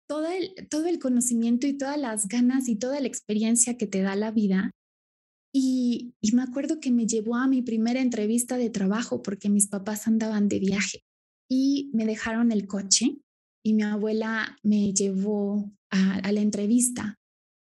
todo 0.08 0.28
el, 0.28 0.68
todo 0.70 0.88
el 0.88 1.00
conocimiento 1.00 1.68
y 1.68 1.78
todas 1.78 1.98
las 1.98 2.28
ganas 2.28 2.68
y 2.68 2.76
toda 2.76 3.00
la 3.00 3.08
experiencia 3.08 3.78
que 3.78 3.88
te 3.88 4.02
da 4.02 4.16
la 4.16 4.32
vida. 4.32 4.72
Y, 5.54 6.14
me 6.34 6.44
acuerdo 6.44 6.80
que 6.80 6.92
me 6.92 7.08
llevó 7.08 7.36
a 7.36 7.48
mi 7.48 7.62
primera 7.62 8.02
entrevista 8.02 8.58
de 8.58 8.70
trabajo 8.70 9.22
porque 9.22 9.50
mis 9.50 9.68
papás 9.68 10.08
andaban 10.08 10.48
de 10.48 10.60
viaje 10.60 11.00
y 11.50 11.90
me 11.94 12.06
dejaron 12.06 12.52
el 12.52 12.68
coche 12.68 13.18
y 13.64 13.74
mi 13.74 13.84
abuela 13.84 14.58
me 14.64 14.94
llevó 14.94 15.72
a 15.92 16.32
la 16.32 16.42
entrevista 16.42 17.19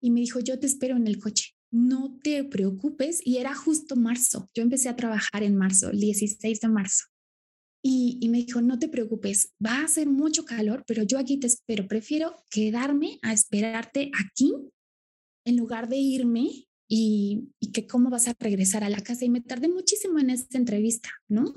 y 0.01 0.11
me 0.11 0.21
dijo, 0.21 0.39
yo 0.39 0.59
te 0.59 0.67
espero 0.67 0.95
en 0.95 1.07
el 1.07 1.19
coche, 1.19 1.53
no 1.71 2.17
te 2.23 2.43
preocupes. 2.43 3.21
Y 3.25 3.37
era 3.37 3.53
justo 3.55 3.95
marzo, 3.95 4.47
yo 4.53 4.63
empecé 4.63 4.89
a 4.89 4.95
trabajar 4.95 5.43
en 5.43 5.55
marzo, 5.55 5.89
el 5.89 5.99
16 5.99 6.59
de 6.59 6.67
marzo. 6.67 7.05
Y, 7.83 8.27
me 8.29 8.39
dijo, 8.39 8.59
no 8.61 8.79
te 8.79 8.89
preocupes, 8.89 9.53
va 9.65 9.77
a 9.77 9.85
hacer 9.85 10.07
mucho 10.07 10.43
calor, 10.43 10.83
pero 10.85 11.03
yo 11.03 11.17
aquí 11.19 11.37
te 11.37 11.47
espero. 11.47 11.87
Prefiero 11.87 12.35
quedarme 12.49 13.17
a 13.21 13.31
esperarte 13.31 14.11
aquí 14.19 14.53
en 15.45 15.55
lugar 15.55 15.87
de 15.87 15.95
irme 15.95 16.67
y, 16.89 17.47
y, 17.61 17.71
que 17.71 17.87
cómo 17.87 18.09
vas 18.09 18.27
a 18.27 18.35
regresar 18.37 18.83
a 18.83 18.89
la 18.89 19.01
casa. 19.01 19.23
Y 19.23 19.29
me 19.29 19.39
tardé 19.39 19.69
muchísimo 19.69 20.19
en 20.19 20.31
esta 20.31 20.57
entrevista, 20.57 21.09
¿no? 21.29 21.53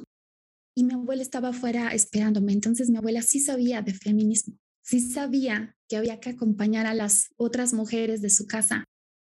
Y 0.76 0.84
mi 0.84 0.94
abuela 0.94 1.22
estaba 1.22 1.48
afuera 1.48 1.88
esperándome. 1.88 2.52
Entonces 2.52 2.90
mi 2.90 2.98
abuela 2.98 3.22
sí 3.22 3.40
sabía 3.40 3.82
de 3.82 3.94
feminismo, 3.94 4.56
sí 4.90 5.00
sabía 5.00 5.76
que 5.88 5.96
había 5.96 6.18
que 6.18 6.30
acompañar 6.30 6.86
a 6.86 6.94
las 6.94 7.30
otras 7.36 7.72
mujeres 7.72 8.22
de 8.22 8.30
su 8.30 8.48
casa. 8.48 8.84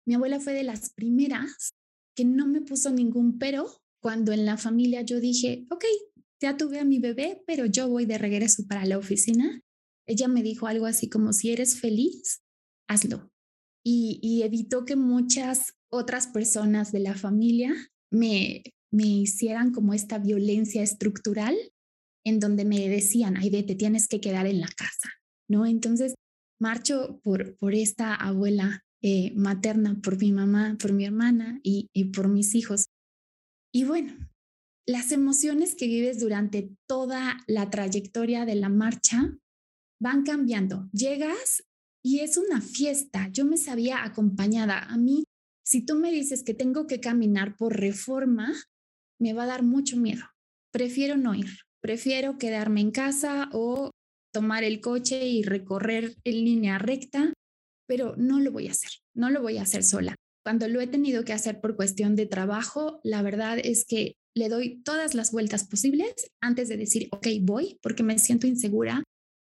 Mi 0.05 0.13
abuela 0.13 0.39
fue 0.39 0.53
de 0.53 0.61
las 0.61 0.91
primeras 0.91 1.73
que 2.15 2.25
no 2.25 2.47
me 2.47 2.61
puso 2.61 2.91
ningún 2.91 3.39
pero 3.39 3.65
cuando 3.99 4.33
en 4.33 4.45
la 4.45 4.57
familia 4.57 5.01
yo 5.01 5.19
dije, 5.19 5.65
ok, 5.71 5.83
ya 6.39 6.57
tuve 6.57 6.79
a 6.79 6.85
mi 6.85 6.99
bebé, 6.99 7.41
pero 7.47 7.65
yo 7.65 7.89
voy 7.89 8.05
de 8.05 8.19
regreso 8.19 8.67
para 8.67 8.85
la 8.85 8.99
oficina. 8.99 9.59
Ella 10.05 10.27
me 10.27 10.43
dijo 10.43 10.67
algo 10.67 10.85
así 10.85 11.09
como, 11.09 11.33
si 11.33 11.49
eres 11.51 11.79
feliz, 11.79 12.43
hazlo. 12.87 13.31
Y, 13.83 14.43
evitó 14.43 14.85
que 14.85 14.95
muchas 14.95 15.73
otras 15.89 16.27
personas 16.27 16.91
de 16.91 16.99
la 16.99 17.15
familia 17.15 17.73
me, 18.11 18.61
me 18.91 19.07
hicieran 19.07 19.71
como 19.71 19.93
esta 19.93 20.19
violencia 20.19 20.83
estructural 20.83 21.55
en 22.23 22.39
donde 22.39 22.63
me 22.63 22.87
decían, 22.89 23.37
ay, 23.37 23.49
te 23.49 23.75
tienes 23.75 24.07
que 24.07 24.21
quedar 24.21 24.45
en 24.45 24.59
la 24.59 24.67
casa, 24.67 25.09
¿no? 25.49 25.65
Entonces, 25.65 26.15
marcho 26.59 27.19
por, 27.23 27.55
por 27.57 27.73
esta 27.73 28.15
abuela 28.15 28.83
eh, 29.01 29.31
materna, 29.35 29.99
por 30.01 30.17
mi 30.17 30.31
mamá, 30.31 30.77
por 30.79 30.93
mi 30.93 31.05
hermana 31.05 31.59
y, 31.63 31.87
y 31.93 32.05
por 32.05 32.27
mis 32.27 32.55
hijos. 32.55 32.87
Y 33.73 33.83
bueno, 33.83 34.13
las 34.87 35.11
emociones 35.11 35.75
que 35.75 35.87
vives 35.87 36.19
durante 36.19 36.71
toda 36.87 37.37
la 37.45 37.69
trayectoria 37.69 38.45
de 38.45 38.55
la 38.55 38.69
marcha 38.69 39.37
van 40.01 40.23
cambiando. 40.23 40.89
Llegas 40.93 41.63
y 42.03 42.19
es 42.19 42.37
una 42.37 42.61
fiesta. 42.61 43.27
Yo 43.31 43.45
me 43.45 43.57
sabía 43.57 44.03
acompañada. 44.03 44.79
A 44.79 44.97
mí, 44.97 45.25
si 45.65 45.85
tú 45.85 45.95
me 45.95 46.11
dices 46.11 46.43
que 46.43 46.53
tengo 46.53 46.87
que 46.87 46.99
caminar 46.99 47.57
por 47.57 47.77
reforma, 47.77 48.53
me 49.19 49.33
va 49.33 49.43
a 49.43 49.47
dar 49.47 49.63
mucho 49.63 49.97
miedo. 49.97 50.23
Prefiero 50.71 51.17
no 51.17 51.35
ir. 51.35 51.49
Prefiero 51.81 52.37
quedarme 52.37 52.81
en 52.81 52.91
casa 52.91 53.49
o 53.51 53.91
tomar 54.37 54.63
el 54.63 54.81
coche 54.81 55.27
y 55.27 55.41
recorrer 55.41 56.15
en 56.23 56.45
línea 56.45 56.77
recta, 56.77 57.33
pero 57.87 58.15
no 58.17 58.39
lo 58.39 58.51
voy 58.51 58.67
a 58.67 58.71
hacer. 58.71 58.91
No 59.15 59.31
lo 59.31 59.41
voy 59.41 59.57
a 59.57 59.63
hacer 59.63 59.83
sola. 59.83 60.13
Cuando 60.45 60.67
lo 60.67 60.79
he 60.79 60.85
tenido 60.85 61.23
que 61.23 61.33
hacer 61.33 61.59
por 61.59 61.75
cuestión 61.75 62.15
de 62.15 62.27
trabajo, 62.27 62.99
la 63.03 63.23
verdad 63.23 63.57
es 63.57 63.83
que 63.83 64.13
le 64.35 64.47
doy 64.47 64.83
todas 64.83 65.15
las 65.15 65.31
vueltas 65.31 65.67
posibles 65.67 66.13
antes 66.39 66.69
de 66.69 66.77
decir, 66.77 67.09
ok, 67.11 67.27
voy, 67.41 67.79
porque 67.81 68.03
me 68.03 68.19
siento 68.19 68.45
insegura, 68.45 69.03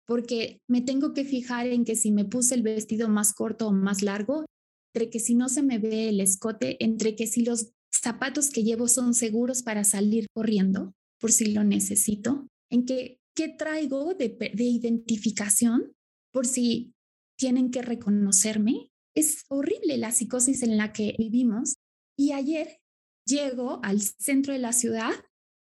porque 0.07 0.61
me 0.69 0.79
tengo 0.79 1.13
que 1.13 1.25
fijar 1.25 1.67
en 1.67 1.83
que 1.83 1.97
si 1.97 2.11
me 2.11 2.23
puse 2.23 2.55
el 2.55 2.63
vestido 2.63 3.09
más 3.09 3.33
corto 3.33 3.67
o 3.67 3.73
más 3.73 4.01
largo, 4.01 4.45
entre 4.93 5.09
que 5.09 5.19
si 5.19 5.35
no 5.35 5.49
se 5.49 5.61
me 5.61 5.77
ve 5.77 6.07
el 6.07 6.21
escote, 6.21 6.81
entre 6.81 7.17
que 7.17 7.27
si 7.27 7.43
los 7.43 7.73
zapatos 7.93 8.49
que 8.49 8.63
llevo 8.63 8.87
son 8.87 9.13
seguros 9.13 9.61
para 9.61 9.83
salir 9.83 10.27
corriendo, 10.33 10.93
por 11.19 11.33
si 11.33 11.51
lo 11.51 11.65
necesito, 11.65 12.47
en 12.71 12.85
que 12.85 13.18
qué 13.39 13.47
traigo 13.47 14.15
de, 14.15 14.27
de 14.27 14.63
identificación, 14.65 15.95
por 16.33 16.45
si 16.45 16.93
tienen 17.37 17.71
que 17.71 17.81
reconocerme. 17.81 18.91
Es 19.15 19.45
horrible 19.47 19.97
la 19.97 20.11
psicosis 20.11 20.61
en 20.61 20.75
la 20.75 20.91
que 20.91 21.15
vivimos. 21.17 21.75
Y 22.17 22.33
ayer 22.33 22.81
llego 23.25 23.79
al 23.81 24.01
centro 24.01 24.51
de 24.51 24.59
la 24.59 24.73
ciudad 24.73 25.11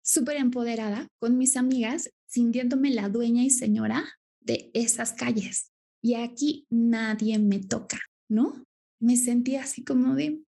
súper 0.02 0.38
empoderada 0.38 1.06
con 1.20 1.36
mis 1.36 1.58
amigas, 1.58 2.08
sintiéndome 2.26 2.88
la 2.88 3.10
dueña 3.10 3.42
y 3.42 3.50
señora 3.50 4.08
de 4.40 4.70
esas 4.72 5.12
calles. 5.12 5.70
Y 6.02 6.14
aquí 6.14 6.66
nadie 6.70 7.38
me 7.38 7.58
toca, 7.58 7.98
¿no? 8.30 8.64
Me 9.02 9.18
sentí 9.18 9.56
así 9.56 9.84
como 9.84 10.14
de, 10.14 10.42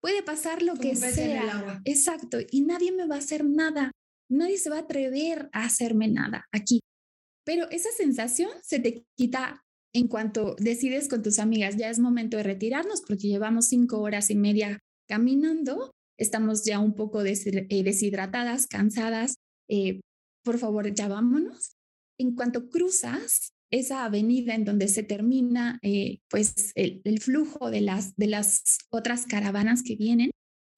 puede 0.00 0.22
pasar 0.22 0.62
lo 0.62 0.76
que 0.76 0.94
sea. 0.94 1.82
Exacto, 1.84 2.38
y 2.48 2.60
nadie 2.60 2.92
me 2.92 3.08
va 3.08 3.16
a 3.16 3.18
hacer 3.18 3.44
nada. 3.44 3.90
Nadie 4.30 4.58
se 4.58 4.70
va 4.70 4.76
a 4.76 4.80
atrever 4.80 5.48
a 5.52 5.64
hacerme 5.64 6.08
nada 6.08 6.46
aquí. 6.52 6.80
Pero 7.44 7.68
esa 7.70 7.90
sensación 7.96 8.50
se 8.62 8.78
te 8.78 9.04
quita 9.16 9.62
en 9.92 10.06
cuanto 10.06 10.54
decides 10.58 11.08
con 11.08 11.22
tus 11.22 11.38
amigas, 11.38 11.76
ya 11.76 11.90
es 11.90 11.98
momento 11.98 12.36
de 12.36 12.44
retirarnos 12.44 13.02
porque 13.02 13.26
llevamos 13.26 13.66
cinco 13.66 14.00
horas 14.00 14.30
y 14.30 14.36
media 14.36 14.78
caminando 15.08 15.90
estamos 16.20 16.64
ya 16.64 16.78
un 16.78 16.94
poco 16.94 17.22
eh, 17.24 17.82
deshidratadas, 17.82 18.66
cansadas, 18.66 19.36
eh, 19.68 20.00
por 20.44 20.58
favor, 20.58 20.94
ya 20.94 21.08
vámonos. 21.08 21.72
En 22.18 22.34
cuanto 22.36 22.68
cruzas 22.68 23.52
esa 23.72 24.04
avenida 24.04 24.54
en 24.54 24.64
donde 24.64 24.88
se 24.88 25.02
termina 25.02 25.78
eh, 25.82 26.18
pues 26.28 26.72
el, 26.74 27.00
el, 27.04 27.20
flujo 27.20 27.70
de 27.70 27.80
las, 27.80 28.14
de 28.16 28.26
las 28.26 28.78
otras 28.90 29.26
caravanas 29.26 29.82
que 29.82 29.96
vienen, 29.96 30.30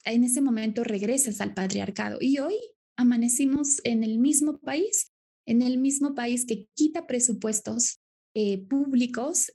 en 0.05 0.25
ese 0.25 0.41
momento 0.41 0.85
regresas 0.85 1.41
al 1.41 1.55
patriarcado. 1.55 2.19
Y 2.21 2.39
hoy 2.39 2.55
amanecimos 2.97 3.81
en 3.85 4.05
el 4.05 4.19
mismo 4.19 4.59
país, 4.59 5.09
en 5.47 5.63
el 5.63 5.79
mismo 5.79 6.15
país 6.15 6.45
que 6.47 6.67
quita 6.75 7.07
presupuestos 7.07 7.99
públicos. 8.69 9.51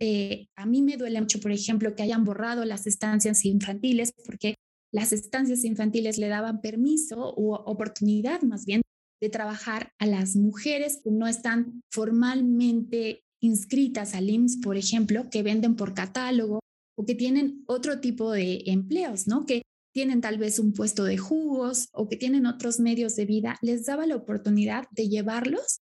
a 0.56 0.66
mí 0.68 0.82
me 0.84 0.98
duele 0.98 1.20
mucho, 1.20 1.40
por 1.40 1.52
ejemplo, 1.52 1.96
que 1.96 2.04
hayan 2.04 2.24
borrado 2.24 2.64
las 2.64 2.86
estancias 2.86 3.44
infantiles, 3.44 4.14
porque 4.26 4.56
las 4.94 5.14
estancias 5.14 5.64
infantiles 5.64 6.18
le 6.18 6.28
daban 6.28 6.62
permiso 6.62 7.34
u 7.38 7.54
oportunidad 7.54 8.42
más 8.44 8.66
bien 8.66 8.82
de 9.20 9.30
trabajar 9.30 9.92
a 10.00 10.06
las 10.06 10.36
mujeres 10.36 11.02
que 11.04 11.12
no 11.12 11.28
están 11.28 11.82
formalmente 11.92 13.24
inscritas 13.42 14.14
al 14.14 14.30
IMSS, 14.30 14.58
por 14.58 14.78
ejemplo, 14.78 15.30
que 15.30 15.44
venden 15.44 15.76
por 15.76 15.94
catálogo 15.94 16.60
o 16.96 17.06
que 17.06 17.16
tienen 17.16 17.64
otro 17.68 18.00
tipo 18.00 18.32
de 18.32 18.64
empleos, 18.66 19.28
¿no? 19.28 19.46
Que 19.46 19.64
tienen 19.98 20.22
tal 20.22 20.38
vez 20.38 20.60
un 20.60 20.74
puesto 20.74 21.06
de 21.06 21.18
jugos 21.18 21.90
o 21.92 22.08
que 22.08 22.18
tienen 22.18 22.46
otros 22.46 22.80
medios 22.80 23.16
de 23.16 23.26
vida, 23.26 23.58
les 23.64 23.88
daba 23.88 24.06
la 24.06 24.16
oportunidad 24.16 24.86
de 24.92 25.10
llevarlos 25.10 25.80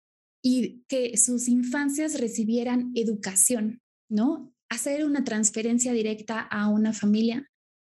y 0.43 0.83
que 0.89 1.15
sus 1.15 1.47
infancias 1.47 2.19
recibieran 2.19 2.91
educación, 2.93 3.79
¿no? 4.09 4.53
Hacer 4.69 5.05
una 5.05 5.23
transferencia 5.23 5.93
directa 5.93 6.41
a 6.41 6.67
una 6.67 6.91
familia 6.91 7.47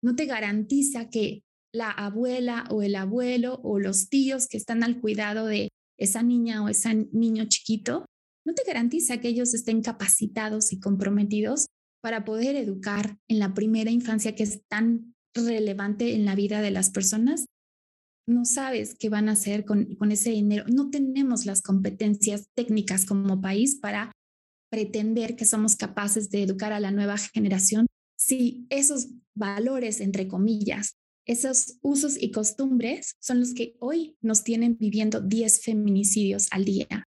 no 0.03 0.17
te 0.17 0.25
garantiza 0.25 1.11
que 1.11 1.43
la 1.71 1.91
abuela 1.91 2.65
o 2.71 2.81
el 2.81 2.95
abuelo 2.95 3.61
o 3.63 3.79
los 3.79 4.09
tíos 4.09 4.49
que 4.49 4.57
están 4.57 4.83
al 4.85 5.03
cuidado 5.03 5.45
de 5.45 5.69
esa 5.99 6.23
niña 6.23 6.65
o 6.65 6.71
ese 6.71 7.09
niño 7.13 7.45
chiquito, 7.45 8.07
no 8.47 8.55
te 8.55 8.65
garantiza 8.67 9.19
que 9.19 9.29
ellos 9.29 9.53
estén 9.53 9.83
capacitados 9.83 10.73
y 10.73 10.81
comprometidos 10.81 11.67
para 12.03 12.25
poder 12.25 12.57
educar 12.57 13.19
en 13.29 13.39
la 13.39 13.53
primera 13.53 13.91
infancia 13.91 14.35
que 14.35 14.45
es 14.45 14.63
tan 14.67 15.15
relevante 15.37 16.15
en 16.15 16.25
la 16.25 16.35
vida 16.35 16.63
de 16.63 16.71
las 16.71 16.91
personas. 16.91 17.47
No 18.29 18.45
sabes 18.45 18.97
qué 18.99 19.09
van 19.09 19.29
a 19.29 19.33
hacer 19.33 19.65
con, 19.65 19.95
con 19.97 20.11
ese 20.11 20.31
dinero. 20.31 20.65
No 20.69 20.91
tenemos 20.91 21.47
las 21.47 21.63
competencias 21.63 22.47
técnicas 22.57 23.05
como 23.05 23.41
país 23.41 23.77
para 23.77 24.13
pretender 24.71 25.37
que 25.37 25.45
somos 25.45 25.77
capaces 25.77 26.31
de 26.31 26.43
educar 26.43 26.73
a 26.73 26.81
la 26.81 26.91
nueva 26.91 27.17
generación 27.19 27.87
si 28.19 28.67
esos 28.71 29.09
valores, 29.37 30.01
entre 30.01 30.27
comillas, 30.27 30.97
esos 31.27 31.79
usos 31.83 32.21
y 32.21 32.31
costumbres 32.31 33.17
son 33.21 33.41
los 33.41 33.53
que 33.53 33.77
hoy 33.81 34.17
nos 34.21 34.45
tienen 34.45 34.77
viviendo 34.79 35.21
10 35.21 35.63
feminicidios 35.63 36.49
al 36.51 36.65
día. 36.65 37.05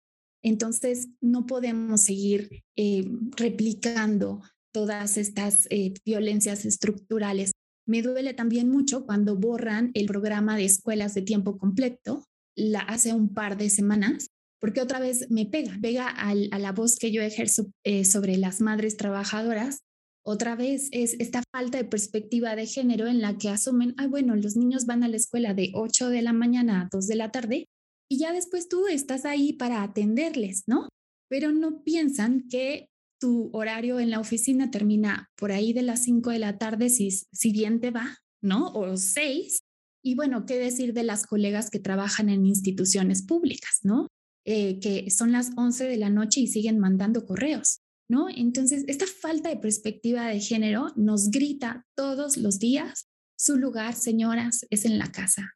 Entonces, 0.43 1.09
no 1.21 1.45
podemos 1.45 2.01
seguir 2.01 2.63
eh, 2.76 3.05
replicando 3.38 4.41
todas 4.71 5.17
estas 5.17 5.67
eh, 5.69 5.93
violencias 6.05 6.65
estructurales. 6.65 7.51
Me 7.86 8.01
duele 8.01 8.34
también 8.34 8.69
mucho 8.69 9.05
cuando 9.05 9.36
borran 9.36 9.91
el 9.93 10.05
programa 10.05 10.57
de 10.57 10.65
escuelas 10.65 11.13
de 11.13 11.21
tiempo 11.21 11.57
completo 11.57 12.23
la, 12.55 12.79
hace 12.79 13.13
un 13.13 13.34
par 13.34 13.57
de 13.57 13.69
semanas, 13.69 14.27
porque 14.59 14.81
otra 14.81 14.99
vez 14.99 15.29
me 15.29 15.45
pega, 15.45 15.77
pega 15.81 16.07
a 16.07 16.34
la 16.34 16.71
voz 16.71 16.97
que 16.97 17.11
yo 17.11 17.21
ejerzo 17.21 17.65
eh, 17.84 18.05
sobre 18.05 18.38
las 18.38 18.61
madres 18.61 18.95
trabajadoras 18.95 19.84
otra 20.25 20.55
vez 20.55 20.88
es 20.91 21.15
esta 21.19 21.43
falta 21.51 21.77
de 21.77 21.84
perspectiva 21.84 22.55
de 22.55 22.65
género 22.65 23.07
en 23.07 23.19
la 23.19 23.38
que 23.38 23.49
asumen, 23.49 23.93
ah, 23.97 24.07
bueno, 24.07 24.36
los 24.38 24.55
niños 24.55 24.86
van 24.86 25.03
a 25.03 25.09
la 25.09 25.17
escuela 25.17 25.53
de 25.53 25.71
8 25.73 26.09
de 26.09 26.21
la 26.21 26.31
mañana 26.31 26.81
a 26.81 26.89
2 26.89 27.07
de 27.07 27.15
la 27.15 27.31
tarde 27.31 27.65
y 28.09 28.19
ya 28.19 28.31
después 28.31 28.69
tú 28.69 28.88
estás 28.88 29.25
ahí 29.25 29.53
para 29.53 29.84
atenderles, 29.84 30.63
¿no? 30.65 30.88
Pero 31.29 31.51
no 31.51 31.84
piensan 31.84 32.47
que 32.47 32.88
tu 33.24 33.49
horario 33.53 34.01
en 34.01 34.09
la 34.09 34.19
oficina 34.19 34.69
termina 34.69 35.32
por 35.38 35.53
ahí 35.53 35.71
de 35.71 35.82
las 35.82 36.03
5 36.03 36.32
de 36.32 36.39
la 36.39 36.57
tarde, 36.57 36.89
si, 36.89 37.09
si 37.09 37.53
bien 37.53 37.80
te 37.80 37.89
va, 37.89 38.17
¿no? 38.41 38.67
O 38.74 38.97
6. 38.97 39.59
Y 40.03 40.15
bueno, 40.15 40.45
¿qué 40.45 40.59
decir 40.59 40.91
de 40.91 41.03
las 41.03 41.26
colegas 41.26 41.69
que 41.69 41.80
trabajan 41.80 42.28
en 42.28 42.45
instituciones 42.45 43.21
públicas, 43.21 43.80
¿no? 43.84 44.09
Eh, 44.43 44.82
que 44.82 45.09
son 45.09 45.32
las 45.32 45.51
11 45.55 45.86
de 45.86 45.95
la 45.95 46.09
noche 46.09 46.41
y 46.41 46.47
siguen 46.47 46.80
mandando 46.80 47.26
correos, 47.26 47.80
¿no? 48.09 48.28
Entonces, 48.28 48.84
esta 48.88 49.05
falta 49.07 49.47
de 49.47 49.55
perspectiva 49.55 50.28
de 50.28 50.41
género 50.41 50.91
nos 50.97 51.32
grita 51.32 51.86
todos 51.95 52.36
los 52.36 52.59
días, 52.59 53.07
su 53.39 53.55
lugar, 53.55 53.95
señoras, 53.95 54.65
es 54.69 54.84
en 54.84 54.97
la 54.97 55.13
casa. 55.13 55.53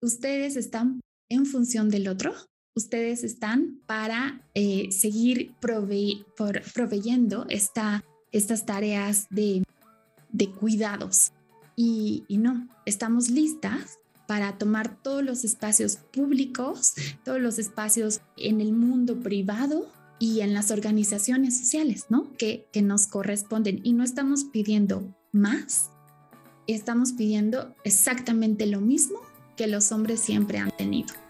Ustedes 0.00 0.56
están 0.56 1.02
en 1.30 1.44
función 1.44 1.90
del 1.90 2.08
otro, 2.08 2.32
ustedes 2.74 3.24
están 3.24 3.80
para 3.86 4.42
eh, 4.54 4.90
seguir 4.92 5.54
proveyendo 5.60 7.46
esta, 7.48 8.04
estas 8.30 8.66
tareas 8.66 9.26
de, 9.30 9.62
cuidados. 10.58 11.32
Y, 11.76 12.24
no, 12.28 12.68
estamos 12.86 13.30
listas 13.30 13.98
para 14.26 14.58
tomar 14.58 15.02
todos 15.02 15.22
los 15.22 15.44
espacios 15.44 15.96
públicos, 15.96 16.94
todos 17.24 17.40
los 17.40 17.58
espacios 17.58 18.20
en 18.36 18.60
el 18.60 18.72
mundo 18.72 19.20
privado 19.20 19.90
y 20.18 20.40
en 20.40 20.54
las 20.54 20.70
organizaciones 20.70 21.58
sociales, 21.58 22.06
¿no? 22.08 22.32
Que 22.36 22.68
nos 22.82 23.06
corresponden. 23.06 23.80
Y 23.82 23.92
no 23.92 24.04
estamos 24.04 24.44
pidiendo 24.44 25.14
más, 25.32 25.90
estamos 26.66 27.12
pidiendo 27.12 27.74
exactamente 27.84 28.66
lo 28.66 28.80
mismo 28.80 29.18
que 29.56 29.66
los 29.66 29.92
hombres 29.92 30.20
siempre 30.20 30.58
han 30.58 30.70
tenido. 30.70 31.21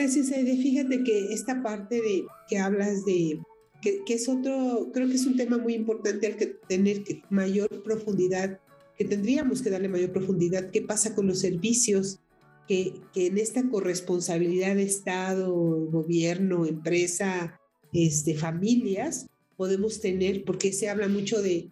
Gracias, 0.00 0.32
Aide. 0.32 0.56
Fíjate 0.56 1.04
que 1.04 1.34
esta 1.34 1.62
parte 1.62 1.96
de 1.96 2.24
que 2.48 2.56
hablas 2.56 3.04
de 3.04 3.38
que, 3.82 4.02
es 4.08 4.30
otro, 4.30 4.88
creo 4.94 5.06
que 5.08 5.16
es 5.16 5.26
un 5.26 5.36
tema 5.36 5.58
muy 5.58 5.74
importante 5.74 6.26
al 6.26 6.38
que 6.38 6.46
tener 6.46 7.04
que 7.04 7.22
mayor 7.28 7.82
profundidad, 7.82 8.60
que 8.96 9.04
tendríamos 9.04 9.60
que 9.60 9.68
darle 9.68 9.90
mayor 9.90 10.10
profundidad. 10.10 10.70
¿Qué 10.70 10.80
pasa 10.80 11.14
con 11.14 11.26
los 11.26 11.40
servicios 11.40 12.18
que, 12.66 12.94
que 13.12 13.26
en 13.26 13.36
esta 13.36 13.68
corresponsabilidad 13.68 14.74
de 14.76 14.84
Estado, 14.84 15.52
gobierno, 15.52 16.64
empresa, 16.64 17.60
este, 17.92 18.34
familias 18.34 19.26
podemos 19.58 20.00
tener? 20.00 20.46
Porque 20.46 20.72
se 20.72 20.88
habla 20.88 21.08
mucho 21.08 21.42
de, 21.42 21.68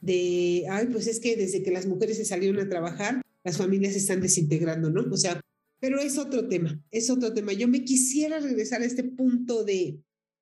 de, 0.00 0.66
ay, 0.70 0.86
pues 0.86 1.08
es 1.08 1.18
que 1.18 1.34
desde 1.34 1.64
que 1.64 1.72
las 1.72 1.86
mujeres 1.86 2.16
se 2.16 2.24
salieron 2.24 2.64
a 2.64 2.68
trabajar, 2.68 3.22
las 3.42 3.56
familias 3.56 3.94
se 3.94 3.98
están 3.98 4.20
desintegrando, 4.20 4.88
¿no? 4.88 5.04
O 5.12 5.16
sea, 5.16 5.40
pero 5.82 5.98
es 5.98 6.16
otro 6.16 6.46
tema, 6.46 6.80
es 6.92 7.10
otro 7.10 7.34
tema. 7.34 7.52
Yo 7.52 7.66
me 7.66 7.82
quisiera 7.82 8.38
regresar 8.38 8.82
a 8.82 8.84
este 8.84 9.02
punto 9.02 9.64
de 9.64 9.98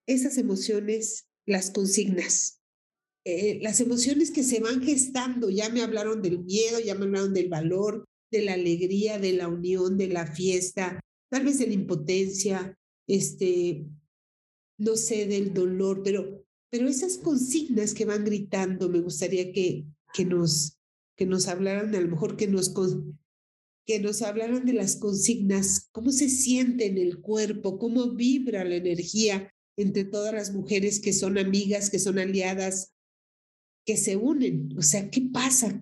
esas 0.06 0.36
emociones, 0.36 1.28
las 1.46 1.70
consignas, 1.70 2.60
eh, 3.24 3.58
las 3.62 3.80
emociones 3.80 4.30
que 4.32 4.42
se 4.42 4.60
van 4.60 4.82
gestando. 4.82 5.48
Ya 5.48 5.70
me 5.70 5.80
hablaron 5.80 6.20
del 6.20 6.44
miedo, 6.44 6.78
ya 6.78 6.94
me 6.94 7.06
hablaron 7.06 7.32
del 7.32 7.48
valor, 7.48 8.04
de 8.30 8.42
la 8.42 8.52
alegría, 8.52 9.18
de 9.18 9.32
la 9.32 9.48
unión, 9.48 9.96
de 9.96 10.08
la 10.08 10.26
fiesta, 10.26 11.00
tal 11.30 11.46
vez 11.46 11.58
de 11.58 11.68
la 11.68 11.72
impotencia, 11.72 12.78
este, 13.08 13.86
no 14.76 14.94
sé, 14.96 15.24
del 15.24 15.54
dolor, 15.54 16.02
pero, 16.04 16.44
pero 16.70 16.86
esas 16.86 17.16
consignas 17.16 17.94
que 17.94 18.04
van 18.04 18.26
gritando, 18.26 18.90
me 18.90 19.00
gustaría 19.00 19.52
que, 19.52 19.86
que, 20.12 20.26
nos, 20.26 20.76
que 21.16 21.24
nos 21.24 21.48
hablaran, 21.48 21.94
a 21.94 22.00
lo 22.00 22.08
mejor 22.08 22.36
que 22.36 22.46
nos, 22.46 22.74
que 23.90 23.98
nos 23.98 24.22
hablaran 24.22 24.64
de 24.64 24.72
las 24.72 24.94
consignas, 24.94 25.88
cómo 25.90 26.12
se 26.12 26.28
siente 26.28 26.86
en 26.86 26.96
el 26.96 27.20
cuerpo, 27.20 27.76
cómo 27.76 28.12
vibra 28.12 28.62
la 28.62 28.76
energía 28.76 29.52
entre 29.76 30.04
todas 30.04 30.32
las 30.32 30.54
mujeres 30.54 31.00
que 31.00 31.12
son 31.12 31.38
amigas, 31.38 31.90
que 31.90 31.98
son 31.98 32.20
aliadas, 32.20 32.92
que 33.84 33.96
se 33.96 34.14
unen. 34.14 34.78
O 34.78 34.82
sea, 34.82 35.10
¿qué 35.10 35.22
pasa? 35.22 35.76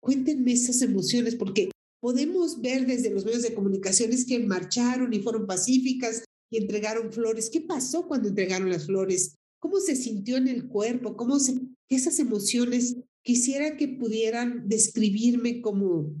Cuéntenme 0.00 0.52
esas 0.52 0.82
emociones, 0.82 1.36
porque 1.36 1.70
podemos 2.00 2.60
ver 2.60 2.86
desde 2.86 3.10
los 3.10 3.24
medios 3.24 3.42
de 3.42 3.54
comunicaciones 3.54 4.24
que 4.24 4.40
marcharon 4.40 5.14
y 5.14 5.20
fueron 5.20 5.46
pacíficas 5.46 6.24
y 6.50 6.56
entregaron 6.56 7.12
flores. 7.12 7.50
¿Qué 7.50 7.60
pasó 7.60 8.08
cuando 8.08 8.30
entregaron 8.30 8.68
las 8.68 8.86
flores? 8.86 9.36
¿Cómo 9.60 9.78
se 9.78 9.94
sintió 9.94 10.38
en 10.38 10.48
el 10.48 10.66
cuerpo? 10.66 11.16
¿Cómo 11.16 11.38
se... 11.38 11.54
Esas 11.88 12.18
emociones 12.18 12.96
quisiera 13.22 13.76
que 13.76 13.86
pudieran 13.86 14.68
describirme 14.68 15.60
como 15.60 16.16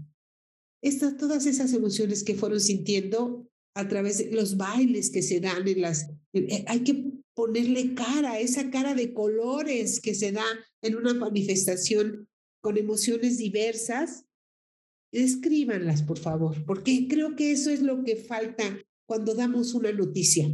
todas 1.16 1.46
esas 1.46 1.72
emociones 1.72 2.24
que 2.24 2.34
fueron 2.34 2.60
sintiendo 2.60 3.48
a 3.74 3.88
través 3.88 4.18
de 4.18 4.30
los 4.30 4.56
bailes 4.56 5.10
que 5.10 5.22
se 5.22 5.40
dan 5.40 5.66
en 5.66 5.80
las... 5.80 6.08
Eh, 6.32 6.64
hay 6.68 6.80
que 6.80 7.12
ponerle 7.34 7.94
cara, 7.94 8.38
esa 8.38 8.70
cara 8.70 8.94
de 8.94 9.12
colores 9.12 10.00
que 10.00 10.14
se 10.14 10.32
da 10.32 10.44
en 10.82 10.96
una 10.96 11.14
manifestación 11.14 12.28
con 12.62 12.78
emociones 12.78 13.38
diversas. 13.38 14.24
Escríbanlas, 15.12 16.02
por 16.02 16.18
favor, 16.18 16.64
porque 16.64 17.06
creo 17.08 17.36
que 17.36 17.52
eso 17.52 17.70
es 17.70 17.82
lo 17.82 18.04
que 18.04 18.16
falta 18.16 18.80
cuando 19.06 19.34
damos 19.34 19.74
una 19.74 19.92
noticia, 19.92 20.48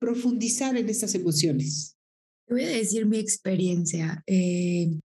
profundizar 0.00 0.76
en 0.76 0.88
esas 0.88 1.14
emociones. 1.14 1.96
Voy 2.48 2.64
a 2.64 2.68
decir 2.68 3.06
mi 3.06 3.18
experiencia. 3.18 4.22
Eh, 4.26 4.98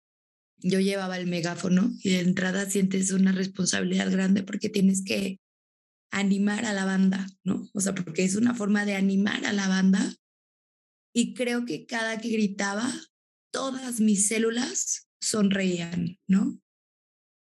yo 0.66 0.80
llevaba 0.80 1.18
el 1.18 1.28
megáfono 1.28 1.92
y 2.02 2.10
de 2.10 2.22
entrada 2.22 2.68
sientes 2.68 3.12
una 3.12 3.32
responsabilidad 3.32 4.12
grande 4.12 4.42
porque 4.42 4.68
tienes 4.68 5.04
que 5.06 5.40
animar 6.12 6.66
a 6.66 6.74
la 6.74 6.86
banda, 6.86 7.28
¿no? 7.44 7.70
O 7.74 7.82
sea, 7.82 7.94
porque 7.94 8.24
es 8.24 8.36
una 8.36 8.56
forma 8.56 8.84
de 8.84 8.96
animar 8.96 9.46
a 9.46 9.54
la 9.54 9.68
banda. 9.68 10.16
Y 11.14 11.36
creo 11.36 11.66
que 11.66 11.86
cada 11.86 12.18
que 12.18 12.30
gritaba, 12.30 12.92
todas 13.54 14.00
mis 14.00 14.28
células 14.28 15.08
sonreían, 15.22 16.18
¿no? 16.28 16.60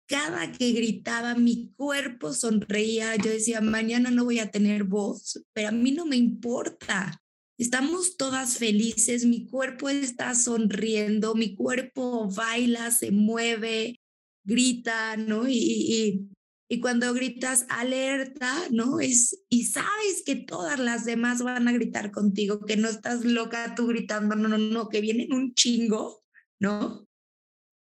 Cada 0.08 0.52
que 0.52 0.72
gritaba, 0.72 1.36
mi 1.36 1.74
cuerpo 1.76 2.34
sonreía. 2.34 3.16
Yo 3.18 3.30
decía, 3.30 3.62
mañana 3.62 4.10
no 4.10 4.26
voy 4.26 4.40
a 4.40 4.50
tener 4.50 4.84
voz, 4.84 5.46
pero 5.54 5.70
a 5.70 5.72
mí 5.72 5.92
no 5.92 6.08
me 6.08 6.18
importa. 6.18 7.21
Estamos 7.62 8.18
todas 8.18 8.58
felices, 8.58 9.24
mi 9.24 9.46
cuerpo 9.46 9.88
está 9.88 10.34
sonriendo, 10.34 11.36
mi 11.36 11.54
cuerpo 11.54 12.28
baila, 12.28 12.90
se 12.90 13.12
mueve, 13.12 14.00
grita, 14.44 15.16
¿no? 15.16 15.48
Y, 15.48 16.28
y, 16.68 16.80
cuando 16.80 17.14
gritas 17.14 17.68
alerta, 17.70 18.52
¿no? 18.72 19.00
Es, 19.00 19.44
y 19.48 19.66
sabes 19.66 20.24
que 20.26 20.38
todas 20.38 20.80
las 20.80 21.06
demás 21.06 21.44
van 21.44 21.68
a 21.68 21.72
gritar 21.72 22.10
contigo, 22.10 22.66
que 22.66 22.78
no 22.78 22.90
estás 22.90 23.26
loca 23.26 23.76
tú 23.76 23.86
gritando, 23.86 24.36
no, 24.36 24.48
no, 24.48 24.58
no, 24.58 24.90
que 24.90 25.00
vienen 25.00 25.32
un 25.32 25.54
chingo, 25.54 26.24
¿no? 26.60 27.08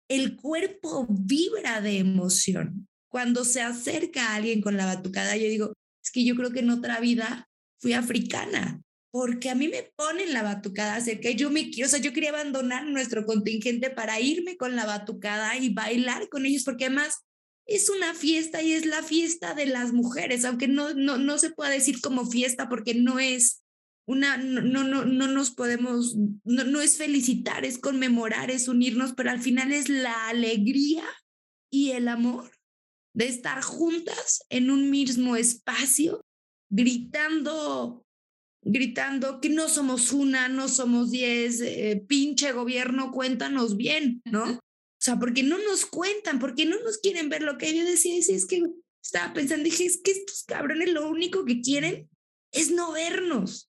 El 0.07 0.35
cuerpo 0.35 1.07
vibra 1.09 1.81
de 1.81 1.97
emoción. 1.97 2.87
Cuando 3.09 3.45
se 3.45 3.63
acerca 3.63 4.35
alguien 4.35 4.61
con 4.61 4.77
la 4.77 4.85
batucada, 4.85 5.35
yo 5.37 5.47
digo, 5.47 5.73
es 6.03 6.11
que 6.11 6.23
yo 6.23 6.35
creo 6.35 6.51
que 6.51 6.59
en 6.59 6.69
otra 6.69 6.99
vida 6.99 7.49
fui 7.79 7.93
africana, 7.93 8.79
porque 9.11 9.49
a 9.49 9.55
mí 9.55 9.67
me 9.67 9.91
ponen 9.95 10.31
la 10.31 10.41
batucada 10.41 10.95
acerca 10.95 11.23
que 11.23 11.35
yo 11.35 11.49
me 11.49 11.69
quiero, 11.69 11.87
o 11.87 11.89
sea, 11.89 11.99
yo 11.99 12.13
quería 12.13 12.29
abandonar 12.29 12.85
nuestro 12.87 13.25
contingente 13.25 13.89
para 13.89 14.21
irme 14.21 14.55
con 14.55 14.75
la 14.75 14.85
batucada 14.85 15.57
y 15.57 15.73
bailar 15.73 16.29
con 16.29 16.45
ellos, 16.45 16.63
porque 16.63 16.85
además 16.85 17.25
es 17.65 17.89
una 17.89 18.13
fiesta 18.13 18.61
y 18.61 18.71
es 18.71 18.85
la 18.85 19.03
fiesta 19.03 19.53
de 19.53 19.65
las 19.65 19.91
mujeres, 19.91 20.45
aunque 20.45 20.67
no, 20.67 20.93
no, 20.93 21.17
no 21.17 21.37
se 21.37 21.51
pueda 21.51 21.69
decir 21.69 21.99
como 22.01 22.25
fiesta 22.25 22.69
porque 22.69 22.95
no 22.95 23.19
es 23.19 23.61
una, 24.07 24.37
no, 24.37 24.61
no, 24.61 25.05
no 25.05 25.27
nos 25.27 25.51
podemos, 25.51 26.15
no, 26.43 26.63
no 26.63 26.81
es 26.81 26.97
felicitar, 26.97 27.65
es 27.65 27.77
conmemorar, 27.77 28.49
es 28.49 28.67
unirnos, 28.67 29.13
pero 29.13 29.29
al 29.29 29.41
final 29.41 29.71
es 29.71 29.89
la 29.89 30.29
alegría 30.29 31.03
y 31.69 31.91
el 31.91 32.07
amor 32.07 32.51
de 33.13 33.27
estar 33.27 33.61
juntas 33.61 34.43
en 34.49 34.71
un 34.71 34.89
mismo 34.89 35.35
espacio, 35.35 36.25
gritando 36.69 38.05
gritando 38.63 39.41
que 39.41 39.49
no 39.49 39.67
somos 39.67 40.11
una, 40.11 40.47
no 40.47 40.67
somos 40.67 41.11
diez, 41.11 41.61
eh, 41.61 42.03
pinche 42.07 42.51
gobierno, 42.51 43.11
cuéntanos 43.11 43.75
bien, 43.75 44.21
¿no? 44.25 44.43
O 44.53 45.03
sea, 45.03 45.17
porque 45.17 45.43
no 45.43 45.57
nos 45.57 45.85
cuentan, 45.85 46.39
porque 46.39 46.65
no 46.65 46.79
nos 46.83 46.99
quieren 46.99 47.29
ver 47.29 47.41
lo 47.41 47.57
que 47.57 47.75
yo 47.75 47.83
decía, 47.83 48.15
es 48.17 48.45
que 48.45 48.63
estaba 49.03 49.33
pensando, 49.33 49.63
dije, 49.63 49.85
es 49.85 49.99
que 50.01 50.11
estos 50.11 50.43
cabrones 50.43 50.91
lo 50.91 51.09
único 51.09 51.43
que 51.43 51.61
quieren 51.61 52.09
es 52.51 52.71
no 52.71 52.91
vernos. 52.91 53.67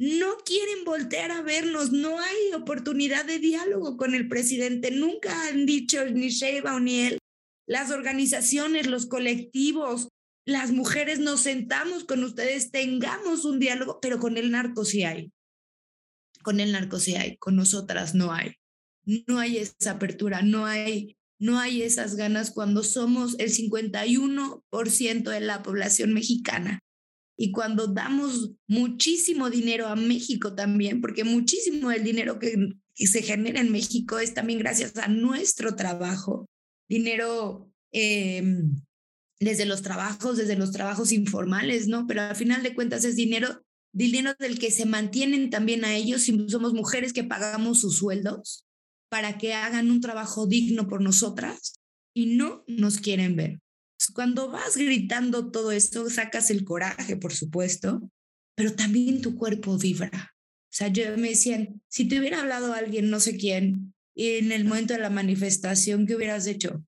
No 0.00 0.36
quieren 0.44 0.84
voltear 0.84 1.32
a 1.32 1.42
vernos, 1.42 1.90
no 1.90 2.20
hay 2.20 2.52
oportunidad 2.54 3.24
de 3.24 3.40
diálogo 3.40 3.96
con 3.96 4.14
el 4.14 4.28
presidente. 4.28 4.92
Nunca 4.92 5.48
han 5.48 5.66
dicho 5.66 6.04
ni 6.04 6.28
Sheinbaum 6.28 6.84
ni 6.84 7.00
él, 7.00 7.18
las 7.66 7.90
organizaciones, 7.90 8.86
los 8.86 9.06
colectivos, 9.06 10.07
las 10.48 10.72
mujeres 10.72 11.18
nos 11.18 11.40
sentamos 11.40 12.04
con 12.04 12.24
ustedes, 12.24 12.70
tengamos 12.70 13.44
un 13.44 13.60
diálogo, 13.60 13.98
pero 14.00 14.18
con 14.18 14.38
el 14.38 14.50
narco 14.50 14.86
sí 14.86 15.04
hay. 15.04 15.30
Con 16.42 16.58
el 16.58 16.72
narco 16.72 16.98
sí 16.98 17.16
hay, 17.16 17.36
con 17.36 17.54
nosotras 17.54 18.14
no 18.14 18.32
hay. 18.32 18.54
No 19.04 19.38
hay 19.38 19.58
esa 19.58 19.92
apertura, 19.92 20.40
no 20.40 20.64
hay 20.64 21.18
no 21.40 21.60
hay 21.60 21.82
esas 21.82 22.16
ganas 22.16 22.50
cuando 22.50 22.82
somos 22.82 23.36
el 23.38 23.50
51% 23.50 25.30
de 25.30 25.40
la 25.40 25.62
población 25.62 26.12
mexicana. 26.12 26.80
Y 27.36 27.52
cuando 27.52 27.86
damos 27.86 28.52
muchísimo 28.66 29.48
dinero 29.50 29.86
a 29.86 29.94
México 29.94 30.56
también, 30.56 31.00
porque 31.00 31.22
muchísimo 31.22 31.90
del 31.90 32.02
dinero 32.02 32.38
que, 32.38 32.72
se 32.96 33.22
genera 33.22 33.60
en 33.60 33.70
México 33.70 34.18
es 34.18 34.34
también 34.34 34.58
gracias 34.58 34.96
a 34.96 35.06
nuestro 35.06 35.76
trabajo. 35.76 36.46
Dinero 36.88 37.70
em, 37.92 38.80
desde 39.40 39.66
los 39.66 39.82
trabajos, 39.82 40.36
desde 40.36 40.56
los 40.56 40.72
trabajos 40.72 41.12
informales, 41.12 41.88
¿no? 41.88 42.06
Pero 42.06 42.22
al 42.22 42.36
final 42.36 42.62
de 42.62 42.74
cuentas 42.74 43.04
es 43.04 43.16
dinero, 43.16 43.64
dinero 43.92 44.34
del 44.38 44.58
que 44.58 44.70
se 44.70 44.86
mantienen 44.86 45.50
también 45.50 45.84
a 45.84 45.94
ellos, 45.94 46.22
si 46.22 46.48
somos 46.48 46.74
mujeres 46.74 47.12
que 47.12 47.24
pagamos 47.24 47.80
sus 47.80 47.98
sueldos 47.98 48.64
para 49.10 49.38
que 49.38 49.54
hagan 49.54 49.90
un 49.90 50.00
trabajo 50.00 50.46
digno 50.46 50.88
por 50.88 51.00
nosotras 51.00 51.74
y 52.14 52.36
no 52.36 52.64
nos 52.66 52.98
quieren 52.98 53.36
ver. 53.36 53.60
Cuando 54.14 54.50
vas 54.50 54.76
gritando 54.76 55.50
todo 55.50 55.72
esto, 55.72 56.08
sacas 56.10 56.50
el 56.50 56.64
coraje, 56.64 57.16
por 57.16 57.32
supuesto, 57.32 58.10
pero 58.54 58.74
también 58.74 59.22
tu 59.22 59.36
cuerpo 59.36 59.78
vibra. 59.78 60.34
O 60.34 60.70
sea, 60.70 60.88
yo 60.88 61.16
me 61.16 61.30
decían, 61.30 61.80
si 61.88 62.06
te 62.06 62.18
hubiera 62.18 62.40
hablado 62.40 62.72
alguien, 62.72 63.10
no 63.10 63.20
sé 63.20 63.36
quién, 63.36 63.94
en 64.14 64.52
el 64.52 64.64
momento 64.64 64.94
de 64.94 65.00
la 65.00 65.10
manifestación, 65.10 66.06
¿qué 66.06 66.16
hubieras 66.16 66.46
hecho? 66.46 66.84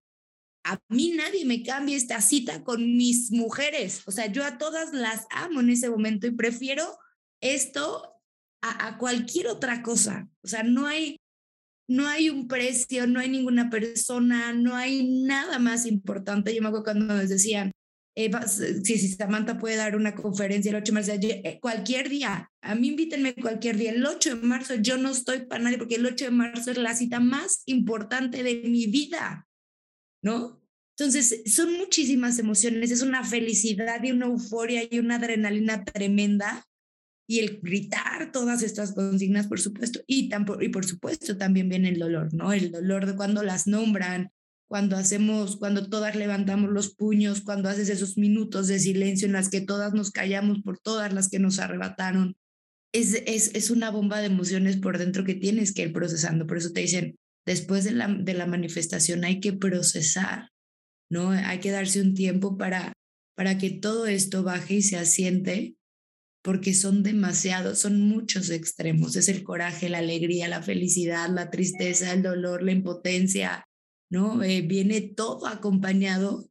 A 0.64 0.78
mí 0.88 1.12
nadie 1.16 1.44
me 1.44 1.62
cambia 1.62 1.96
esta 1.96 2.20
cita 2.20 2.62
con 2.62 2.96
mis 2.96 3.30
mujeres. 3.32 4.02
O 4.06 4.10
sea, 4.10 4.26
yo 4.26 4.44
a 4.44 4.58
todas 4.58 4.92
las 4.92 5.26
amo 5.30 5.60
en 5.60 5.70
ese 5.70 5.88
momento 5.88 6.26
y 6.26 6.32
prefiero 6.32 6.98
esto 7.40 8.20
a, 8.62 8.98
cualquier 8.98 9.46
otra 9.48 9.82
cosa. 9.82 10.28
O 10.42 10.48
sea, 10.48 10.62
no 10.62 10.86
hay, 10.86 11.16
no 11.88 12.06
hay 12.06 12.30
un 12.30 12.46
precio, 12.46 13.06
no 13.06 13.20
hay 13.20 13.30
ninguna 13.30 13.70
persona, 13.70 14.52
no 14.52 14.76
hay 14.76 15.22
nada 15.24 15.58
más 15.58 15.86
importante. 15.86 16.54
Yo 16.54 16.62
me 16.62 16.68
acuerdo 16.68 16.84
cuando 16.84 17.06
nos 17.06 17.28
decían, 17.28 17.72
eh, 18.16 18.30
si, 18.46 18.98
si, 18.98 19.08
Samantha 19.08 19.58
puede 19.58 19.76
dar 19.76 19.96
una 19.96 20.14
conferencia 20.14 20.70
el 20.70 20.76
8 20.76 20.84
de 20.84 20.92
marzo, 20.92 21.12
eh, 21.12 21.58
cualquier 21.60 22.08
día, 22.08 22.50
a 22.60 22.74
mí 22.74 22.88
invítenme 22.88 23.34
cualquier 23.34 23.76
día. 23.76 23.92
El 23.92 24.04
8 24.04 24.36
de 24.36 24.46
marzo 24.46 24.74
yo 24.74 24.98
no 24.98 25.10
estoy 25.10 25.46
para 25.46 25.62
nadie 25.62 25.78
porque 25.78 25.94
el 25.94 26.06
8 26.06 26.26
de 26.26 26.30
marzo 26.30 26.70
es 26.70 26.78
la 26.78 26.94
cita 26.94 27.20
más 27.20 27.62
importante 27.66 28.42
de 28.42 28.62
mi 28.68 28.86
vida, 28.86 29.48
¿no? 30.22 30.60
Entonces, 30.98 31.42
son 31.46 31.78
muchísimas 31.78 32.38
emociones, 32.38 32.90
es 32.90 33.02
una 33.02 33.24
felicidad 33.24 34.02
y 34.02 34.12
una 34.12 34.26
euforia 34.26 34.82
y 34.90 34.98
una 34.98 35.16
adrenalina 35.16 35.84
tremenda 35.84 36.66
y 37.26 37.38
el 37.38 37.60
gritar 37.62 38.32
todas 38.32 38.62
estas 38.62 38.92
consignas, 38.92 39.46
por 39.46 39.60
supuesto, 39.60 40.00
y, 40.06 40.28
y 40.60 40.68
por 40.68 40.84
supuesto 40.84 41.36
también 41.36 41.68
viene 41.68 41.88
el 41.88 41.98
dolor, 41.98 42.34
¿no? 42.34 42.52
El 42.52 42.72
dolor 42.72 43.06
de 43.06 43.14
cuando 43.14 43.42
las 43.42 43.66
nombran, 43.66 44.30
cuando 44.68 44.96
hacemos, 44.96 45.56
cuando 45.56 45.88
todas 45.88 46.16
levantamos 46.16 46.70
los 46.70 46.94
puños, 46.94 47.40
cuando 47.40 47.68
haces 47.68 47.88
esos 47.88 48.18
minutos 48.18 48.68
de 48.68 48.78
silencio 48.78 49.26
en 49.26 49.32
las 49.32 49.48
que 49.48 49.60
todas 49.60 49.94
nos 49.94 50.10
callamos 50.10 50.60
por 50.62 50.78
todas 50.78 51.12
las 51.12 51.28
que 51.28 51.38
nos 51.38 51.58
arrebataron. 51.60 52.36
Es, 52.92 53.14
es, 53.26 53.54
es 53.54 53.70
una 53.70 53.90
bomba 53.90 54.18
de 54.18 54.26
emociones 54.26 54.76
por 54.76 54.98
dentro 54.98 55.24
que 55.24 55.34
tienes 55.34 55.72
que 55.72 55.82
ir 55.82 55.92
procesando. 55.92 56.46
Por 56.46 56.58
eso 56.58 56.72
te 56.72 56.80
dicen, 56.80 57.16
después 57.50 57.82
de 57.82 57.90
la, 57.90 58.06
de 58.06 58.32
la 58.32 58.46
manifestación 58.46 59.24
hay 59.24 59.40
que 59.40 59.52
procesar, 59.52 60.50
¿no? 61.10 61.30
Hay 61.30 61.58
que 61.58 61.72
darse 61.72 62.00
un 62.00 62.14
tiempo 62.14 62.56
para, 62.56 62.92
para 63.36 63.58
que 63.58 63.70
todo 63.70 64.06
esto 64.06 64.44
baje 64.44 64.74
y 64.74 64.82
se 64.82 64.96
asiente 64.96 65.74
porque 66.44 66.74
son 66.74 67.02
demasiados, 67.02 67.80
son 67.80 68.02
muchos 68.02 68.50
extremos. 68.50 69.16
Es 69.16 69.28
el 69.28 69.42
coraje, 69.42 69.88
la 69.88 69.98
alegría, 69.98 70.46
la 70.46 70.62
felicidad, 70.62 71.28
la 71.28 71.50
tristeza, 71.50 72.12
el 72.12 72.22
dolor, 72.22 72.62
la 72.62 72.70
impotencia, 72.70 73.64
¿no? 74.12 74.44
Eh, 74.44 74.62
viene 74.62 75.00
todo 75.00 75.48
acompañado 75.48 76.48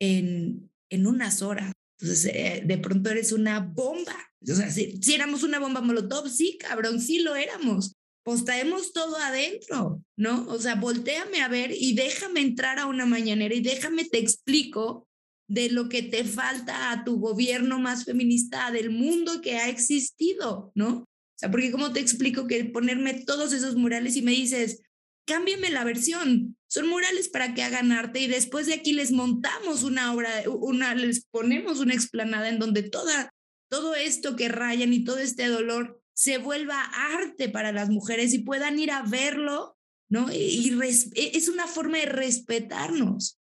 en, 0.00 0.72
en 0.90 1.06
unas 1.06 1.42
horas. 1.42 1.72
Entonces, 2.00 2.32
eh, 2.34 2.62
de 2.64 2.78
pronto 2.78 3.10
eres 3.10 3.32
una 3.32 3.60
bomba. 3.60 4.16
O 4.50 4.54
sea, 4.54 4.70
si, 4.70 4.98
éramos 5.14 5.42
una 5.42 5.58
bomba 5.58 5.82
molotov, 5.82 6.30
sí, 6.30 6.56
cabrón, 6.58 7.02
sí 7.02 7.18
lo 7.18 7.36
éramos. 7.36 7.92
Pues 8.26 8.44
traemos 8.44 8.92
todo 8.92 9.16
adentro, 9.18 10.02
¿no? 10.16 10.48
O 10.48 10.58
sea, 10.58 10.74
volteame 10.74 11.42
a 11.42 11.48
ver 11.48 11.70
y 11.70 11.94
déjame 11.94 12.40
entrar 12.40 12.80
a 12.80 12.86
una 12.86 13.06
mañanera 13.06 13.54
y 13.54 13.60
déjame 13.60 14.04
te 14.04 14.18
explico 14.18 15.06
de 15.48 15.70
lo 15.70 15.88
que 15.88 16.02
te 16.02 16.24
falta 16.24 16.90
a 16.90 17.04
tu 17.04 17.20
gobierno 17.20 17.78
más 17.78 18.04
feminista 18.04 18.72
del 18.72 18.90
mundo 18.90 19.40
que 19.42 19.58
ha 19.58 19.68
existido, 19.68 20.72
¿no? 20.74 21.02
O 21.02 21.38
sea, 21.38 21.52
porque 21.52 21.70
cómo 21.70 21.92
te 21.92 22.00
explico 22.00 22.48
que 22.48 22.64
ponerme 22.64 23.14
todos 23.14 23.52
esos 23.52 23.76
murales 23.76 24.16
y 24.16 24.22
me 24.22 24.32
dices, 24.32 24.82
cámbiame 25.24 25.70
la 25.70 25.84
versión, 25.84 26.56
son 26.68 26.88
murales 26.88 27.28
para 27.28 27.54
que 27.54 27.62
hagan 27.62 27.92
arte 27.92 28.18
y 28.18 28.26
después 28.26 28.66
de 28.66 28.74
aquí 28.74 28.92
les 28.92 29.12
montamos 29.12 29.84
una 29.84 30.12
obra, 30.12 30.42
una, 30.48 30.96
les 30.96 31.24
ponemos 31.26 31.78
una 31.78 31.94
explanada 31.94 32.48
en 32.48 32.58
donde 32.58 32.82
toda, 32.82 33.32
todo 33.70 33.94
esto 33.94 34.34
que 34.34 34.48
rayan 34.48 34.92
y 34.92 35.04
todo 35.04 35.18
este 35.18 35.46
dolor 35.46 36.02
se 36.16 36.38
vuelva 36.38 36.80
arte 36.80 37.50
para 37.50 37.72
las 37.72 37.90
mujeres 37.90 38.32
y 38.32 38.38
puedan 38.38 38.78
ir 38.78 38.90
a 38.90 39.02
verlo, 39.02 39.76
¿no? 40.08 40.32
Y, 40.32 40.72
e, 40.82 41.36
es 41.36 41.48
una 41.48 41.66
forma 41.66 41.98
de 41.98 42.06
respetarnos. 42.06 43.38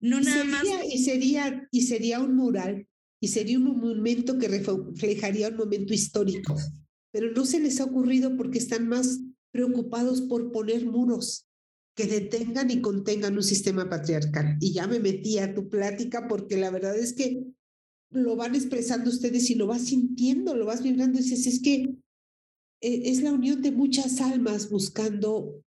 No 0.00 0.20
nada 0.20 0.42
sería, 0.42 0.76
más. 0.76 0.84
Y 0.92 1.02
sería, 1.02 1.68
y 1.70 1.82
sería 1.82 2.20
un 2.20 2.36
mural, 2.36 2.86
y 3.20 3.28
sería 3.28 3.58
un 3.58 3.78
monumento 3.78 4.38
que 4.38 4.48
reflejaría 4.48 5.48
un 5.48 5.56
momento 5.56 5.94
histórico. 5.94 6.54
Pero 7.10 7.32
no 7.32 7.46
se 7.46 7.58
les 7.58 7.80
ha 7.80 7.84
ocurrido 7.84 8.36
porque 8.36 8.58
están 8.58 8.86
más 8.86 9.20
preocupados 9.50 10.20
por 10.20 10.52
poner 10.52 10.84
muros 10.84 11.48
que 11.96 12.06
detengan 12.06 12.70
y 12.70 12.82
contengan 12.82 13.36
un 13.36 13.42
sistema 13.42 13.88
patriarcal. 13.88 14.58
Y 14.60 14.74
ya 14.74 14.86
me 14.86 15.00
metí 15.00 15.38
a 15.38 15.54
tu 15.54 15.70
plática 15.70 16.28
porque 16.28 16.58
la 16.58 16.70
verdad 16.70 16.98
es 16.98 17.14
que 17.14 17.44
lo 18.14 18.36
van 18.36 18.54
expresando 18.54 19.10
ustedes 19.10 19.50
y 19.50 19.56
lo 19.56 19.66
vas 19.66 19.82
sintiendo, 19.82 20.54
lo 20.54 20.66
vas 20.66 20.82
vibrando 20.82 21.18
y 21.18 21.22
dices, 21.22 21.46
es 21.46 21.60
que 21.60 21.96
eh, 22.80 23.02
es 23.04 23.22
la 23.22 23.32
unión 23.32 23.60
de 23.60 23.72
muchas 23.72 24.20
almas 24.20 24.70
buscando 24.70 25.62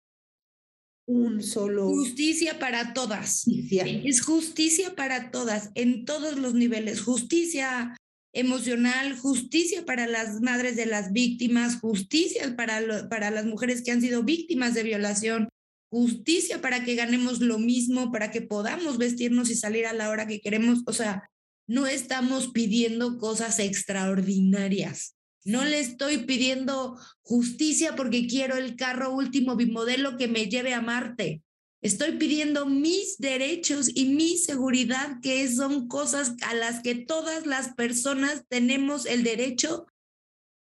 un 1.07 1.41
solo... 1.41 1.87
Justicia 1.89 2.59
para 2.59 2.93
todas. 2.93 3.45
Es 3.47 4.21
justicia 4.21 4.95
para 4.95 5.31
todas, 5.31 5.71
en 5.75 6.05
todos 6.05 6.37
los 6.37 6.53
niveles. 6.53 7.01
Justicia 7.01 7.95
emocional, 8.33 9.17
justicia 9.17 9.85
para 9.85 10.07
las 10.07 10.41
madres 10.41 10.75
de 10.75 10.85
las 10.85 11.11
víctimas, 11.13 11.79
justicia 11.79 12.55
para, 12.55 13.07
para 13.07 13.31
las 13.31 13.45
mujeres 13.45 13.83
que 13.83 13.91
han 13.91 14.01
sido 14.01 14.23
víctimas 14.23 14.73
de 14.73 14.83
violación, 14.83 15.49
justicia 15.91 16.59
para 16.59 16.83
que 16.83 16.95
ganemos 16.95 17.41
lo 17.41 17.59
mismo, 17.59 18.11
para 18.11 18.31
que 18.31 18.41
podamos 18.41 18.97
vestirnos 18.97 19.51
y 19.51 19.55
salir 19.55 19.85
a 19.85 19.93
la 19.93 20.09
hora 20.09 20.25
que 20.25 20.41
queremos. 20.41 20.81
O 20.87 20.93
sea, 20.93 21.29
no 21.67 21.87
estamos 21.87 22.49
pidiendo 22.49 23.17
cosas 23.17 23.59
extraordinarias. 23.59 25.15
No 25.45 25.65
le 25.65 25.79
estoy 25.79 26.19
pidiendo 26.19 26.97
justicia 27.21 27.95
porque 27.95 28.27
quiero 28.27 28.55
el 28.57 28.75
carro 28.75 29.13
último 29.13 29.55
bimodelo 29.55 30.17
que 30.17 30.27
me 30.27 30.47
lleve 30.47 30.73
a 30.73 30.81
Marte. 30.81 31.41
Estoy 31.81 32.13
pidiendo 32.13 32.65
mis 32.65 33.17
derechos 33.17 33.91
y 33.93 34.05
mi 34.05 34.37
seguridad, 34.37 35.19
que 35.21 35.45
son 35.53 35.89
cosas 35.89 36.33
a 36.43 36.53
las 36.53 36.81
que 36.81 36.95
todas 36.95 37.45
las 37.45 37.73
personas 37.73 38.45
tenemos 38.47 39.05
el 39.05 39.23
derecho 39.23 39.85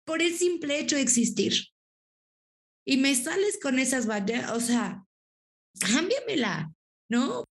por 0.07 0.23
el 0.23 0.35
simple 0.35 0.79
hecho 0.79 0.97
de 0.97 1.03
existir. 1.03 1.69
Y 2.87 2.97
me 2.97 3.15
sales 3.15 3.59
con 3.61 3.79
esas 3.79 4.07
vallas, 4.07 4.51
o 4.53 4.61
sea, 4.61 5.05
cámbiamela, 5.79 6.73
¿no? 7.11 7.45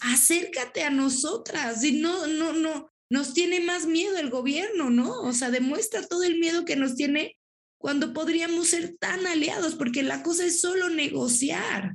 Acércate 0.00 0.82
a 0.82 0.90
nosotras. 0.90 1.82
Y 1.84 1.92
no, 1.92 2.26
no, 2.26 2.52
no, 2.52 2.90
nos 3.10 3.34
tiene 3.34 3.60
más 3.60 3.86
miedo 3.86 4.18
el 4.18 4.30
gobierno, 4.30 4.90
¿no? 4.90 5.22
O 5.22 5.32
sea, 5.32 5.50
demuestra 5.50 6.06
todo 6.06 6.22
el 6.22 6.38
miedo 6.38 6.64
que 6.64 6.76
nos 6.76 6.96
tiene 6.96 7.36
cuando 7.78 8.12
podríamos 8.12 8.68
ser 8.68 8.96
tan 8.98 9.26
aliados, 9.26 9.74
porque 9.74 10.02
la 10.02 10.22
cosa 10.22 10.44
es 10.44 10.60
solo 10.60 10.88
negociar, 10.88 11.94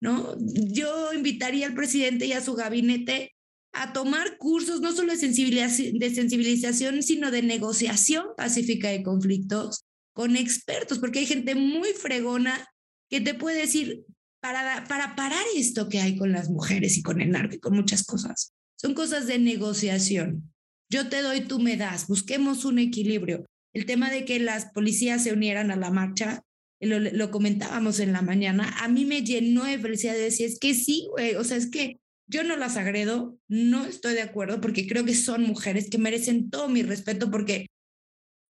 ¿no? 0.00 0.36
Yo 0.38 1.12
invitaría 1.12 1.66
al 1.66 1.74
presidente 1.74 2.26
y 2.26 2.32
a 2.32 2.42
su 2.42 2.54
gabinete 2.54 3.34
a 3.72 3.92
tomar 3.92 4.38
cursos 4.38 4.80
no 4.80 4.92
solo 4.92 5.12
de 5.12 5.18
sensibilización, 5.18 5.98
de 5.98 6.14
sensibilización, 6.14 7.02
sino 7.02 7.30
de 7.30 7.42
negociación 7.42 8.26
pacífica 8.36 8.88
de 8.88 9.02
conflictos 9.02 9.84
con 10.12 10.36
expertos, 10.36 11.00
porque 11.00 11.20
hay 11.20 11.26
gente 11.26 11.56
muy 11.56 11.88
fregona 11.88 12.68
que 13.10 13.20
te 13.20 13.34
puede 13.34 13.62
decir, 13.62 14.04
para, 14.44 14.84
para 14.84 15.16
parar 15.16 15.42
esto 15.56 15.88
que 15.88 16.00
hay 16.00 16.16
con 16.16 16.30
las 16.30 16.50
mujeres 16.50 16.98
y 16.98 17.02
con 17.02 17.22
el 17.22 17.30
narco 17.30 17.54
y 17.54 17.60
con 17.60 17.74
muchas 17.74 18.04
cosas, 18.04 18.52
son 18.76 18.92
cosas 18.92 19.26
de 19.26 19.38
negociación. 19.38 20.52
Yo 20.90 21.08
te 21.08 21.22
doy, 21.22 21.40
tú 21.46 21.60
me 21.60 21.78
das. 21.78 22.08
Busquemos 22.08 22.66
un 22.66 22.78
equilibrio. 22.78 23.46
El 23.72 23.86
tema 23.86 24.10
de 24.10 24.26
que 24.26 24.38
las 24.40 24.66
policías 24.66 25.24
se 25.24 25.32
unieran 25.32 25.70
a 25.70 25.76
la 25.76 25.90
marcha, 25.90 26.42
lo, 26.78 27.00
lo 27.00 27.30
comentábamos 27.30 28.00
en 28.00 28.12
la 28.12 28.20
mañana, 28.20 28.68
a 28.80 28.88
mí 28.88 29.06
me 29.06 29.22
llenó 29.22 29.64
de 29.64 29.78
felicidad 29.78 30.12
de 30.12 30.20
decir, 30.20 30.44
es 30.44 30.58
que 30.58 30.74
sí, 30.74 31.08
güey, 31.12 31.36
o 31.36 31.44
sea, 31.44 31.56
es 31.56 31.70
que 31.70 31.98
yo 32.26 32.44
no 32.44 32.58
las 32.58 32.76
agredo, 32.76 33.38
no 33.48 33.86
estoy 33.86 34.12
de 34.12 34.20
acuerdo 34.20 34.60
porque 34.60 34.86
creo 34.86 35.06
que 35.06 35.14
son 35.14 35.44
mujeres 35.44 35.88
que 35.88 35.96
merecen 35.96 36.50
todo 36.50 36.68
mi 36.68 36.82
respeto 36.82 37.30
porque 37.30 37.68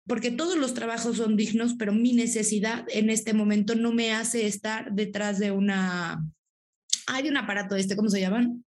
porque 0.07 0.31
todos 0.31 0.57
los 0.57 0.75
trabajos 0.75 1.17
son 1.17 1.37
dignos, 1.37 1.75
pero 1.79 1.93
mi 1.93 2.13
necesidad 2.13 2.85
en 2.89 3.11
este 3.11 3.35
momento 3.35 3.75
no 3.75 3.93
me 3.93 4.13
hace 4.13 4.47
estar 4.47 4.93
detrás 4.93 5.39
de 5.39 5.51
una 5.51 6.25
hay 7.07 7.29
un 7.29 7.37
aparato 7.37 7.77
este, 7.77 7.97
¿cómo 7.97 8.09
se 8.09 8.21
llaman? 8.21 8.65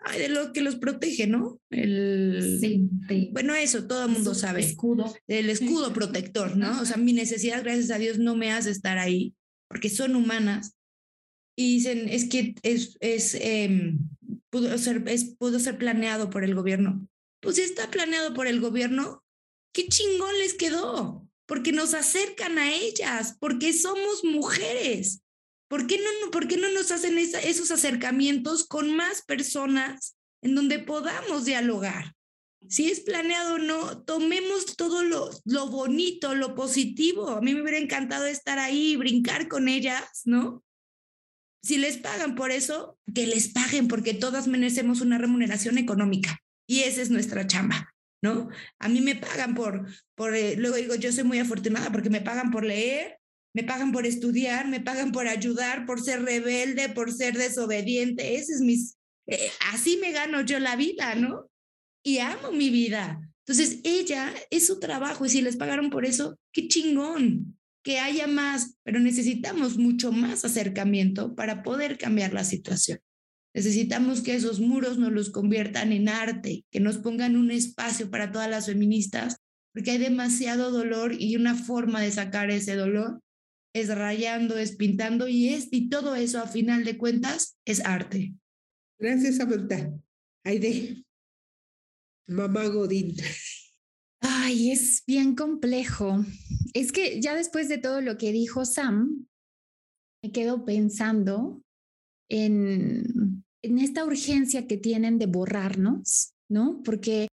Ay, 0.00 0.20
de 0.20 0.28
lo 0.28 0.52
que 0.52 0.60
los 0.60 0.76
protege, 0.76 1.26
¿no? 1.26 1.60
El, 1.70 2.58
Sí, 2.60 2.88
Bueno, 3.32 3.54
eso 3.54 3.86
todo 3.86 4.04
el 4.04 4.12
mundo 4.12 4.34
sabe. 4.34 4.60
Escudo. 4.60 5.12
El 5.26 5.50
escudo 5.50 5.92
protector, 5.92 6.56
¿no? 6.56 6.80
O 6.80 6.84
sea, 6.84 6.96
mi 6.96 7.12
necesidad, 7.12 7.62
gracias 7.62 7.90
a 7.90 7.98
Dios, 7.98 8.18
no 8.18 8.36
me 8.36 8.52
hace 8.52 8.70
estar 8.70 8.98
ahí, 8.98 9.34
porque 9.68 9.90
son 9.90 10.14
humanas. 10.14 10.74
Y 11.56 11.74
dicen, 11.74 12.08
es 12.08 12.28
que 12.28 12.54
es, 12.62 12.96
es, 13.00 13.36
em, 13.40 13.98
pudo, 14.50 14.78
ser, 14.78 15.02
es, 15.08 15.34
pudo 15.36 15.58
ser 15.58 15.76
planeado 15.78 16.30
por 16.30 16.44
el 16.44 16.54
gobierno. 16.54 17.08
Pues 17.40 17.56
si 17.56 17.62
está 17.62 17.90
planeado 17.90 18.34
por 18.34 18.46
el 18.46 18.60
gobierno, 18.60 19.24
qué 19.78 19.86
chingón 19.86 20.36
les 20.38 20.54
quedó, 20.54 21.24
porque 21.46 21.70
nos 21.70 21.94
acercan 21.94 22.58
a 22.58 22.74
ellas, 22.74 23.36
porque 23.38 23.72
somos 23.72 24.24
mujeres. 24.24 25.22
¿Por 25.68 25.86
qué 25.86 25.98
no, 25.98 26.32
por 26.32 26.48
qué 26.48 26.56
no 26.56 26.68
nos 26.72 26.90
hacen 26.90 27.16
esos 27.16 27.70
acercamientos 27.70 28.66
con 28.66 28.96
más 28.96 29.22
personas 29.22 30.16
en 30.42 30.56
donde 30.56 30.80
podamos 30.80 31.44
dialogar? 31.44 32.16
Si 32.68 32.90
es 32.90 32.98
planeado 32.98 33.54
o 33.54 33.58
no, 33.58 34.02
tomemos 34.02 34.74
todo 34.74 35.04
lo, 35.04 35.30
bonito, 35.68 36.34
lo 36.34 36.56
positivo. 36.56 37.28
A 37.28 37.40
mí 37.40 37.54
me 37.54 37.62
hubiera 37.62 37.78
encantado 37.78 38.26
estar 38.26 38.58
ahí, 38.58 38.96
brincar 38.96 39.46
con 39.46 39.68
ellas, 39.68 40.22
¿no? 40.24 40.64
Si 41.62 41.78
les 41.78 41.98
pagan 41.98 42.34
por 42.34 42.50
eso, 42.50 42.98
que 43.14 43.28
les 43.28 43.52
paguen, 43.52 43.86
porque 43.86 44.12
todas 44.12 44.48
merecemos 44.48 45.02
una 45.02 45.18
remuneración 45.18 45.78
económica 45.78 46.40
y 46.66 46.80
esa 46.80 47.00
es 47.00 47.10
nuestra 47.10 47.46
chamba, 47.46 47.94
¿no? 48.22 48.48
A 48.78 48.88
mí 48.88 49.00
me 49.00 49.14
pagan 49.14 49.54
por, 49.54 49.86
por 50.14 50.34
eh, 50.34 50.56
luego 50.56 50.76
digo, 50.76 50.94
yo 50.94 51.12
soy 51.12 51.24
muy 51.24 51.38
afortunada 51.38 51.90
porque 51.92 52.10
me 52.10 52.20
pagan 52.20 52.50
por 52.50 52.64
leer, 52.64 53.18
me 53.54 53.64
pagan 53.64 53.92
por 53.92 54.06
estudiar, 54.06 54.68
me 54.68 54.80
pagan 54.80 55.12
por 55.12 55.26
ayudar, 55.26 55.86
por 55.86 56.00
ser 56.00 56.22
rebelde, 56.22 56.88
por 56.88 57.12
ser 57.12 57.36
desobediente. 57.36 58.36
Ese 58.36 58.52
es 58.54 58.60
mis, 58.60 58.96
eh, 59.26 59.50
así 59.72 59.98
me 60.00 60.12
gano 60.12 60.42
yo 60.42 60.58
la 60.58 60.76
vida, 60.76 61.14
¿no? 61.14 61.50
Y 62.02 62.18
amo 62.18 62.52
mi 62.52 62.70
vida. 62.70 63.20
Entonces, 63.46 63.80
ella 63.82 64.32
es 64.50 64.66
su 64.66 64.78
trabajo 64.78 65.24
y 65.24 65.30
si 65.30 65.40
les 65.40 65.56
pagaron 65.56 65.90
por 65.90 66.04
eso, 66.04 66.38
qué 66.52 66.68
chingón 66.68 67.58
que 67.82 67.98
haya 67.98 68.26
más, 68.26 68.76
pero 68.82 69.00
necesitamos 69.00 69.78
mucho 69.78 70.12
más 70.12 70.44
acercamiento 70.44 71.34
para 71.34 71.62
poder 71.62 71.96
cambiar 71.96 72.34
la 72.34 72.44
situación. 72.44 72.98
Necesitamos 73.54 74.22
que 74.22 74.34
esos 74.34 74.60
muros 74.60 74.98
nos 74.98 75.12
los 75.12 75.30
conviertan 75.30 75.92
en 75.92 76.08
arte, 76.08 76.64
que 76.70 76.80
nos 76.80 76.98
pongan 76.98 77.36
un 77.36 77.50
espacio 77.50 78.10
para 78.10 78.30
todas 78.30 78.48
las 78.48 78.66
feministas, 78.66 79.36
porque 79.72 79.92
hay 79.92 79.98
demasiado 79.98 80.70
dolor 80.70 81.14
y 81.18 81.36
una 81.36 81.54
forma 81.54 82.00
de 82.00 82.10
sacar 82.10 82.50
ese 82.50 82.74
dolor 82.74 83.20
es 83.74 83.88
rayando, 83.88 84.56
es 84.56 84.76
pintando 84.76 85.28
y 85.28 85.48
es 85.48 85.68
y 85.70 85.88
todo 85.88 86.14
eso 86.14 86.40
a 86.40 86.46
final 86.46 86.84
de 86.84 86.98
cuentas 86.98 87.56
es 87.64 87.84
arte. 87.84 88.34
Gracias, 88.98 89.36
Samantha. 89.36 89.92
Aide. 90.44 91.04
Mamá 92.26 92.66
Godín. 92.66 93.14
Ay, 94.20 94.72
es 94.72 95.04
bien 95.06 95.34
complejo. 95.34 96.24
Es 96.74 96.92
que 96.92 97.20
ya 97.20 97.34
después 97.34 97.68
de 97.68 97.78
todo 97.78 98.00
lo 98.00 98.18
que 98.18 98.32
dijo 98.32 98.64
Sam, 98.64 99.26
me 100.22 100.32
quedo 100.32 100.64
pensando 100.64 101.62
en, 102.28 103.44
en 103.62 103.78
esta 103.78 104.04
urgencia 104.04 104.66
que 104.66 104.76
tienen 104.76 105.18
de 105.18 105.26
borrarnos, 105.26 106.32
¿no? 106.48 106.82
Porque 106.84 107.28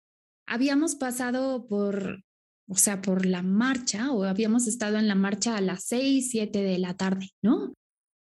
habíamos 0.48 0.96
pasado 0.96 1.68
por, 1.68 2.24
o 2.68 2.76
sea, 2.76 3.02
por 3.02 3.26
la 3.26 3.42
marcha 3.42 4.12
o 4.12 4.24
habíamos 4.24 4.68
estado 4.68 4.98
en 4.98 5.08
la 5.08 5.16
marcha 5.16 5.58
a 5.58 5.62
las 5.62 5.86
seis, 5.86 6.30
siete 6.32 6.64
de 6.64 6.78
la 6.78 6.96
tarde, 6.96 7.30
¿no? 7.42 7.74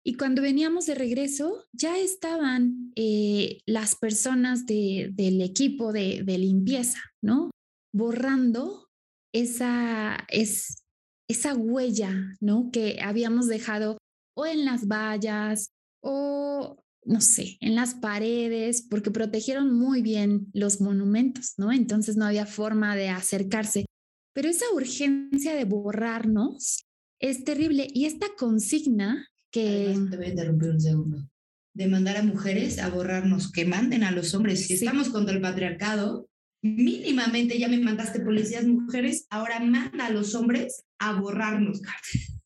Y 0.05 0.15
cuando 0.15 0.41
veníamos 0.41 0.85
de 0.85 0.95
regreso, 0.95 1.65
ya 1.73 1.97
estaban 1.97 2.91
eh, 2.95 3.59
las 3.65 3.95
personas 3.95 4.65
de, 4.65 5.09
del 5.13 5.41
equipo 5.41 5.91
de, 5.91 6.23
de 6.23 6.37
limpieza, 6.37 6.99
¿no? 7.21 7.51
borrando 7.93 8.87
esa, 9.33 10.25
es, 10.29 10.83
esa 11.29 11.55
huella, 11.55 12.35
¿no? 12.39 12.69
Que 12.71 13.01
habíamos 13.01 13.47
dejado 13.47 13.97
o 14.35 14.45
en 14.45 14.65
las 14.65 14.87
vallas 14.87 15.71
o, 16.01 16.83
no 17.05 17.21
sé, 17.21 17.57
en 17.61 17.75
las 17.75 17.95
paredes, 17.95 18.81
porque 18.89 19.11
protegieron 19.11 19.73
muy 19.73 20.01
bien 20.01 20.47
los 20.53 20.81
monumentos, 20.81 21.53
¿no? 21.57 21.71
Entonces 21.71 22.17
no 22.17 22.25
había 22.25 22.45
forma 22.45 22.95
de 22.95 23.09
acercarse. 23.09 23.85
Pero 24.33 24.49
esa 24.49 24.65
urgencia 24.73 25.55
de 25.55 25.65
borrarnos 25.65 26.83
es 27.19 27.43
terrible. 27.43 27.87
Y 27.93 28.05
esta 28.05 28.27
consigna 28.37 29.27
que... 29.51 29.87
Además, 29.87 30.11
te 30.11 30.17
voy 30.17 30.25
a 30.25 30.29
interrumpir 30.29 30.69
un 30.69 30.79
segundo. 30.79 31.29
De 31.73 31.87
mandar 31.87 32.17
a 32.17 32.23
mujeres 32.23 32.79
a 32.79 32.89
borrarnos, 32.89 33.51
que 33.51 33.65
manden 33.65 34.03
a 34.03 34.11
los 34.11 34.33
hombres. 34.33 34.65
Si 34.67 34.77
Sí. 34.77 34.85
estamos 34.85 35.09
contra 35.09 35.35
el 35.35 35.41
patriarcado, 35.41 36.28
mínimamente 36.61 37.57
ya 37.57 37.67
me 37.67 37.79
mandaste 37.79 38.19
policías 38.19 38.65
mujeres, 38.65 39.25
ahora 39.29 39.59
manda 39.59 40.07
a 40.07 40.09
los 40.11 40.35
hombres 40.35 40.83
a 40.99 41.19
borrarnos, 41.19 41.81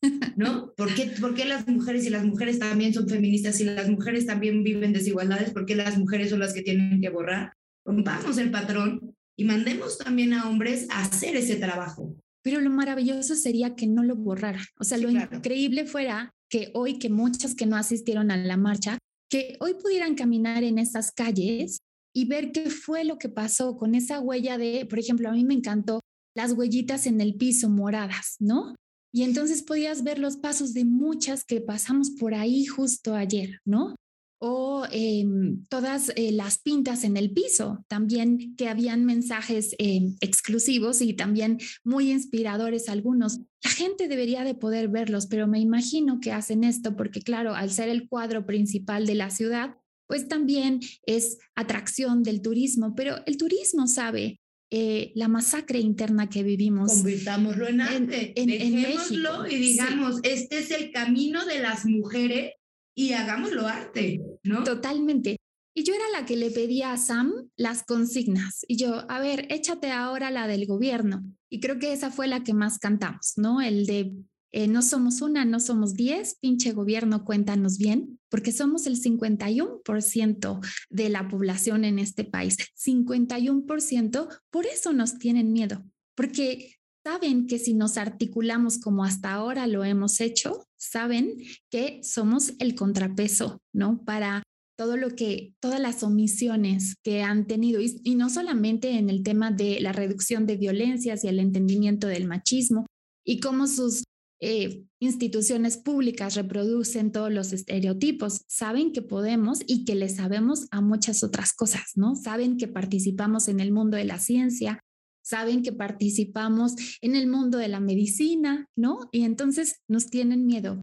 ¿no? 0.36 0.72
¿Por 0.76 0.94
qué, 0.94 1.06
¿Por 1.20 1.34
qué 1.34 1.44
las 1.44 1.66
mujeres 1.66 2.06
y 2.06 2.10
las 2.10 2.24
mujeres 2.24 2.58
también 2.58 2.94
son 2.94 3.08
feministas 3.08 3.60
y 3.60 3.64
las 3.64 3.88
mujeres 3.88 4.26
también 4.26 4.62
viven 4.62 4.92
desigualdades? 4.92 5.50
¿Por 5.50 5.66
qué 5.66 5.74
las 5.74 5.98
mujeres 5.98 6.30
son 6.30 6.40
las 6.40 6.52
que 6.52 6.62
tienen 6.62 7.00
que 7.00 7.08
borrar? 7.10 7.54
Rompamos 7.84 8.38
el 8.38 8.50
patrón 8.50 9.14
y 9.36 9.44
mandemos 9.44 9.98
también 9.98 10.32
a 10.32 10.48
hombres 10.48 10.86
a 10.90 11.02
hacer 11.02 11.36
ese 11.36 11.56
trabajo. 11.56 12.14
Pero 12.42 12.60
lo 12.60 12.70
maravilloso 12.70 13.34
sería 13.34 13.74
que 13.74 13.86
no 13.86 14.02
lo 14.04 14.16
borraran. 14.16 14.64
O 14.78 14.84
sea, 14.84 14.98
Sí, 14.98 15.04
lo 15.04 15.10
claro. 15.10 15.36
increíble 15.36 15.86
fuera 15.86 16.30
que 16.48 16.70
hoy, 16.74 16.98
que 16.98 17.08
muchas 17.08 17.54
que 17.54 17.66
no 17.66 17.76
asistieron 17.76 18.30
a 18.30 18.36
la 18.36 18.56
marcha, 18.56 18.98
que 19.30 19.56
hoy 19.60 19.74
pudieran 19.82 20.14
caminar 20.14 20.62
en 20.62 20.78
esas 20.78 21.10
calles 21.10 21.78
y 22.14 22.26
ver 22.26 22.52
qué 22.52 22.70
fue 22.70 23.04
lo 23.04 23.18
que 23.18 23.28
pasó 23.28 23.76
con 23.76 23.94
esa 23.94 24.20
huella 24.20 24.56
de, 24.56 24.86
por 24.88 24.98
ejemplo, 24.98 25.28
a 25.28 25.32
mí 25.32 25.44
me 25.44 25.54
encantó 25.54 26.00
las 26.34 26.52
huellitas 26.52 27.06
en 27.06 27.20
el 27.20 27.34
piso 27.34 27.68
moradas, 27.68 28.36
¿no? 28.38 28.74
Y 29.12 29.22
entonces 29.22 29.62
podías 29.62 30.02
ver 30.02 30.18
los 30.18 30.36
pasos 30.36 30.74
de 30.74 30.84
muchas 30.84 31.44
que 31.44 31.60
pasamos 31.60 32.10
por 32.10 32.34
ahí 32.34 32.66
justo 32.66 33.14
ayer, 33.14 33.60
¿no? 33.64 33.94
O 34.40 34.84
em, 34.90 35.64
todas 35.68 36.12
eh, 36.16 36.32
las 36.32 36.58
pintas 36.58 37.04
en 37.04 37.16
el 37.16 37.32
piso, 37.32 37.84
también 37.88 38.56
que 38.56 38.68
habían 38.68 39.04
mensajes 39.04 39.74
em, 39.78 40.16
exclusivos 40.20 41.00
y 41.00 41.14
también 41.14 41.58
muy 41.84 42.10
inspiradores 42.10 42.88
algunos. 42.88 43.38
La 43.62 43.70
gente 43.70 44.08
debería 44.08 44.44
de 44.44 44.54
poder 44.54 44.88
verlos, 44.88 45.26
pero 45.26 45.46
me 45.46 45.60
imagino 45.60 46.20
que 46.20 46.32
hacen 46.32 46.64
esto 46.64 46.96
porque, 46.96 47.22
claro, 47.22 47.54
al 47.54 47.70
ser 47.70 47.88
el 47.88 48.08
cuadro 48.08 48.44
principal 48.46 49.06
de 49.06 49.14
la 49.14 49.30
ciudad, 49.30 49.76
pues 50.06 50.28
también 50.28 50.80
es 51.06 51.38
atracción 51.54 52.22
del 52.22 52.42
turismo, 52.42 52.94
pero 52.94 53.16
el 53.26 53.36
turismo 53.36 53.86
sabe 53.86 54.40
eh, 54.70 55.12
la 55.14 55.28
masacre 55.28 55.78
interna 55.78 56.28
que 56.28 56.42
vivimos. 56.42 56.90
Convirtámoslo 56.92 57.68
en 57.68 57.74
En- 57.76 57.80
arte. 57.80 58.32
en- 58.40 58.50
en 58.50 58.74
Dejémoslo 58.82 59.42
México, 59.42 59.46
y 59.56 59.56
digamos, 59.60 60.20
este 60.24 60.58
es 60.58 60.70
el 60.72 60.90
camino 60.90 61.44
de 61.46 61.60
las 61.60 61.84
mujeres 61.86 62.52
y 62.96 63.12
hagámoslo 63.12 63.66
arte, 63.68 64.20
¿no? 64.42 64.64
Totalmente. 64.64 65.36
Y 65.76 65.82
yo 65.84 65.92
era 65.94 66.04
la 66.18 66.24
que 66.26 66.36
le 66.36 66.50
pedía 66.50 66.92
a 66.92 66.96
Sam 66.96 67.32
las 67.56 67.82
consignas. 67.84 68.64
Y 68.68 68.76
yo, 68.76 69.04
a 69.10 69.20
ver, 69.20 69.46
échate 69.50 69.90
ahora 69.90 70.30
la 70.30 70.46
del 70.46 70.66
gobierno. 70.66 71.24
Y 71.50 71.60
creo 71.60 71.78
que 71.78 71.92
esa 71.92 72.10
fue 72.10 72.26
la 72.28 72.42
que 72.44 72.54
más 72.54 72.78
cantamos, 72.78 73.32
¿no? 73.36 73.60
El 73.60 73.86
de 73.86 74.12
eh, 74.56 74.68
no 74.68 74.82
somos 74.82 75.20
una, 75.20 75.44
no 75.44 75.58
somos 75.58 75.94
diez, 75.94 76.36
pinche 76.40 76.70
gobierno, 76.70 77.24
cuéntanos 77.24 77.76
bien, 77.76 78.20
porque 78.28 78.52
somos 78.52 78.86
el 78.86 79.02
51% 79.02 80.60
de 80.90 81.08
la 81.08 81.26
población 81.26 81.84
en 81.84 81.98
este 81.98 82.22
país. 82.22 82.56
51%, 82.78 84.28
por 84.50 84.66
eso 84.66 84.92
nos 84.92 85.18
tienen 85.18 85.52
miedo, 85.52 85.84
porque 86.14 86.76
saben 87.02 87.48
que 87.48 87.58
si 87.58 87.74
nos 87.74 87.96
articulamos 87.98 88.78
como 88.78 89.02
hasta 89.02 89.32
ahora 89.32 89.66
lo 89.66 89.82
hemos 89.82 90.20
hecho, 90.20 90.64
saben 90.76 91.34
que 91.68 91.98
somos 92.04 92.52
el 92.60 92.76
contrapeso, 92.76 93.60
¿no? 93.72 94.04
Para 94.04 94.44
todo 94.78 94.96
lo 94.96 95.16
que, 95.16 95.54
todas 95.58 95.80
las 95.80 96.04
omisiones 96.04 96.94
que 97.02 97.24
han 97.24 97.48
tenido, 97.48 97.80
y, 97.80 98.00
y 98.04 98.14
no 98.14 98.30
solamente 98.30 98.98
en 98.98 99.10
el 99.10 99.24
tema 99.24 99.50
de 99.50 99.80
la 99.80 99.90
reducción 99.90 100.46
de 100.46 100.56
violencias 100.56 101.24
y 101.24 101.26
el 101.28 101.40
entendimiento 101.40 102.06
del 102.06 102.28
machismo, 102.28 102.86
y 103.26 103.40
cómo 103.40 103.66
sus 103.66 104.04
eh, 104.40 104.84
instituciones 105.00 105.76
públicas 105.76 106.34
reproducen 106.34 107.12
todos 107.12 107.32
los 107.32 107.52
estereotipos, 107.52 108.44
saben 108.48 108.92
que 108.92 109.02
podemos 109.02 109.60
y 109.66 109.84
que 109.84 109.94
le 109.94 110.08
sabemos 110.08 110.66
a 110.70 110.80
muchas 110.80 111.22
otras 111.22 111.52
cosas, 111.52 111.92
¿no? 111.94 112.14
Saben 112.16 112.56
que 112.56 112.68
participamos 112.68 113.48
en 113.48 113.60
el 113.60 113.72
mundo 113.72 113.96
de 113.96 114.04
la 114.04 114.18
ciencia, 114.18 114.80
saben 115.22 115.62
que 115.62 115.72
participamos 115.72 116.74
en 117.00 117.16
el 117.16 117.26
mundo 117.26 117.58
de 117.58 117.68
la 117.68 117.80
medicina, 117.80 118.68
¿no? 118.76 119.08
Y 119.12 119.24
entonces 119.24 119.80
nos 119.88 120.10
tienen 120.10 120.46
miedo. 120.46 120.82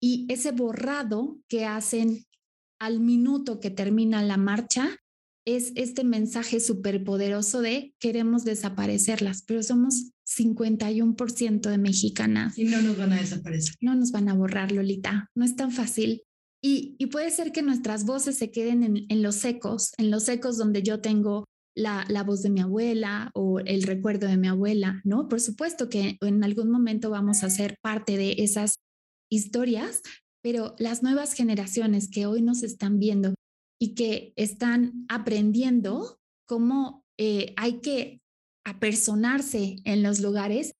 Y 0.00 0.26
ese 0.28 0.52
borrado 0.52 1.38
que 1.48 1.66
hacen 1.66 2.24
al 2.80 3.00
minuto 3.00 3.60
que 3.60 3.70
termina 3.70 4.22
la 4.22 4.36
marcha 4.36 4.96
es 5.44 5.72
este 5.74 6.04
mensaje 6.04 6.60
súper 6.60 7.04
poderoso 7.04 7.60
de 7.60 7.94
queremos 7.98 8.44
desaparecerlas, 8.44 9.42
pero 9.42 9.62
somos 9.62 10.12
51% 10.26 11.68
de 11.68 11.78
mexicanas. 11.78 12.56
Y 12.58 12.64
no 12.64 12.80
nos 12.80 12.96
van 12.96 13.12
a 13.12 13.20
desaparecer. 13.20 13.74
No 13.80 13.94
nos 13.94 14.12
van 14.12 14.28
a 14.28 14.34
borrar, 14.34 14.72
Lolita. 14.72 15.30
No 15.34 15.44
es 15.44 15.56
tan 15.56 15.72
fácil. 15.72 16.22
Y, 16.62 16.94
y 16.98 17.06
puede 17.06 17.30
ser 17.30 17.50
que 17.50 17.62
nuestras 17.62 18.04
voces 18.04 18.38
se 18.38 18.50
queden 18.50 18.84
en, 18.84 19.06
en 19.08 19.22
los 19.22 19.44
ecos, 19.44 19.92
en 19.98 20.10
los 20.10 20.28
ecos 20.28 20.56
donde 20.56 20.82
yo 20.82 21.00
tengo 21.00 21.44
la, 21.74 22.04
la, 22.08 22.22
voz 22.22 22.42
de 22.42 22.50
mi 22.50 22.60
abuela 22.60 23.30
o 23.34 23.58
el 23.60 23.82
recuerdo 23.82 24.28
de 24.28 24.36
mi 24.36 24.46
abuela, 24.46 25.00
¿no? 25.04 25.28
Por 25.28 25.40
supuesto 25.40 25.88
que 25.88 26.18
en 26.20 26.44
algún 26.44 26.70
momento 26.70 27.10
vamos 27.10 27.42
a 27.42 27.50
ser 27.50 27.76
parte 27.82 28.16
de 28.16 28.36
esas 28.38 28.76
historias, 29.30 30.02
pero 30.42 30.76
las 30.78 31.02
nuevas 31.02 31.32
generaciones 31.32 32.08
que 32.10 32.26
hoy 32.26 32.42
nos 32.42 32.62
están 32.62 32.98
viendo 32.98 33.34
y 33.82 33.96
que 33.96 34.32
están 34.36 35.06
aprendiendo 35.08 36.20
cómo 36.46 37.04
eh, 37.18 37.52
hay 37.56 37.80
que 37.80 38.20
apersonarse 38.64 39.78
en 39.84 40.04
los 40.04 40.20
lugares 40.20 40.76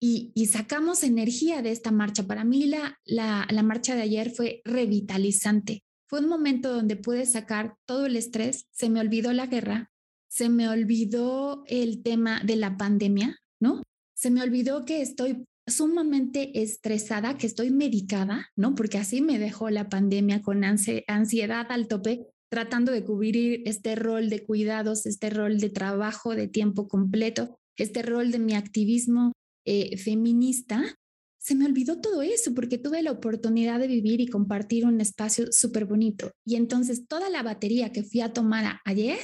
y, 0.00 0.30
y, 0.36 0.46
sacamos 0.46 1.02
energía 1.02 1.62
de 1.62 1.72
esta 1.72 1.90
marcha. 1.90 2.28
Para 2.28 2.44
mí 2.44 2.66
la, 2.66 3.00
la, 3.04 3.48
la 3.50 3.64
marcha 3.64 3.96
de 3.96 4.02
ayer 4.02 4.30
fue 4.30 4.62
revitalizante. 4.64 5.82
Fue 6.08 6.20
un 6.20 6.28
momento 6.28 6.72
donde 6.72 6.94
pude 6.94 7.26
sacar 7.26 7.74
todo 7.86 8.06
el 8.06 8.14
estrés, 8.14 8.66
se 8.70 8.88
me 8.88 9.00
olvidó 9.00 9.32
la 9.32 9.46
guerra, 9.46 9.90
se 10.28 10.48
me 10.48 10.68
olvidó 10.68 11.64
el 11.66 12.04
tema 12.04 12.40
de 12.44 12.54
la 12.54 12.76
pandemia, 12.76 13.36
¿no? 13.60 13.82
Se 14.14 14.30
me 14.30 14.42
olvidó 14.42 14.84
que 14.84 15.02
estoy 15.02 15.44
sumamente 15.66 16.62
estresada, 16.62 17.36
que 17.36 17.48
estoy 17.48 17.70
medicada, 17.70 18.52
¿no? 18.54 18.76
Porque 18.76 18.98
así 18.98 19.22
me 19.22 19.40
dejó 19.40 19.70
la 19.70 19.88
pandemia 19.88 20.40
con 20.40 20.62
ansiedad 20.62 21.66
al 21.68 21.88
tope, 21.88 22.28
tratando 22.50 22.92
de 22.92 23.04
cubrir 23.04 23.62
este 23.66 23.94
rol 23.94 24.28
de 24.30 24.44
cuidados, 24.44 25.06
este 25.06 25.30
rol 25.30 25.58
de 25.58 25.70
trabajo 25.70 26.34
de 26.34 26.48
tiempo 26.48 26.88
completo, 26.88 27.56
este 27.76 28.02
rol 28.02 28.30
de 28.30 28.38
mi 28.38 28.54
activismo 28.54 29.32
eh, 29.66 29.96
feminista. 29.96 30.96
Se 31.38 31.54
me 31.54 31.66
olvidó 31.66 32.00
todo 32.00 32.22
eso 32.22 32.54
porque 32.54 32.78
tuve 32.78 33.02
la 33.02 33.12
oportunidad 33.12 33.78
de 33.78 33.86
vivir 33.86 34.20
y 34.20 34.28
compartir 34.28 34.86
un 34.86 35.00
espacio 35.00 35.52
súper 35.52 35.84
bonito. 35.84 36.30
Y 36.46 36.56
entonces 36.56 37.06
toda 37.06 37.28
la 37.28 37.42
batería 37.42 37.92
que 37.92 38.02
fui 38.02 38.20
a 38.20 38.32
tomar 38.32 38.80
ayer 38.84 39.18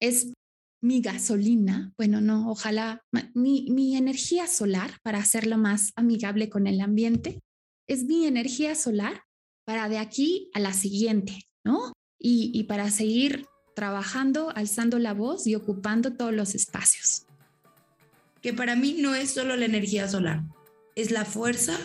es 0.00 0.32
mi 0.82 1.00
gasolina, 1.00 1.92
bueno, 1.96 2.20
no, 2.20 2.50
ojalá, 2.50 3.02
mi, 3.34 3.68
mi 3.70 3.96
energía 3.96 4.48
solar 4.48 4.98
para 5.04 5.18
hacerlo 5.18 5.56
más 5.56 5.92
amigable 5.94 6.48
con 6.48 6.66
el 6.66 6.80
ambiente, 6.80 7.38
es 7.88 8.04
mi 8.04 8.26
energía 8.26 8.74
solar 8.74 9.22
para 9.64 9.88
de 9.88 9.98
aquí 9.98 10.50
a 10.54 10.60
la 10.60 10.72
siguiente, 10.72 11.38
¿no? 11.64 11.92
Y, 12.24 12.62
para 12.64 12.90
seguir 12.90 13.46
trabajando, 13.74 14.52
alzando 14.54 14.98
la 14.98 15.12
voz 15.12 15.46
y 15.46 15.56
ocupando 15.56 16.12
todos 16.12 16.32
los 16.32 16.54
espacios. 16.54 17.26
Que 18.40 18.52
para 18.52 18.76
mí 18.76 18.96
no 18.98 19.14
es 19.14 19.32
solo 19.32 19.56
la 19.56 19.64
energía 19.64 20.08
solar, 20.08 20.42
es 20.94 21.10
la 21.10 21.24
fuerza 21.24 21.76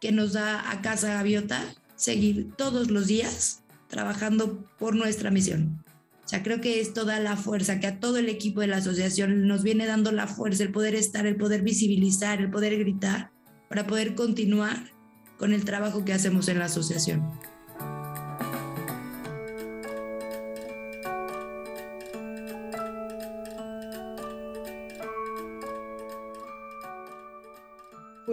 que 0.00 0.10
nos 0.10 0.32
da 0.32 0.70
a 0.70 0.80
Casa 0.80 1.14
Gaviota 1.14 1.62
seguir 1.96 2.52
todos 2.56 2.90
los 2.90 3.06
días 3.06 3.62
trabajando 3.88 4.64
por 4.78 4.96
nuestra 4.96 5.30
misión. 5.30 5.84
O 6.24 6.28
sea, 6.28 6.42
creo 6.42 6.60
que 6.60 6.80
es 6.80 6.94
toda 6.94 7.20
la 7.20 7.36
fuerza 7.36 7.80
que 7.80 7.86
a 7.86 8.00
todo 8.00 8.16
el 8.16 8.30
equipo 8.30 8.60
de 8.60 8.66
la 8.66 8.78
asociación 8.78 9.46
nos 9.46 9.62
viene 9.62 9.86
dando 9.86 10.10
la 10.10 10.26
fuerza, 10.26 10.62
el 10.62 10.72
poder 10.72 10.94
estar, 10.94 11.26
el 11.26 11.36
poder 11.36 11.62
visibilizar, 11.62 12.40
el 12.40 12.50
poder 12.50 12.78
gritar, 12.78 13.30
para 13.68 13.86
poder 13.86 14.14
continuar 14.14 14.92
con 15.36 15.52
el 15.52 15.64
trabajo 15.64 16.04
que 16.04 16.14
hacemos 16.14 16.48
en 16.48 16.58
la 16.58 16.66
asociación. 16.66 17.30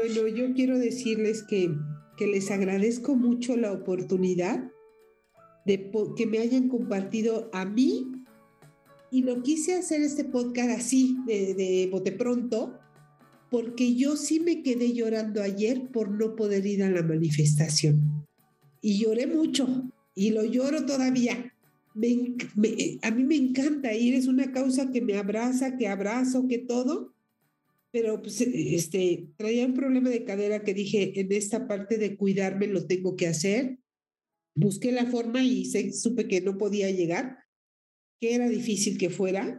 Bueno, 0.02 0.28
yo 0.28 0.52
quiero 0.56 0.80
decirles 0.80 1.44
que, 1.44 1.76
que 2.18 2.26
les 2.26 2.50
agradezco 2.50 3.16
mucho 3.16 3.56
la 3.56 3.72
oportunidad 3.72 4.72
de 5.68 5.92
que 6.18 6.26
me 6.26 6.40
hayan 6.40 6.70
compartido 6.70 7.52
a 7.54 7.66
mí 7.66 8.12
y 9.12 9.22
lo 9.22 9.44
quise 9.44 9.76
hacer 9.76 10.02
este 10.02 10.24
podcast 10.24 10.72
así, 10.72 11.18
de, 11.28 11.54
de 11.54 12.12
pronto, 12.14 12.80
porque 13.52 13.94
yo 13.94 14.16
sí 14.16 14.40
me 14.40 14.64
quedé 14.64 14.92
llorando 14.92 15.44
ayer 15.44 15.92
por 15.92 16.10
no 16.10 16.36
poder 16.36 16.66
ir 16.66 16.82
a 16.82 16.90
la 16.90 17.04
manifestación. 17.04 18.26
Y 18.82 18.98
lloré 19.04 19.28
mucho 19.28 19.92
y 20.16 20.32
lo 20.32 20.44
lloro 20.44 20.84
todavía. 20.88 21.54
Me, 21.94 22.38
a 23.04 23.12
mí 23.12 23.24
me 23.24 23.36
encanta 23.36 23.94
ir, 23.94 24.16
es 24.16 24.26
una 24.26 24.52
causa 24.52 24.92
que 24.92 25.02
me 25.02 25.16
abraza, 25.16 25.78
que 25.78 25.88
abrazo, 25.88 26.48
que 26.48 26.58
todo, 26.58 27.14
pero 27.92 28.22
pues, 28.22 28.42
este, 28.42 29.30
traía 29.38 29.66
un 29.66 29.74
problema 29.74 30.10
de 30.10 30.24
cadera 30.24 30.64
que 30.64 30.74
dije, 30.74 31.20
en 31.20 31.32
esta 31.32 31.68
parte 31.68 31.98
de 31.98 32.16
cuidarme 32.16 32.68
lo 32.68 32.88
tengo 32.88 33.16
que 33.16 33.28
hacer 33.28 33.82
busqué 34.56 34.92
la 34.92 35.06
forma 35.06 35.44
y 35.44 35.66
supe 35.94 36.28
que 36.28 36.42
no 36.42 36.58
podía 36.58 36.90
llegar, 36.92 37.40
que 38.20 38.36
era 38.36 38.50
difícil 38.50 38.98
que 38.98 39.10
fuera. 39.10 39.58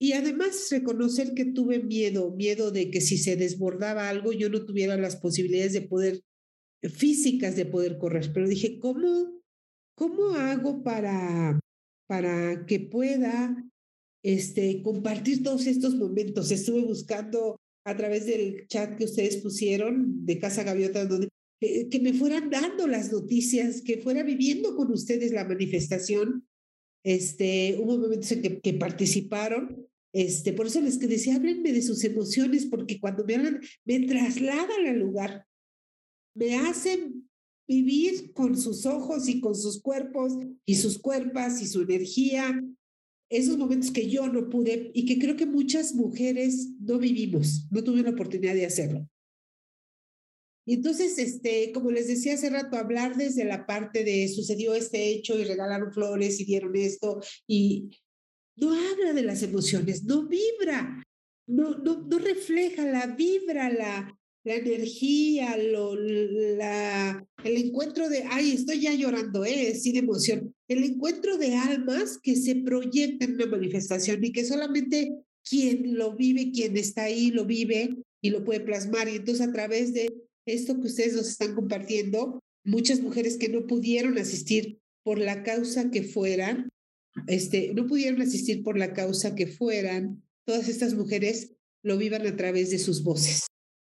Y 0.00 0.12
además 0.12 0.68
reconocer 0.70 1.34
que 1.34 1.44
tuve 1.44 1.80
miedo, 1.80 2.34
miedo 2.34 2.70
de 2.70 2.90
que 2.90 3.00
si 3.00 3.18
se 3.18 3.36
desbordaba 3.36 4.08
algo 4.08 4.32
yo 4.32 4.48
no 4.48 4.64
tuviera 4.64 4.96
las 4.96 5.16
posibilidades 5.16 5.74
de 5.74 5.82
poder, 5.82 6.22
físicas 6.82 7.54
de 7.56 7.66
poder 7.66 7.98
correr. 7.98 8.30
Pero 8.32 8.48
dije, 8.48 8.78
¿cómo, 8.78 9.42
cómo 9.94 10.30
hago 10.36 10.82
para, 10.82 11.60
para 12.08 12.64
que 12.64 12.80
pueda 12.80 13.54
este, 14.22 14.82
compartir 14.82 15.42
todos 15.42 15.66
estos 15.66 15.94
momentos? 15.94 16.50
Estuve 16.50 16.82
buscando 16.82 17.60
a 17.84 17.96
través 17.96 18.26
del 18.26 18.66
chat 18.68 18.96
que 18.96 19.04
ustedes 19.04 19.38
pusieron 19.38 20.24
de 20.24 20.38
Casa 20.38 20.62
Gaviota, 20.62 21.06
donde 21.06 21.28
eh, 21.62 21.88
que 21.88 22.00
me 22.00 22.14
fueran 22.14 22.48
dando 22.48 22.86
las 22.86 23.12
noticias, 23.12 23.82
que 23.82 23.98
fuera 23.98 24.22
viviendo 24.22 24.74
con 24.76 24.90
ustedes 24.90 25.32
la 25.32 25.44
manifestación. 25.44 26.46
Este, 27.04 27.78
hubo 27.78 27.98
momentos 27.98 28.32
en 28.32 28.60
que, 28.60 28.74
participaron. 28.74 29.86
Este, 30.12 30.52
por 30.52 30.66
eso 30.66 30.80
les 30.80 30.98
que 30.98 31.06
decía, 31.06 31.36
háblenme 31.36 31.72
de 31.72 31.82
sus 31.82 32.02
emociones, 32.04 32.66
porque 32.66 32.98
cuando 32.98 33.24
me 33.24 33.36
hablan, 33.36 33.60
me 33.84 34.00
trasladan 34.00 34.86
al 34.86 34.98
lugar, 34.98 35.46
me 36.34 36.56
hacen 36.56 37.28
vivir 37.68 38.32
con 38.32 38.56
sus 38.56 38.86
ojos 38.86 39.28
y 39.28 39.40
con 39.40 39.54
sus 39.54 39.80
cuerpos 39.80 40.32
y 40.66 40.76
sus 40.76 40.98
cuerpas 40.98 41.62
y 41.62 41.66
su 41.66 41.82
energía, 41.82 42.60
esos 43.30 43.56
momentos 43.56 43.92
que 43.92 44.10
yo 44.10 44.28
no 44.28 44.50
pude 44.50 44.90
y 44.92 45.06
que 45.06 45.18
creo 45.18 45.36
que 45.36 45.46
muchas 45.46 45.94
mujeres 45.94 46.70
no 46.80 46.98
vivimos, 46.98 47.68
no 47.70 47.82
tuve 47.82 48.02
la 48.02 48.10
oportunidad 48.10 48.54
de 48.54 48.66
hacerlo. 48.66 49.08
Y 50.66 50.74
entonces, 50.74 51.18
este, 51.18 51.72
como 51.72 51.90
les 51.90 52.08
decía 52.08 52.34
hace 52.34 52.50
rato, 52.50 52.76
hablar 52.76 53.16
desde 53.16 53.44
la 53.44 53.66
parte 53.66 54.04
de 54.04 54.28
sucedió 54.28 54.74
este 54.74 55.08
hecho 55.08 55.38
y 55.38 55.44
regalaron 55.44 55.92
flores 55.92 56.38
y 56.40 56.44
dieron 56.44 56.76
esto, 56.76 57.20
y 57.46 57.90
no 58.56 58.72
habla 58.72 59.12
de 59.14 59.22
las 59.22 59.42
emociones, 59.42 60.04
no 60.04 60.28
vibra, 60.28 61.02
no, 61.46 61.78
no, 61.78 62.06
no 62.06 62.18
refleja 62.18 62.84
la 62.84 63.06
vibra, 63.06 63.70
la, 63.72 64.16
la 64.44 64.54
energía, 64.54 65.56
lo, 65.56 65.96
la, 65.96 67.26
el 67.44 67.56
encuentro 67.56 68.08
de, 68.08 68.24
ay, 68.28 68.52
estoy 68.52 68.80
ya 68.80 68.94
llorando, 68.94 69.44
¿eh? 69.44 69.74
Sí, 69.74 69.92
de 69.92 70.00
emoción. 70.00 70.54
El 70.70 70.84
encuentro 70.84 71.36
de 71.36 71.56
almas 71.56 72.16
que 72.22 72.36
se 72.36 72.54
proyectan 72.54 73.30
en 73.30 73.34
una 73.34 73.46
manifestación 73.46 74.24
y 74.24 74.30
que 74.30 74.44
solamente 74.44 75.16
quien 75.42 75.98
lo 75.98 76.14
vive, 76.14 76.52
quien 76.52 76.76
está 76.76 77.02
ahí, 77.04 77.32
lo 77.32 77.44
vive 77.44 77.96
y 78.22 78.30
lo 78.30 78.44
puede 78.44 78.60
plasmar. 78.60 79.08
Y 79.08 79.16
entonces 79.16 79.48
a 79.48 79.52
través 79.52 79.92
de 79.94 80.14
esto 80.46 80.80
que 80.80 80.86
ustedes 80.86 81.14
nos 81.14 81.28
están 81.28 81.56
compartiendo, 81.56 82.38
muchas 82.64 83.00
mujeres 83.00 83.36
que 83.36 83.48
no 83.48 83.66
pudieron 83.66 84.16
asistir 84.16 84.78
por 85.02 85.18
la 85.18 85.42
causa 85.42 85.90
que 85.90 86.04
fueran, 86.04 86.68
este, 87.26 87.74
no 87.74 87.88
pudieron 87.88 88.22
asistir 88.22 88.62
por 88.62 88.78
la 88.78 88.92
causa 88.92 89.34
que 89.34 89.48
fueran, 89.48 90.22
todas 90.46 90.68
estas 90.68 90.94
mujeres 90.94 91.52
lo 91.82 91.98
vivan 91.98 92.28
a 92.28 92.36
través 92.36 92.70
de 92.70 92.78
sus 92.78 93.02
voces. 93.02 93.46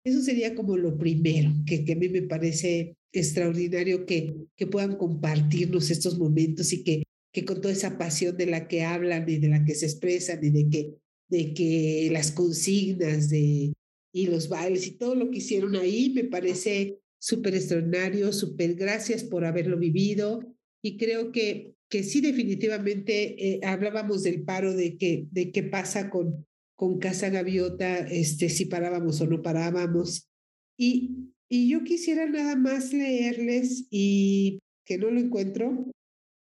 Eso 0.04 0.22
sería 0.22 0.54
como 0.54 0.76
lo 0.76 0.96
primero, 0.96 1.50
que, 1.66 1.84
que 1.84 1.94
a 1.94 1.96
mí 1.96 2.08
me 2.08 2.22
parece 2.22 2.96
extraordinario 3.12 4.06
que, 4.06 4.34
que 4.56 4.66
puedan 4.66 4.96
compartirnos 4.96 5.90
estos 5.90 6.18
momentos 6.18 6.72
y 6.72 6.84
que, 6.84 7.02
que 7.32 7.44
con 7.44 7.60
toda 7.60 7.72
esa 7.72 7.98
pasión 7.98 8.36
de 8.36 8.46
la 8.46 8.68
que 8.68 8.84
hablan 8.84 9.28
y 9.28 9.38
de 9.38 9.48
la 9.48 9.64
que 9.64 9.74
se 9.74 9.86
expresan 9.86 10.44
y 10.44 10.50
de 10.50 10.68
que, 10.68 10.94
de 11.28 11.54
que 11.54 12.08
las 12.12 12.32
consignas 12.32 13.28
de, 13.28 13.72
y 14.12 14.26
los 14.26 14.48
bailes 14.48 14.86
y 14.86 14.92
todo 14.92 15.14
lo 15.14 15.30
que 15.30 15.38
hicieron 15.38 15.76
ahí 15.76 16.10
me 16.10 16.24
parece 16.24 16.98
súper 17.18 17.54
extraordinario, 17.54 18.32
súper 18.32 18.74
gracias 18.74 19.24
por 19.24 19.44
haberlo 19.44 19.78
vivido 19.78 20.40
y 20.82 20.96
creo 20.96 21.32
que, 21.32 21.74
que 21.88 22.02
sí 22.02 22.20
definitivamente 22.20 23.54
eh, 23.54 23.60
hablábamos 23.62 24.22
del 24.22 24.42
paro 24.42 24.74
de, 24.74 24.96
que, 24.96 25.26
de 25.30 25.52
qué 25.52 25.62
pasa 25.62 26.10
con, 26.10 26.46
con 26.76 26.98
Casa 26.98 27.28
Gaviota, 27.28 27.98
este, 27.98 28.48
si 28.48 28.64
parábamos 28.64 29.20
o 29.20 29.26
no 29.26 29.42
parábamos. 29.42 30.28
Y, 30.78 31.30
y 31.50 31.68
yo 31.68 31.84
quisiera 31.84 32.26
nada 32.26 32.56
más 32.56 32.92
leerles 32.92 33.86
y 33.90 34.60
que 34.86 34.96
no 34.96 35.10
lo 35.10 35.20
encuentro. 35.20 35.90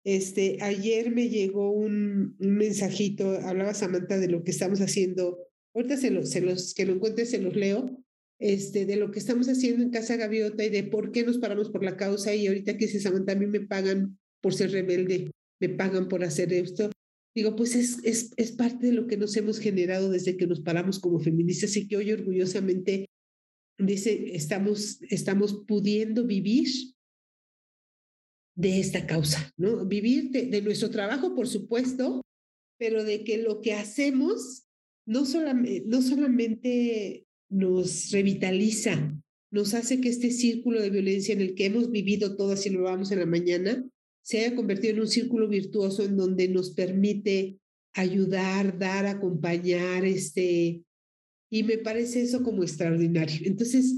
Este, 0.03 0.57
ayer 0.61 1.11
me 1.11 1.29
llegó 1.29 1.71
un, 1.71 2.35
un 2.39 2.55
mensajito, 2.55 3.31
hablaba 3.39 3.73
Samantha 3.73 4.17
de 4.17 4.29
lo 4.29 4.43
que 4.43 4.51
estamos 4.51 4.79
haciendo 4.79 5.37
Ahorita 5.77 5.95
se 5.95 6.09
los, 6.09 6.73
que 6.73 6.87
lo 6.87 6.93
encuentre 6.93 7.27
se 7.27 7.39
los 7.39 7.55
leo, 7.55 8.03
este, 8.39 8.87
de 8.87 8.95
lo 8.95 9.11
que 9.11 9.19
estamos 9.19 9.47
haciendo 9.47 9.83
en 9.83 9.91
Casa 9.91 10.15
Gaviota 10.15 10.65
y 10.65 10.69
de 10.69 10.83
por 10.83 11.11
qué 11.11 11.23
nos 11.23 11.37
paramos 11.37 11.69
por 11.69 11.83
la 11.83 11.95
causa 11.95 12.33
y 12.33 12.47
ahorita 12.47 12.77
que 12.77 12.87
se 12.87 12.99
Samantha, 12.99 13.33
a 13.33 13.35
mí 13.35 13.45
me 13.45 13.59
pagan 13.59 14.17
por 14.41 14.55
ser 14.55 14.71
rebelde, 14.71 15.29
me 15.61 15.69
pagan 15.69 16.07
por 16.07 16.23
hacer 16.23 16.51
esto. 16.51 16.89
Digo, 17.35 17.55
pues 17.55 17.75
es, 17.75 17.99
es, 18.03 18.31
es 18.37 18.53
parte 18.53 18.87
de 18.87 18.93
lo 18.93 19.05
que 19.05 19.17
nos 19.17 19.37
hemos 19.37 19.59
generado 19.59 20.09
desde 20.09 20.35
que 20.35 20.47
nos 20.47 20.61
paramos 20.61 20.97
como 20.97 21.19
feministas 21.19 21.77
y 21.77 21.87
que 21.87 21.97
hoy 21.97 22.11
orgullosamente 22.11 23.05
dice, 23.77 24.35
estamos, 24.35 25.01
estamos 25.09 25.63
pudiendo 25.67 26.25
vivir 26.25 26.67
de 28.55 28.79
esta 28.79 29.05
causa, 29.05 29.51
¿no? 29.57 29.85
Vivir 29.85 30.31
de, 30.31 30.61
nuestro 30.61 30.89
trabajo, 30.89 31.35
por 31.35 31.47
supuesto, 31.47 32.21
pero 32.79 33.03
de 33.03 33.23
que 33.23 33.37
lo 33.37 33.61
que 33.61 33.73
hacemos 33.73 34.67
no, 35.05 35.25
solamente, 35.25 35.83
no 35.85 36.01
solamente 36.01 37.27
nos 37.49 38.11
revitaliza, 38.11 39.15
nos 39.51 39.73
hace 39.73 40.01
que 40.01 40.09
este 40.09 40.31
círculo 40.31 40.81
de 40.81 40.89
violencia 40.89 41.33
en 41.33 41.41
el 41.41 41.53
que 41.53 41.65
hemos 41.65 41.91
vivido 41.91 42.35
todas 42.35 42.65
y 42.65 42.71
lo 42.71 42.83
vamos 42.83 43.11
en 43.11 43.19
la 43.19 43.25
mañana, 43.25 43.87
se 44.23 44.39
haya 44.39 44.55
convertido 44.55 44.95
en 44.95 45.01
un 45.01 45.07
círculo 45.07 45.47
virtuoso 45.47 46.03
en 46.03 46.17
donde 46.17 46.49
nos 46.49 46.71
permite 46.71 47.59
ayudar, 47.93 48.77
dar, 48.77 49.05
acompañar, 49.05 50.03
este, 50.03 50.83
y 51.49 51.63
me 51.63 51.77
parece 51.77 52.21
eso 52.21 52.43
como 52.43 52.63
extraordinario. 52.63 53.41
Entonces, 53.45 53.95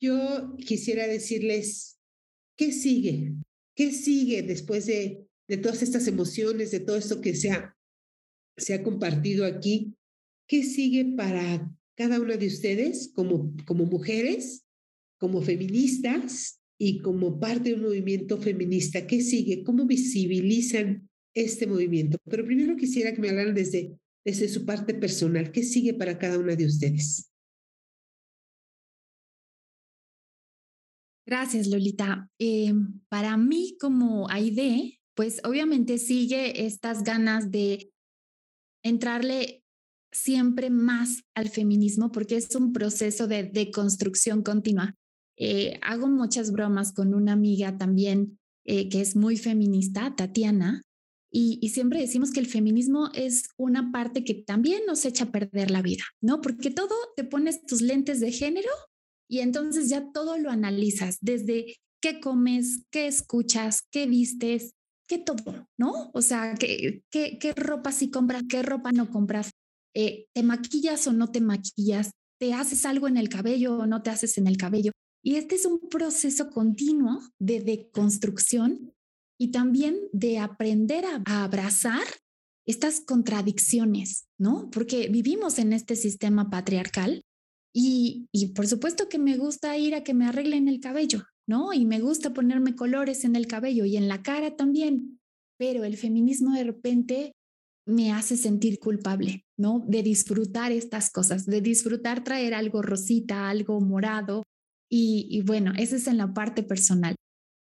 yo 0.00 0.56
quisiera 0.58 1.06
decirles, 1.06 1.98
¿qué 2.56 2.72
sigue? 2.72 3.34
¿Qué 3.74 3.92
sigue 3.92 4.42
después 4.42 4.86
de, 4.86 5.26
de 5.48 5.56
todas 5.56 5.82
estas 5.82 6.06
emociones, 6.06 6.70
de 6.70 6.80
todo 6.80 6.96
esto 6.96 7.20
que 7.20 7.34
se 7.34 7.50
ha, 7.50 7.76
se 8.56 8.74
ha 8.74 8.82
compartido 8.82 9.44
aquí? 9.44 9.94
¿Qué 10.46 10.62
sigue 10.62 11.04
para 11.16 11.70
cada 11.96 12.20
una 12.20 12.36
de 12.36 12.46
ustedes 12.46 13.10
como, 13.14 13.52
como 13.66 13.84
mujeres, 13.86 14.64
como 15.18 15.42
feministas 15.42 16.60
y 16.78 16.98
como 16.98 17.40
parte 17.40 17.70
de 17.70 17.74
un 17.74 17.82
movimiento 17.82 18.38
feminista? 18.38 19.06
¿Qué 19.06 19.20
sigue? 19.20 19.64
¿Cómo 19.64 19.86
visibilizan 19.86 21.08
este 21.34 21.66
movimiento? 21.66 22.18
Pero 22.30 22.44
primero 22.44 22.76
quisiera 22.76 23.12
que 23.12 23.20
me 23.20 23.30
hablaran 23.30 23.54
desde, 23.54 23.98
desde 24.26 24.48
su 24.48 24.66
parte 24.66 24.92
personal. 24.92 25.52
¿Qué 25.52 25.62
sigue 25.62 25.94
para 25.94 26.18
cada 26.18 26.36
una 26.36 26.56
de 26.56 26.66
ustedes? 26.66 27.30
Gracias, 31.24 31.68
Lolita. 31.68 32.28
Eh, 32.40 32.74
para 33.08 33.36
mí 33.36 33.76
como 33.80 34.28
Aide, 34.28 34.98
pues 35.14 35.40
obviamente 35.44 35.98
sigue 35.98 36.66
estas 36.66 37.04
ganas 37.04 37.52
de 37.52 37.92
entrarle 38.84 39.62
siempre 40.12 40.70
más 40.70 41.22
al 41.34 41.48
feminismo 41.48 42.10
porque 42.10 42.36
es 42.36 42.52
un 42.56 42.72
proceso 42.72 43.28
de 43.28 43.44
deconstrucción 43.44 44.42
continua. 44.42 44.94
Eh, 45.38 45.78
hago 45.82 46.08
muchas 46.08 46.50
bromas 46.50 46.92
con 46.92 47.14
una 47.14 47.32
amiga 47.32 47.78
también 47.78 48.40
eh, 48.64 48.88
que 48.88 49.00
es 49.00 49.14
muy 49.14 49.36
feminista, 49.36 50.16
Tatiana, 50.16 50.82
y, 51.30 51.68
siempre 51.70 52.00
decimos 52.00 52.30
que 52.30 52.40
el 52.40 52.46
feminismo 52.46 53.10
es 53.14 53.48
una 53.58 53.92
parte 53.92 54.24
que 54.24 54.34
también 54.34 54.82
nos 54.86 55.04
echa 55.04 55.24
a 55.24 55.32
perder 55.32 55.70
la 55.70 55.82
vida, 55.82 56.04
¿no? 56.22 56.40
Porque 56.40 56.70
todo 56.70 56.94
te 57.14 57.24
pones 57.24 57.66
tus 57.66 57.82
lentes 57.82 58.20
de 58.20 58.32
género 58.32 58.70
y 59.28 59.40
entonces 59.40 59.88
ya 59.88 60.10
todo 60.12 60.38
lo 60.38 60.50
analizas, 60.50 61.18
desde 61.20 61.76
qué 62.00 62.20
comes, 62.20 62.84
qué 62.90 63.06
escuchas, 63.06 63.82
qué 63.90 64.06
vistes, 64.06 64.72
qué 65.08 65.18
todo, 65.18 65.68
¿no? 65.76 66.10
O 66.14 66.22
sea, 66.22 66.54
qué, 66.54 67.02
qué, 67.10 67.38
qué 67.38 67.52
ropa 67.52 67.92
sí 67.92 68.10
compras, 68.10 68.44
qué 68.48 68.62
ropa 68.62 68.92
no 68.92 69.10
compras, 69.10 69.50
eh, 69.94 70.26
te 70.32 70.42
maquillas 70.42 71.06
o 71.06 71.12
no 71.12 71.30
te 71.30 71.40
maquillas, 71.40 72.12
te 72.38 72.54
haces 72.54 72.84
algo 72.86 73.08
en 73.08 73.16
el 73.16 73.28
cabello 73.28 73.78
o 73.78 73.86
no 73.86 74.02
te 74.02 74.10
haces 74.10 74.38
en 74.38 74.46
el 74.46 74.56
cabello. 74.56 74.92
Y 75.22 75.36
este 75.36 75.56
es 75.56 75.66
un 75.66 75.80
proceso 75.88 76.50
continuo 76.50 77.20
de 77.38 77.60
deconstrucción 77.60 78.92
y 79.38 79.50
también 79.50 79.98
de 80.12 80.38
aprender 80.38 81.04
a, 81.04 81.44
abrazar 81.44 82.04
estas 82.66 83.00
contradicciones, 83.00 84.26
¿no? 84.38 84.70
Porque 84.70 85.08
vivimos 85.08 85.58
en 85.58 85.72
este 85.72 85.94
sistema 85.94 86.50
patriarcal 86.50 87.22
y, 87.72 88.28
por 88.54 88.66
supuesto 88.66 89.08
que 89.08 89.18
me 89.18 89.36
gusta 89.36 89.76
ir 89.76 89.94
a 89.94 90.02
que 90.02 90.14
me 90.14 90.26
arreglen 90.26 90.66
el 90.66 90.80
cabello, 90.80 91.24
¿no? 91.46 91.74
Y 91.74 91.84
me 91.84 92.00
gusta 92.00 92.32
ponerme 92.32 92.74
colores 92.74 93.24
en 93.24 93.36
el 93.36 93.46
cabello 93.46 93.84
y 93.84 93.96
en 93.96 94.08
la 94.08 94.22
cara 94.22 94.56
también. 94.56 95.20
Pero 95.58 95.84
el 95.84 95.96
feminismo 95.96 96.54
de 96.54 96.64
repente 96.64 97.32
me 97.86 98.12
hace 98.12 98.36
sentir 98.36 98.78
culpable, 98.78 99.44
¿no? 99.58 99.84
De 99.86 100.02
disfrutar 100.02 100.72
estas 100.72 101.10
cosas, 101.10 101.44
de 101.44 101.60
disfrutar 101.60 102.24
traer 102.24 102.54
algo 102.54 102.82
rosita, 102.82 103.48
algo 103.48 103.80
morado. 103.80 104.42
Y, 104.90 105.28
y 105.30 105.42
bueno, 105.42 105.72
eso 105.76 105.96
es 105.96 106.06
en 106.06 106.16
la 106.16 106.32
parte 106.32 106.62
personal. 106.62 107.14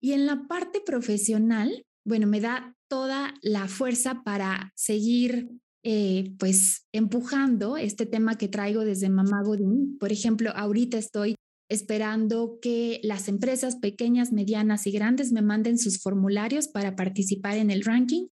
Y 0.03 0.13
en 0.13 0.27
la 0.27 0.47
parte 0.49 0.81
profesional, 0.85 1.85
bueno, 2.05 2.27
me 2.27 2.41
da 2.41 2.75
toda 2.89 3.35
la 3.43 3.69
fuerza 3.69 4.23
para 4.25 4.73
seguir 4.75 5.49
eh, 5.85 6.35
pues 6.39 6.87
empujando 6.93 7.77
este 7.77 8.07
tema 8.07 8.37
que 8.37 8.49
traigo 8.49 8.85
desde 8.85 9.09
Mamá 9.09 9.43
Godín. 9.45 9.97
Por 9.99 10.13
ejemplo, 10.13 10.51
ahorita 10.55 10.99
estoy 10.99 11.37
esperando 11.71 12.59
que 12.61 13.01
las 13.03 13.29
empresas 13.29 13.77
pequeñas, 13.77 14.33
medianas 14.33 14.87
y 14.87 14.91
grandes 14.91 15.33
me 15.33 15.41
manden 15.41 15.79
sus 15.79 16.03
formularios 16.03 16.69
para 16.69 16.97
participar 16.97 17.57
en 17.57 17.71
el 17.71 17.83
ranking 17.83 18.27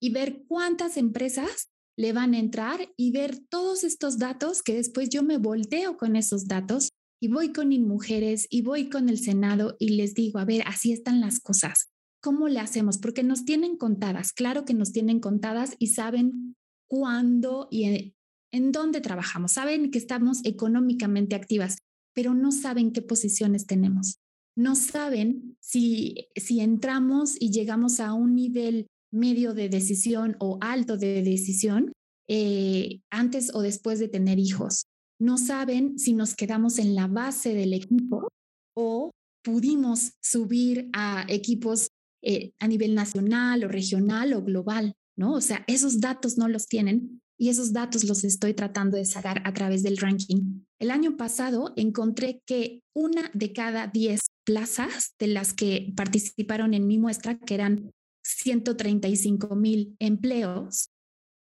y 0.00 0.12
ver 0.12 0.44
cuántas 0.48 0.96
empresas 0.96 1.68
le 1.98 2.12
van 2.12 2.34
a 2.34 2.38
entrar 2.38 2.88
y 2.96 3.10
ver 3.10 3.38
todos 3.50 3.84
estos 3.84 4.18
datos 4.18 4.62
que 4.62 4.74
después 4.74 5.08
yo 5.08 5.22
me 5.22 5.38
volteo 5.38 5.96
con 5.96 6.16
esos 6.16 6.46
datos 6.46 6.90
y 7.26 7.28
voy 7.28 7.52
con 7.52 7.70
mujeres 7.82 8.46
y 8.50 8.62
voy 8.62 8.88
con 8.88 9.08
el 9.08 9.18
Senado 9.18 9.74
y 9.80 9.96
les 9.96 10.14
digo, 10.14 10.38
a 10.38 10.44
ver, 10.44 10.62
así 10.64 10.92
están 10.92 11.20
las 11.20 11.40
cosas. 11.40 11.88
¿Cómo 12.22 12.46
le 12.46 12.60
hacemos? 12.60 12.98
Porque 12.98 13.24
nos 13.24 13.44
tienen 13.44 13.76
contadas, 13.76 14.32
claro 14.32 14.64
que 14.64 14.74
nos 14.74 14.92
tienen 14.92 15.18
contadas 15.18 15.74
y 15.80 15.88
saben 15.88 16.54
cuándo 16.86 17.66
y 17.68 18.14
en, 18.52 18.70
dónde 18.70 19.00
trabajamos. 19.00 19.50
Saben 19.50 19.90
que 19.90 19.98
estamos 19.98 20.38
económicamente 20.44 21.34
activas, 21.34 21.78
pero 22.14 22.32
no 22.32 22.52
saben 22.52 22.92
qué 22.92 23.02
posiciones 23.02 23.66
tenemos. 23.66 24.20
No 24.56 24.76
saben 24.76 25.56
si, 25.60 26.28
si 26.36 26.60
entramos 26.60 27.34
y 27.40 27.50
llegamos 27.50 27.98
a 27.98 28.12
un 28.12 28.36
nivel 28.36 28.86
medio 29.12 29.52
de 29.52 29.68
decisión 29.68 30.36
o 30.38 30.58
alto 30.60 30.96
de 30.96 31.24
decisión 31.24 31.90
eh, 32.28 33.00
antes 33.10 33.52
o 33.52 33.62
después 33.62 33.98
de 33.98 34.06
tener 34.06 34.38
hijos. 34.38 34.86
No 35.18 35.38
saben 35.38 35.98
si 35.98 36.12
nos 36.12 36.34
quedamos 36.34 36.78
en 36.78 36.94
la 36.94 37.06
base 37.06 37.54
del 37.54 37.72
equipo 37.72 38.28
o 38.76 39.10
pudimos 39.42 40.12
subir 40.20 40.90
a 40.92 41.24
equipos 41.28 41.88
eh, 42.22 42.52
a 42.58 42.68
nivel 42.68 42.94
nacional 42.94 43.64
o 43.64 43.68
regional 43.68 44.32
o 44.34 44.42
global. 44.42 44.94
¿no? 45.16 45.34
O 45.34 45.40
sea, 45.40 45.64
esos 45.66 46.00
datos 46.00 46.36
no 46.36 46.48
los 46.48 46.66
tienen 46.66 47.22
y 47.38 47.48
esos 47.48 47.72
datos 47.72 48.04
los 48.04 48.24
estoy 48.24 48.54
tratando 48.54 48.96
de 48.96 49.04
sacar 49.04 49.42
a 49.44 49.52
través 49.52 49.82
del 49.82 49.98
ranking. 49.98 50.64
El 50.78 50.90
año 50.90 51.16
pasado 51.16 51.72
encontré 51.76 52.42
que 52.46 52.82
una 52.94 53.30
de 53.34 53.52
cada 53.52 53.86
10 53.86 54.20
plazas 54.44 55.14
de 55.18 55.28
las 55.28 55.52
que 55.52 55.92
participaron 55.96 56.74
en 56.74 56.86
mi 56.86 56.98
muestra, 56.98 57.38
que 57.38 57.54
eran 57.54 57.92
135 58.24 59.54
mil 59.54 59.96
empleos, 59.98 60.90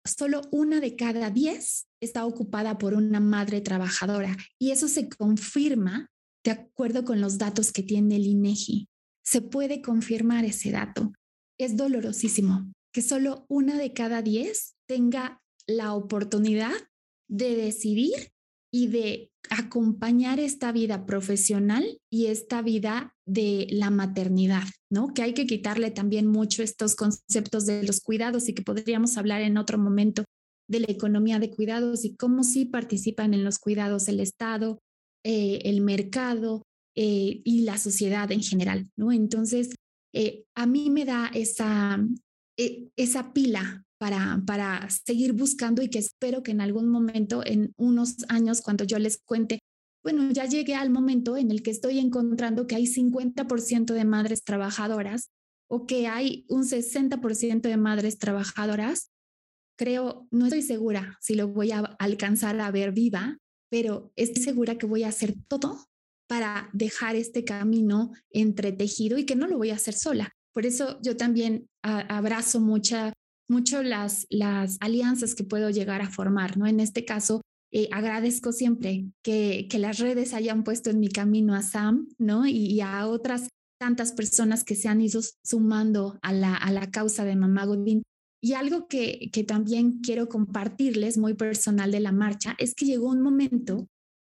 solo 0.04 0.42
una 0.50 0.80
de 0.80 0.96
cada 0.96 1.30
10 1.30 1.86
está 2.00 2.26
ocupada 2.26 2.78
por 2.78 2.94
una 2.94 3.20
madre 3.20 3.60
trabajadora 3.60 4.36
y 4.58 4.70
eso 4.70 4.88
se 4.88 5.08
confirma 5.08 6.10
de 6.44 6.50
acuerdo 6.50 7.04
con 7.04 7.20
los 7.20 7.38
datos 7.38 7.72
que 7.72 7.82
tiene 7.82 8.16
el 8.16 8.26
INEGI. 8.26 8.88
Se 9.24 9.40
puede 9.40 9.82
confirmar 9.82 10.44
ese 10.44 10.72
dato. 10.72 11.12
Es 11.58 11.76
dolorosísimo, 11.76 12.72
que 12.92 13.02
solo 13.02 13.46
una 13.48 13.78
de 13.78 13.92
cada 13.92 14.22
diez 14.22 14.74
tenga 14.88 15.40
la 15.66 15.94
oportunidad 15.94 16.74
de 17.28 17.54
decidir 17.54 18.32
y 18.72 18.88
de 18.88 19.30
acompañar 19.50 20.40
esta 20.40 20.72
vida 20.72 21.04
profesional 21.04 21.98
y 22.10 22.26
esta 22.26 22.62
vida 22.62 23.14
de 23.26 23.66
la 23.70 23.90
maternidad, 23.90 24.64
¿no? 24.90 25.12
Que 25.12 25.22
hay 25.22 25.34
que 25.34 25.46
quitarle 25.46 25.90
también 25.90 26.26
mucho 26.26 26.62
estos 26.62 26.94
conceptos 26.94 27.66
de 27.66 27.82
los 27.82 28.00
cuidados 28.00 28.48
y 28.48 28.54
que 28.54 28.62
podríamos 28.62 29.18
hablar 29.18 29.42
en 29.42 29.58
otro 29.58 29.78
momento 29.78 30.24
de 30.68 30.80
la 30.80 30.86
economía 30.88 31.38
de 31.38 31.50
cuidados 31.50 32.04
y 32.04 32.16
cómo 32.16 32.44
sí 32.44 32.64
participan 32.64 33.34
en 33.34 33.44
los 33.44 33.58
cuidados 33.58 34.08
el 34.08 34.20
Estado, 34.20 34.80
eh, 35.22 35.60
el 35.64 35.82
mercado 35.82 36.62
eh, 36.96 37.42
y 37.44 37.62
la 37.62 37.76
sociedad 37.76 38.32
en 38.32 38.42
general, 38.42 38.90
¿no? 38.96 39.12
Entonces, 39.12 39.74
eh, 40.14 40.44
a 40.54 40.66
mí 40.66 40.88
me 40.90 41.04
da 41.04 41.30
esa, 41.34 42.02
esa 42.96 43.32
pila 43.32 43.84
para, 43.98 44.42
para 44.46 44.88
seguir 44.90 45.32
buscando 45.32 45.82
y 45.82 45.88
que 45.88 45.98
espero 45.98 46.42
que 46.42 46.50
en 46.50 46.60
algún 46.60 46.88
momento, 46.88 47.42
en 47.44 47.72
unos 47.76 48.16
años, 48.28 48.60
cuando 48.60 48.84
yo 48.84 48.98
les 48.98 49.18
cuente, 49.18 49.60
bueno, 50.02 50.28
ya 50.32 50.46
llegué 50.46 50.74
al 50.74 50.90
momento 50.90 51.36
en 51.36 51.50
el 51.50 51.62
que 51.62 51.70
estoy 51.70 51.98
encontrando 51.98 52.66
que 52.66 52.74
hay 52.74 52.86
50% 52.86 53.94
de 53.94 54.04
madres 54.04 54.42
trabajadoras 54.42 55.30
o 55.70 55.86
que 55.86 56.08
hay 56.08 56.44
un 56.48 56.64
60% 56.64 57.62
de 57.62 57.76
madres 57.76 58.18
trabajadoras. 58.18 59.10
Creo, 59.78 60.26
no 60.30 60.46
estoy 60.46 60.62
segura 60.62 61.16
si 61.20 61.34
lo 61.34 61.48
voy 61.48 61.70
a 61.70 61.78
alcanzar 61.98 62.60
a 62.60 62.70
ver 62.70 62.92
viva, 62.92 63.38
pero 63.70 64.12
estoy 64.16 64.42
segura 64.42 64.76
que 64.76 64.86
voy 64.86 65.04
a 65.04 65.08
hacer 65.08 65.34
todo 65.48 65.86
para 66.26 66.68
dejar 66.72 67.14
este 67.14 67.44
camino 67.44 68.12
entretejido 68.30 69.18
y 69.18 69.24
que 69.24 69.36
no 69.36 69.46
lo 69.46 69.58
voy 69.58 69.70
a 69.70 69.76
hacer 69.76 69.94
sola. 69.94 70.34
Por 70.52 70.66
eso 70.66 70.98
yo 71.02 71.16
también 71.16 71.66
abrazo 71.82 72.60
mucha, 72.60 73.12
mucho 73.48 73.82
las, 73.82 74.26
las 74.30 74.76
alianzas 74.80 75.34
que 75.34 75.44
puedo 75.44 75.70
llegar 75.70 76.02
a 76.02 76.10
formar, 76.10 76.56
¿no? 76.56 76.66
En 76.66 76.80
este 76.80 77.04
caso, 77.04 77.40
eh, 77.72 77.88
agradezco 77.90 78.52
siempre 78.52 79.06
que, 79.22 79.66
que, 79.70 79.78
las 79.78 79.98
redes 79.98 80.34
hayan 80.34 80.62
puesto 80.62 80.90
en 80.90 81.00
mi 81.00 81.08
camino 81.08 81.54
a 81.54 81.62
Sam, 81.62 82.06
¿no? 82.18 82.46
Y, 82.46 82.80
a 82.82 83.06
otras 83.06 83.48
tantas 83.80 84.12
personas 84.12 84.62
que 84.62 84.74
se 84.74 84.88
han 84.88 85.00
ido 85.00 85.20
sumando 85.42 86.18
a 86.22 86.32
la, 86.32 86.54
a 86.54 86.70
la 86.70 86.90
causa 86.90 87.24
de 87.24 87.34
Mamá 87.34 87.64
Godín. 87.64 88.02
Y 88.42 88.52
algo 88.52 88.88
que, 88.88 89.30
que 89.32 89.42
también 89.42 90.00
quiero 90.00 90.28
compartirles, 90.28 91.16
muy 91.16 91.34
personal 91.34 91.90
de 91.90 92.00
la 92.00 92.12
marcha, 92.12 92.54
es 92.58 92.74
que 92.74 92.84
llegó 92.84 93.08
un 93.08 93.22
momento 93.22 93.86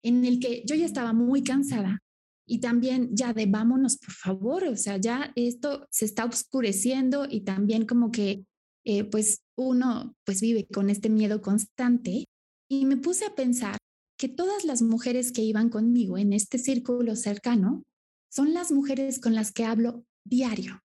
en 0.02 0.24
el 0.24 0.40
que 0.40 0.64
yo 0.66 0.74
ya 0.74 0.86
estaba 0.86 1.12
muy 1.12 1.42
cansada 1.44 2.00
y 2.48 2.60
también 2.60 3.10
ya 3.14 3.32
de 3.34 3.46
vámonos, 3.46 3.98
por 3.98 4.12
favor, 4.12 4.64
o 4.64 4.76
sea, 4.76 4.96
ya 4.96 5.32
esto 5.36 5.86
se 5.90 6.06
está 6.06 6.24
oscureciendo 6.24 7.26
y 7.28 7.42
también 7.42 7.86
como 7.86 8.10
que 8.10 8.44
eh, 8.84 9.04
pues 9.04 9.42
uno 9.56 10.16
pues 10.24 10.40
vive 10.40 10.66
con 10.66 10.88
este 10.88 11.10
miedo 11.10 11.42
constante 11.42 12.24
y 12.70 12.86
me 12.86 12.96
puse 12.96 13.26
a 13.26 13.34
pensar 13.34 13.76
que 14.18 14.28
todas 14.28 14.64
las 14.64 14.80
mujeres 14.80 15.30
que 15.30 15.42
iban 15.42 15.68
conmigo 15.68 16.16
en 16.16 16.32
este 16.32 16.58
círculo 16.58 17.14
cercano 17.16 17.84
son 18.30 18.54
las 18.54 18.72
mujeres 18.72 19.20
con 19.20 19.34
las 19.34 19.52
que 19.52 19.64
hablo 19.64 20.04
diario, 20.24 20.82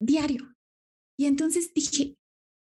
diario. 0.00 0.54
Y 1.18 1.26
entonces 1.26 1.72
dije, 1.74 2.16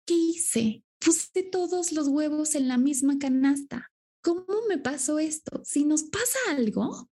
¿qué 0.05 0.13
hice? 0.13 0.83
Puse 0.99 1.43
todos 1.43 1.91
los 1.93 2.07
huevos 2.09 2.55
en 2.55 2.67
la 2.67 2.77
misma 2.77 3.17
canasta. 3.17 3.89
¿Cómo 4.21 4.45
me 4.67 4.77
pasó 4.77 5.19
esto? 5.19 5.61
Si 5.65 5.85
nos 5.85 6.03
pasa 6.03 6.39
algo, 6.49 7.09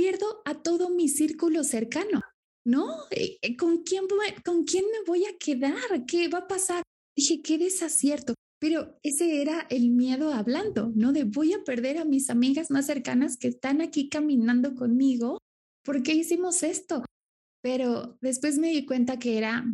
pierdo 0.00 0.40
a 0.46 0.54
todo 0.54 0.88
mi 0.88 1.08
círculo 1.10 1.62
cercano, 1.62 2.22
¿no? 2.64 2.86
Eh, 3.10 3.36
eh, 3.42 3.54
¿Con 3.54 3.82
quién, 3.82 4.04
¿Con 4.42 4.64
quién 4.64 4.86
me 4.86 5.06
voy 5.06 5.26
a 5.26 5.36
quedar? 5.38 6.06
¿Qué 6.06 6.28
va 6.28 6.38
a 6.38 6.48
pasar? 6.48 6.82
Dije, 7.14 7.42
qué 7.42 7.58
desacierto. 7.58 8.32
Pero 8.58 8.98
ese 9.02 9.42
era 9.42 9.66
el 9.68 9.90
miedo 9.90 10.32
hablando, 10.32 10.90
¿no? 10.94 11.12
De 11.12 11.24
voy 11.24 11.52
a 11.52 11.64
perder 11.64 11.98
a 11.98 12.06
mis 12.06 12.30
amigas 12.30 12.70
más 12.70 12.86
cercanas 12.86 13.36
que 13.36 13.48
están 13.48 13.82
aquí 13.82 14.08
caminando 14.08 14.74
conmigo. 14.74 15.36
¿Por 15.84 16.02
qué 16.02 16.14
hicimos 16.14 16.62
esto? 16.62 17.04
Pero 17.62 18.16
después 18.22 18.56
me 18.56 18.70
di 18.70 18.86
cuenta 18.86 19.18
que 19.18 19.36
era, 19.36 19.66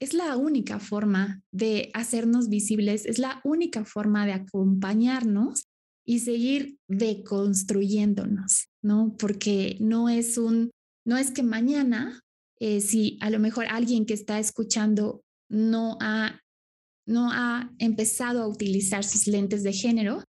es 0.00 0.14
la 0.14 0.38
única 0.38 0.78
forma 0.78 1.42
de 1.52 1.90
hacernos 1.92 2.48
visibles, 2.48 3.04
es 3.04 3.18
la 3.18 3.42
única 3.44 3.84
forma 3.84 4.24
de 4.24 4.32
acompañarnos 4.32 5.64
y 6.06 6.20
seguir 6.20 6.78
deconstruyéndonos, 6.88 8.68
¿no? 8.84 9.16
Porque 9.18 9.76
no 9.80 10.08
es 10.08 10.38
un, 10.38 10.70
no 11.04 11.16
es 11.16 11.30
que 11.30 11.42
mañana, 11.42 12.20
eh, 12.60 12.80
si 12.80 13.18
a 13.20 13.30
lo 13.30 13.38
mejor 13.38 13.66
alguien 13.68 14.06
que 14.06 14.14
está 14.14 14.38
escuchando 14.38 15.22
no 15.50 15.96
ha, 16.00 16.40
no 17.06 17.30
ha 17.32 17.72
empezado 17.78 18.42
a 18.42 18.48
utilizar 18.48 19.02
sus 19.02 19.26
lentes 19.26 19.62
de 19.62 19.72
género, 19.72 20.22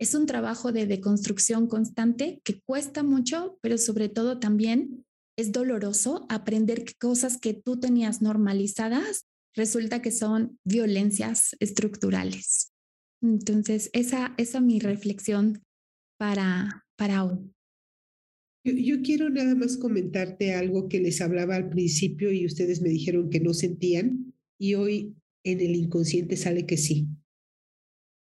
es 0.00 0.14
un 0.14 0.26
trabajo 0.26 0.70
de 0.70 0.86
deconstrucción 0.86 1.66
constante 1.66 2.40
que 2.44 2.60
cuesta 2.64 3.02
mucho, 3.02 3.58
pero 3.60 3.78
sobre 3.78 4.08
todo 4.08 4.38
también 4.38 5.04
es 5.36 5.50
doloroso 5.50 6.24
aprender 6.28 6.84
cosas 7.00 7.38
que 7.38 7.52
tú 7.52 7.78
tenías 7.78 8.22
normalizadas 8.22 9.26
resulta 9.54 10.00
que 10.02 10.12
son 10.12 10.58
violencias 10.64 11.56
estructurales. 11.58 12.72
Entonces, 13.20 13.90
esa, 13.92 14.34
esa 14.36 14.58
es 14.58 14.64
mi 14.64 14.78
reflexión 14.78 15.64
para, 16.16 16.86
para 16.96 17.24
hoy. 17.24 17.52
Yo, 18.64 18.72
yo, 18.72 19.02
quiero 19.02 19.30
nada 19.30 19.54
más 19.54 19.76
comentarte 19.76 20.52
algo 20.54 20.88
que 20.88 21.00
les 21.00 21.20
hablaba 21.20 21.56
al 21.56 21.70
principio 21.70 22.32
y 22.32 22.44
ustedes 22.44 22.82
me 22.82 22.88
dijeron 22.88 23.30
que 23.30 23.40
no 23.40 23.54
sentían 23.54 24.34
y 24.58 24.74
hoy 24.74 25.14
en 25.44 25.60
el 25.60 25.76
inconsciente 25.76 26.36
sale 26.36 26.66
que 26.66 26.76
sí. 26.76 27.06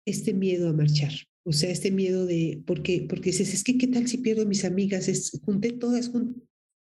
Este 0.06 0.34
miedo 0.34 0.70
a 0.70 0.74
marchar, 0.74 1.14
o 1.46 1.52
sea, 1.52 1.72
este 1.72 1.90
miedo 1.90 2.26
de, 2.26 2.62
porque, 2.68 3.08
porque 3.10 3.32
dices, 3.32 3.54
es 3.54 3.64
que 3.64 3.78
qué 3.78 3.88
tal 3.88 4.08
si 4.08 4.18
pierdo 4.18 4.46
mis 4.46 4.66
amigas, 4.66 5.08
es, 5.08 5.40
junté 5.44 5.72
todas, 5.72 6.12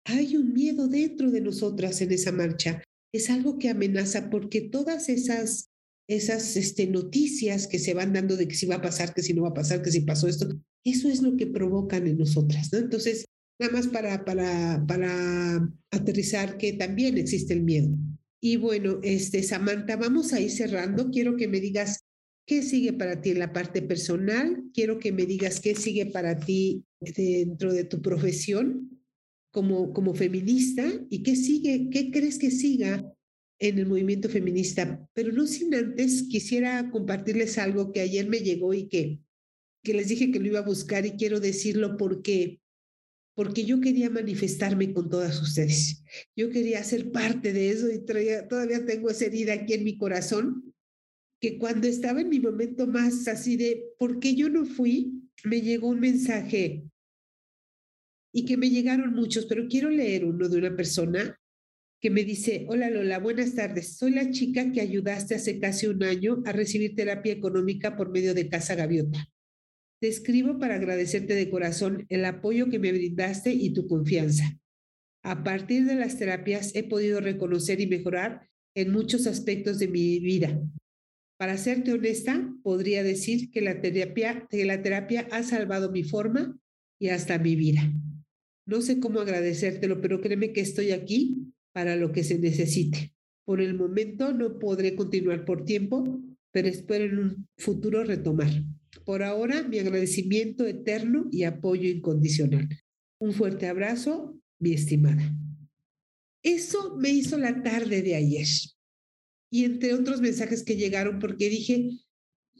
hay 0.04 0.36
un 0.36 0.52
miedo 0.52 0.88
dentro 0.88 1.30
de 1.30 1.40
nosotras 1.40 2.00
en 2.00 2.10
esa 2.10 2.32
marcha. 2.32 2.82
Es 3.14 3.30
algo 3.30 3.58
que 3.58 3.68
amenaza 3.68 4.30
porque 4.30 4.62
todas 4.62 5.08
esas 5.08 5.72
esas 6.08 6.56
este, 6.56 6.86
noticias 6.86 7.66
que 7.66 7.78
se 7.78 7.94
van 7.94 8.12
dando 8.12 8.36
de 8.36 8.48
que 8.48 8.54
si 8.54 8.66
va 8.66 8.76
a 8.76 8.82
pasar, 8.82 9.14
que 9.14 9.22
si 9.22 9.34
no 9.34 9.42
va 9.42 9.50
a 9.50 9.54
pasar, 9.54 9.82
que 9.82 9.90
si 9.90 10.00
pasó 10.00 10.28
esto, 10.28 10.48
eso 10.84 11.08
es 11.08 11.22
lo 11.22 11.36
que 11.36 11.46
provocan 11.46 12.06
en 12.06 12.18
nosotras, 12.18 12.72
¿no? 12.72 12.78
Entonces, 12.78 13.26
nada 13.62 13.72
más 13.72 13.88
para, 13.88 14.24
para, 14.24 14.84
para 14.86 15.72
aterrizar 15.90 16.58
que 16.58 16.72
también 16.72 17.16
existe 17.16 17.54
el 17.54 17.62
miedo. 17.62 17.96
Y 18.40 18.56
bueno, 18.56 18.98
este, 19.02 19.42
Samantha, 19.42 19.96
vamos 19.96 20.32
a 20.32 20.40
ir 20.40 20.50
cerrando. 20.50 21.10
Quiero 21.10 21.36
que 21.36 21.46
me 21.46 21.60
digas 21.60 22.04
qué 22.44 22.62
sigue 22.62 22.92
para 22.92 23.20
ti 23.20 23.30
en 23.30 23.38
la 23.38 23.52
parte 23.52 23.82
personal. 23.82 24.64
Quiero 24.74 24.98
que 24.98 25.12
me 25.12 25.26
digas 25.26 25.60
qué 25.60 25.76
sigue 25.76 26.06
para 26.06 26.40
ti 26.40 26.84
dentro 27.00 27.72
de 27.72 27.84
tu 27.84 28.02
profesión 28.02 29.00
como, 29.52 29.92
como 29.92 30.14
feminista 30.14 30.84
y 31.08 31.22
qué 31.22 31.36
sigue, 31.36 31.88
qué 31.90 32.10
crees 32.10 32.38
que 32.38 32.50
siga 32.50 33.14
en 33.60 33.78
el 33.78 33.86
movimiento 33.86 34.28
feminista, 34.28 35.08
pero 35.12 35.30
no 35.30 35.46
sin 35.46 35.72
antes 35.72 36.24
quisiera 36.24 36.90
compartirles 36.90 37.58
algo 37.58 37.92
que 37.92 38.00
ayer 38.00 38.28
me 38.28 38.40
llegó 38.40 38.74
y 38.74 38.88
que, 38.88 39.20
que 39.84 39.94
les 39.94 40.08
dije 40.08 40.32
que 40.32 40.40
lo 40.40 40.46
iba 40.46 40.58
a 40.58 40.64
buscar 40.64 41.06
y 41.06 41.12
quiero 41.12 41.38
decirlo 41.38 41.96
porque 41.96 42.61
porque 43.34 43.64
yo 43.64 43.80
quería 43.80 44.10
manifestarme 44.10 44.92
con 44.92 45.08
todas 45.08 45.40
ustedes. 45.40 46.02
Yo 46.36 46.50
quería 46.50 46.82
ser 46.84 47.10
parte 47.10 47.52
de 47.52 47.70
eso 47.70 47.90
y 47.90 48.04
todavía 48.04 48.84
tengo 48.84 49.10
esa 49.10 49.26
herida 49.26 49.54
aquí 49.54 49.74
en 49.74 49.84
mi 49.84 49.96
corazón, 49.96 50.74
que 51.40 51.58
cuando 51.58 51.88
estaba 51.88 52.20
en 52.20 52.28
mi 52.28 52.40
momento 52.40 52.86
más 52.86 53.26
así 53.26 53.56
de, 53.56 53.84
¿por 53.98 54.20
qué 54.20 54.34
yo 54.34 54.48
no 54.48 54.64
fui? 54.64 55.28
Me 55.44 55.60
llegó 55.60 55.88
un 55.88 56.00
mensaje 56.00 56.84
y 58.32 58.44
que 58.44 58.56
me 58.56 58.70
llegaron 58.70 59.14
muchos, 59.14 59.46
pero 59.46 59.66
quiero 59.68 59.90
leer 59.90 60.24
uno 60.24 60.48
de 60.48 60.58
una 60.58 60.76
persona 60.76 61.38
que 62.00 62.10
me 62.10 62.24
dice, 62.24 62.66
hola 62.68 62.90
Lola, 62.90 63.18
buenas 63.18 63.54
tardes. 63.54 63.96
Soy 63.96 64.12
la 64.12 64.30
chica 64.30 64.72
que 64.72 64.80
ayudaste 64.80 65.36
hace 65.36 65.58
casi 65.58 65.86
un 65.86 66.02
año 66.02 66.42
a 66.44 66.52
recibir 66.52 66.94
terapia 66.94 67.32
económica 67.32 67.96
por 67.96 68.10
medio 68.10 68.34
de 68.34 68.48
Casa 68.48 68.74
Gaviota. 68.74 69.28
Te 70.02 70.08
escribo 70.08 70.58
para 70.58 70.74
agradecerte 70.74 71.36
de 71.36 71.48
corazón 71.48 72.06
el 72.08 72.24
apoyo 72.24 72.68
que 72.68 72.80
me 72.80 72.90
brindaste 72.90 73.52
y 73.52 73.72
tu 73.72 73.86
confianza. 73.86 74.58
A 75.22 75.44
partir 75.44 75.84
de 75.84 75.94
las 75.94 76.18
terapias 76.18 76.74
he 76.74 76.82
podido 76.82 77.20
reconocer 77.20 77.80
y 77.80 77.86
mejorar 77.86 78.50
en 78.74 78.90
muchos 78.90 79.28
aspectos 79.28 79.78
de 79.78 79.86
mi 79.86 80.18
vida. 80.18 80.60
Para 81.38 81.56
serte 81.56 81.92
honesta, 81.92 82.52
podría 82.64 83.04
decir 83.04 83.52
que 83.52 83.60
la 83.60 83.80
terapia, 83.80 85.28
ha 85.30 85.42
salvado 85.44 85.92
mi 85.92 86.02
forma 86.02 86.58
y 87.00 87.10
hasta 87.10 87.38
mi 87.38 87.54
vida. 87.54 87.88
No 88.66 88.82
sé 88.82 88.98
cómo 88.98 89.20
agradecértelo, 89.20 90.00
pero 90.00 90.20
créeme 90.20 90.52
que 90.52 90.62
estoy 90.62 90.90
aquí 90.90 91.54
para 91.72 91.94
lo 91.94 92.10
que 92.10 92.24
se 92.24 92.40
necesite. 92.40 93.14
Por 93.44 93.60
el 93.60 93.74
momento 93.74 94.32
no 94.32 94.58
podré 94.58 94.96
continuar 94.96 95.44
por 95.44 95.64
tiempo, 95.64 96.20
pero 96.52 96.68
espero 96.68 97.04
en 97.04 97.18
un 97.18 97.48
futuro 97.56 98.04
retomar. 98.04 98.50
Por 99.04 99.22
ahora, 99.22 99.62
mi 99.66 99.78
agradecimiento 99.78 100.66
eterno 100.66 101.28
y 101.32 101.44
apoyo 101.44 101.88
incondicional. 101.88 102.68
Un 103.18 103.32
fuerte 103.32 103.66
abrazo, 103.66 104.38
mi 104.60 104.72
estimada. 104.72 105.34
Eso 106.42 106.96
me 106.96 107.10
hizo 107.10 107.38
la 107.38 107.62
tarde 107.62 108.02
de 108.02 108.14
ayer. 108.14 108.46
Y 109.50 109.64
entre 109.64 109.94
otros 109.94 110.20
mensajes 110.20 110.62
que 110.62 110.76
llegaron, 110.76 111.18
porque 111.18 111.48
dije, 111.48 111.90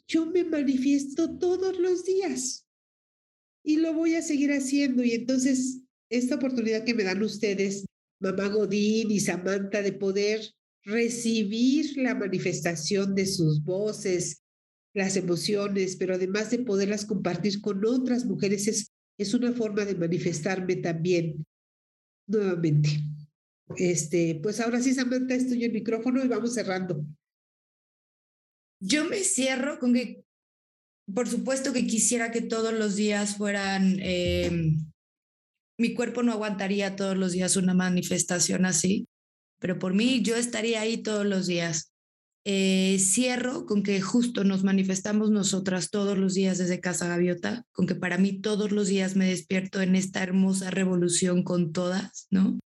yo 0.06 0.26
me 0.26 0.44
manifiesto 0.44 1.38
todos 1.38 1.78
los 1.78 2.04
días 2.04 2.66
y 3.64 3.76
lo 3.76 3.94
voy 3.94 4.14
a 4.14 4.22
seguir 4.22 4.52
haciendo. 4.52 5.04
Y 5.04 5.12
entonces, 5.12 5.82
esta 6.10 6.36
oportunidad 6.36 6.84
que 6.84 6.94
me 6.94 7.04
dan 7.04 7.22
ustedes 7.22 7.86
mamá 8.20 8.48
Godín 8.48 9.10
y 9.10 9.20
Samantha 9.20 9.82
de 9.82 9.92
poder 9.92 10.40
recibir 10.84 11.96
la 11.98 12.14
manifestación 12.14 13.14
de 13.14 13.26
sus 13.26 13.62
voces, 13.64 14.42
las 14.94 15.16
emociones, 15.16 15.96
pero 15.96 16.14
además 16.14 16.50
de 16.50 16.60
poderlas 16.60 17.06
compartir 17.06 17.60
con 17.60 17.84
otras 17.84 18.24
mujeres, 18.24 18.68
es, 18.68 18.92
es 19.18 19.34
una 19.34 19.52
forma 19.52 19.84
de 19.84 19.94
manifestarme 19.94 20.76
también 20.76 21.46
nuevamente. 22.26 22.90
Este, 23.76 24.38
pues 24.42 24.60
ahora 24.60 24.80
sí, 24.80 24.92
Samantha, 24.92 25.34
estoy 25.34 25.64
el 25.64 25.72
micrófono 25.72 26.22
y 26.24 26.28
vamos 26.28 26.54
cerrando. 26.54 27.04
Yo 28.80 29.04
me 29.04 29.18
cierro 29.18 29.78
con 29.78 29.94
que, 29.94 30.24
por 31.14 31.28
supuesto 31.28 31.72
que 31.72 31.86
quisiera 31.86 32.32
que 32.32 32.42
todos 32.42 32.74
los 32.74 32.96
días 32.96 33.36
fueran 33.36 33.98
eh, 34.00 34.76
mi 35.78 35.94
cuerpo 35.94 36.22
no 36.22 36.32
aguantaría 36.32 36.96
todos 36.96 37.16
los 37.16 37.32
días 37.32 37.56
una 37.56 37.74
manifestación 37.74 38.66
así, 38.66 39.08
pero 39.62 39.78
por 39.78 39.94
mí 39.94 40.20
yo 40.22 40.36
estaría 40.36 40.82
ahí 40.82 40.98
todos 41.02 41.24
los 41.24 41.46
días. 41.46 41.88
eh, 42.44 42.98
cierro 42.98 43.66
con 43.66 43.82
que 43.82 44.00
justo 44.00 44.42
nos 44.44 44.64
manifestamos 44.64 45.30
nosotras 45.30 45.90
todos 45.90 46.18
los 46.18 46.34
días 46.34 46.58
desde 46.58 46.80
Casa 46.80 47.06
Gaviota, 47.08 47.64
con 47.72 47.86
que 47.86 47.94
para 47.94 48.18
mí 48.18 48.40
todos 48.40 48.72
los 48.72 48.88
días 48.88 49.14
me 49.16 49.26
despierto 49.26 49.80
en 49.80 49.94
esta 49.94 50.22
hermosa 50.22 50.70
revolución 50.70 51.44
con 51.44 51.72
todas, 51.72 52.26
¿no? 52.30 52.58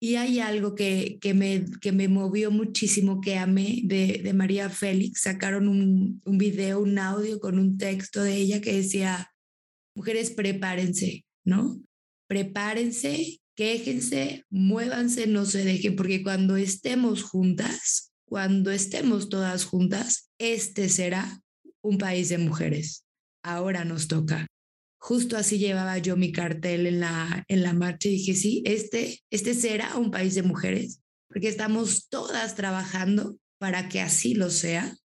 Y 0.00 0.16
hay 0.16 0.40
algo 0.40 0.74
que, 0.74 1.18
que, 1.20 1.34
me, 1.34 1.64
que 1.80 1.92
me 1.92 2.08
movió 2.08 2.50
muchísimo, 2.50 3.20
que 3.20 3.36
amé, 3.38 3.80
de, 3.84 4.20
de 4.22 4.32
María 4.34 4.68
Félix. 4.68 5.22
Sacaron 5.22 5.68
un, 5.68 6.20
un 6.24 6.38
video, 6.38 6.80
un 6.80 6.98
audio 6.98 7.40
con 7.40 7.58
un 7.58 7.78
texto 7.78 8.22
de 8.22 8.36
ella 8.36 8.60
que 8.60 8.74
decía, 8.74 9.30
mujeres, 9.96 10.30
prepárense, 10.30 11.24
¿no? 11.44 11.80
Prepárense, 12.28 13.38
quéjense, 13.54 14.44
muévanse, 14.50 15.26
no 15.26 15.46
se 15.46 15.64
dejen, 15.64 15.96
porque 15.96 16.22
cuando 16.22 16.56
estemos 16.56 17.22
juntas, 17.22 18.12
cuando 18.24 18.70
estemos 18.70 19.28
todas 19.28 19.64
juntas, 19.64 20.30
este 20.38 20.88
será 20.88 21.40
un 21.82 21.98
país 21.98 22.28
de 22.28 22.38
mujeres. 22.38 23.04
Ahora 23.42 23.84
nos 23.84 24.08
toca. 24.08 24.46
Justo 24.98 25.36
así 25.36 25.58
llevaba 25.58 25.98
yo 25.98 26.16
mi 26.16 26.32
cartel 26.32 26.86
en 26.86 27.00
la, 27.00 27.44
en 27.48 27.62
la 27.62 27.74
marcha 27.74 28.08
y 28.08 28.12
dije, 28.12 28.34
sí, 28.34 28.62
este, 28.64 29.20
este 29.30 29.54
será 29.54 29.96
un 29.98 30.10
país 30.10 30.34
de 30.34 30.42
mujeres, 30.42 31.02
porque 31.28 31.48
estamos 31.48 32.08
todas 32.08 32.54
trabajando 32.54 33.36
para 33.58 33.88
que 33.88 34.00
así 34.00 34.34
lo 34.34 34.50
sea. 34.50 34.96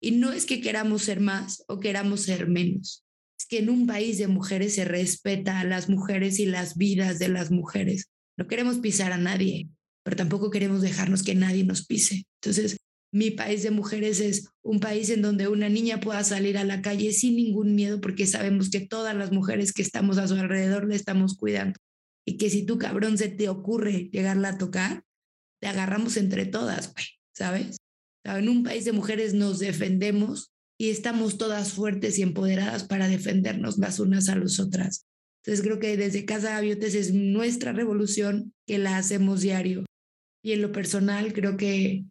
Y 0.00 0.10
no 0.12 0.32
es 0.32 0.46
que 0.46 0.60
queramos 0.60 1.02
ser 1.02 1.20
más 1.20 1.64
o 1.68 1.78
queramos 1.78 2.22
ser 2.22 2.48
menos, 2.48 3.03
que 3.46 3.58
en 3.58 3.70
un 3.70 3.86
país 3.86 4.18
de 4.18 4.28
mujeres 4.28 4.74
se 4.74 4.84
respeta 4.84 5.60
a 5.60 5.64
las 5.64 5.88
mujeres 5.88 6.38
y 6.38 6.46
las 6.46 6.76
vidas 6.76 7.18
de 7.18 7.28
las 7.28 7.50
mujeres. 7.50 8.08
No 8.36 8.46
queremos 8.46 8.78
pisar 8.78 9.12
a 9.12 9.18
nadie, 9.18 9.68
pero 10.02 10.16
tampoco 10.16 10.50
queremos 10.50 10.82
dejarnos 10.82 11.22
que 11.22 11.34
nadie 11.34 11.64
nos 11.64 11.86
pise. 11.86 12.26
Entonces, 12.40 12.76
mi 13.12 13.30
país 13.30 13.62
de 13.62 13.70
mujeres 13.70 14.18
es 14.18 14.48
un 14.62 14.80
país 14.80 15.08
en 15.10 15.22
donde 15.22 15.46
una 15.46 15.68
niña 15.68 16.00
pueda 16.00 16.24
salir 16.24 16.58
a 16.58 16.64
la 16.64 16.82
calle 16.82 17.12
sin 17.12 17.36
ningún 17.36 17.74
miedo 17.76 18.00
porque 18.00 18.26
sabemos 18.26 18.70
que 18.70 18.80
todas 18.80 19.14
las 19.14 19.30
mujeres 19.30 19.72
que 19.72 19.82
estamos 19.82 20.18
a 20.18 20.26
su 20.26 20.34
alrededor 20.34 20.88
le 20.88 20.96
estamos 20.96 21.36
cuidando. 21.36 21.78
Y 22.26 22.38
que 22.38 22.50
si 22.50 22.66
tú 22.66 22.76
cabrón 22.78 23.16
se 23.16 23.28
te 23.28 23.48
ocurre 23.48 24.10
llegarla 24.12 24.50
a 24.50 24.58
tocar, 24.58 25.04
te 25.60 25.68
agarramos 25.68 26.16
entre 26.16 26.44
todas, 26.44 26.92
güey, 26.92 27.06
¿sabes? 27.32 27.76
En 28.24 28.48
un 28.48 28.64
país 28.64 28.84
de 28.84 28.92
mujeres 28.92 29.32
nos 29.32 29.58
defendemos 29.58 30.50
y 30.78 30.90
estamos 30.90 31.38
todas 31.38 31.72
fuertes 31.72 32.18
y 32.18 32.22
empoderadas 32.22 32.84
para 32.84 33.08
defendernos 33.08 33.78
las 33.78 34.00
unas 34.00 34.28
a 34.28 34.36
las 34.36 34.58
otras. 34.60 35.06
Entonces 35.42 35.64
creo 35.64 35.78
que 35.78 35.96
desde 35.96 36.24
Casa 36.24 36.56
Aviotes 36.56 36.94
es 36.94 37.12
nuestra 37.12 37.72
revolución 37.72 38.52
que 38.66 38.78
la 38.78 38.96
hacemos 38.96 39.42
diario 39.42 39.84
y 40.42 40.52
en 40.52 40.62
lo 40.62 40.72
personal 40.72 41.32
creo 41.32 41.56
que 41.56 42.04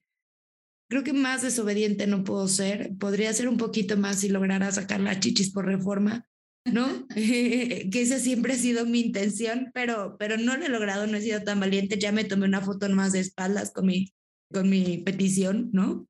creo 0.90 1.04
que 1.04 1.14
más 1.14 1.42
desobediente 1.42 2.06
no 2.06 2.24
puedo 2.24 2.48
ser. 2.48 2.96
Podría 3.00 3.34
ser 3.34 3.48
un 3.48 3.58
poquito 3.58 3.98
más 3.98 4.20
si 4.20 4.30
lograra 4.30 4.72
sacar 4.72 5.00
las 5.00 5.20
chichis 5.20 5.52
por 5.52 5.66
reforma, 5.66 6.28
¿no? 6.72 7.08
que 7.16 7.90
esa 7.94 8.20
siempre 8.20 8.54
ha 8.54 8.58
sido 8.58 8.86
mi 8.86 9.02
intención, 9.02 9.72
pero, 9.74 10.18
pero 10.20 10.38
no 10.38 10.56
lo 10.56 10.66
he 10.66 10.70
logrado, 10.70 11.08
no 11.08 11.18
he 11.18 11.22
sido 11.22 11.44
tan 11.44 11.60
valiente. 11.60 11.98
Ya 11.98 12.12
me 12.12 12.24
tomé 12.24 12.46
una 12.46 12.62
foto 12.62 12.88
más 12.90 13.14
de 13.14 13.22
espaldas 13.22 13.72
con 13.72 13.88
mi, 13.88 14.14
con 14.52 14.70
mi 14.70 15.00
petición, 15.00 15.70
¿no? 15.74 16.08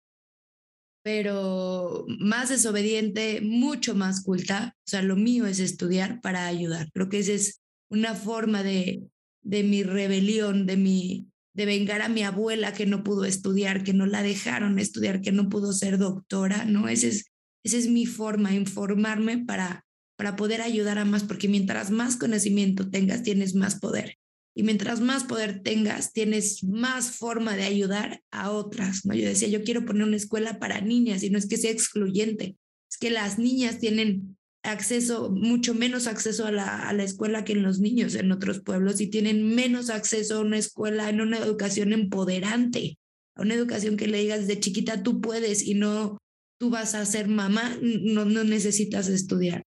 Pero 1.03 2.05
más 2.07 2.49
desobediente, 2.49 3.41
mucho 3.41 3.93
más 3.93 4.23
culta. 4.23 4.75
O 4.79 4.89
sea, 4.89 5.01
lo 5.01 5.15
mío 5.15 5.45
es 5.45 5.59
estudiar 5.59 6.21
para 6.21 6.47
ayudar. 6.47 6.89
Creo 6.93 7.09
que 7.09 7.19
esa 7.19 7.33
es 7.33 7.61
una 7.89 8.15
forma 8.15 8.63
de, 8.63 9.03
de 9.41 9.63
mi 9.63 9.83
rebelión, 9.83 10.65
de 10.65 10.77
mi, 10.77 11.27
de 11.53 11.65
vengar 11.65 12.01
a 12.01 12.09
mi 12.09 12.23
abuela 12.23 12.73
que 12.73 12.85
no 12.85 13.03
pudo 13.03 13.25
estudiar, 13.25 13.83
que 13.83 13.93
no 13.93 14.05
la 14.05 14.23
dejaron 14.23 14.79
estudiar, 14.79 15.21
que 15.21 15.31
no 15.31 15.49
pudo 15.49 15.73
ser 15.73 15.97
doctora, 15.97 16.65
¿no? 16.65 16.87
Es, 16.87 17.03
esa 17.03 17.77
es 17.77 17.87
mi 17.87 18.05
forma, 18.05 18.53
informarme 18.53 19.37
para, 19.37 19.85
para 20.17 20.35
poder 20.35 20.61
ayudar 20.61 20.97
a 20.97 21.05
más, 21.05 21.23
porque 21.23 21.47
mientras 21.47 21.91
más 21.91 22.15
conocimiento 22.15 22.89
tengas, 22.89 23.23
tienes 23.23 23.55
más 23.55 23.79
poder. 23.79 24.17
Y 24.55 24.63
mientras 24.63 25.01
más 25.01 25.23
poder 25.23 25.61
tengas, 25.63 26.13
tienes 26.13 26.63
más 26.63 27.11
forma 27.17 27.55
de 27.55 27.63
ayudar 27.63 28.21
a 28.31 28.51
otras, 28.51 29.05
¿no? 29.05 29.15
Yo 29.15 29.25
decía, 29.25 29.47
yo 29.47 29.63
quiero 29.63 29.85
poner 29.85 30.07
una 30.07 30.15
escuela 30.15 30.59
para 30.59 30.81
niñas 30.81 31.23
y 31.23 31.29
no 31.29 31.39
es 31.39 31.47
que 31.47 31.57
sea 31.57 31.71
excluyente, 31.71 32.55
es 32.89 32.97
que 32.97 33.09
las 33.09 33.39
niñas 33.39 33.79
tienen 33.79 34.37
acceso, 34.63 35.31
mucho 35.31 35.73
menos 35.73 36.07
acceso 36.07 36.45
a 36.45 36.51
la, 36.51 36.87
a 36.87 36.93
la 36.93 37.03
escuela 37.03 37.43
que 37.43 37.53
en 37.53 37.63
los 37.63 37.79
niños 37.79 38.15
en 38.15 38.31
otros 38.31 38.61
pueblos 38.61 39.01
y 39.01 39.07
tienen 39.07 39.55
menos 39.55 39.89
acceso 39.89 40.37
a 40.37 40.41
una 40.41 40.57
escuela, 40.57 41.09
en 41.09 41.19
una 41.19 41.39
educación 41.39 41.91
empoderante, 41.91 42.97
a 43.35 43.41
una 43.41 43.55
educación 43.55 43.97
que 43.97 44.07
le 44.07 44.19
digas 44.19 44.47
de 44.47 44.59
chiquita 44.59 45.03
tú 45.03 45.19
puedes 45.19 45.65
y 45.65 45.73
no 45.73 46.17
tú 46.59 46.69
vas 46.69 46.95
a 46.95 47.05
ser 47.05 47.27
mamá, 47.27 47.77
no, 47.81 48.23
no 48.23 48.43
necesitas 48.45 49.09
estudiar. 49.09 49.63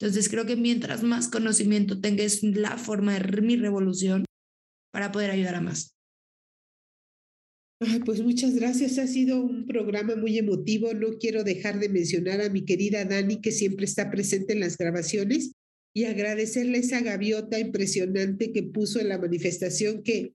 Entonces 0.00 0.28
creo 0.28 0.46
que 0.46 0.56
mientras 0.56 1.02
más 1.02 1.28
conocimiento 1.28 2.00
tengas 2.00 2.42
la 2.42 2.76
forma 2.76 3.18
de 3.18 3.40
mi 3.40 3.56
revolución 3.56 4.24
para 4.92 5.12
poder 5.12 5.30
ayudar 5.30 5.54
a 5.56 5.60
más 5.60 5.96
pues 8.04 8.22
muchas 8.22 8.54
gracias. 8.54 8.98
Ha 8.98 9.06
sido 9.06 9.40
un 9.40 9.66
programa 9.66 10.16
muy 10.16 10.38
emotivo. 10.38 10.94
No 10.94 11.18
quiero 11.18 11.44
dejar 11.44 11.78
de 11.78 11.88
mencionar 11.88 12.40
a 12.40 12.48
mi 12.48 12.64
querida 12.64 13.04
Dani, 13.04 13.40
que 13.40 13.52
siempre 13.52 13.84
está 13.84 14.10
presente 14.10 14.54
en 14.54 14.60
las 14.60 14.78
grabaciones, 14.78 15.52
y 15.94 16.04
agradecerle 16.04 16.78
esa 16.78 17.00
gaviota 17.00 17.58
impresionante 17.58 18.52
que 18.52 18.62
puso 18.62 19.00
en 19.00 19.08
la 19.08 19.18
manifestación 19.18 20.02
que, 20.02 20.32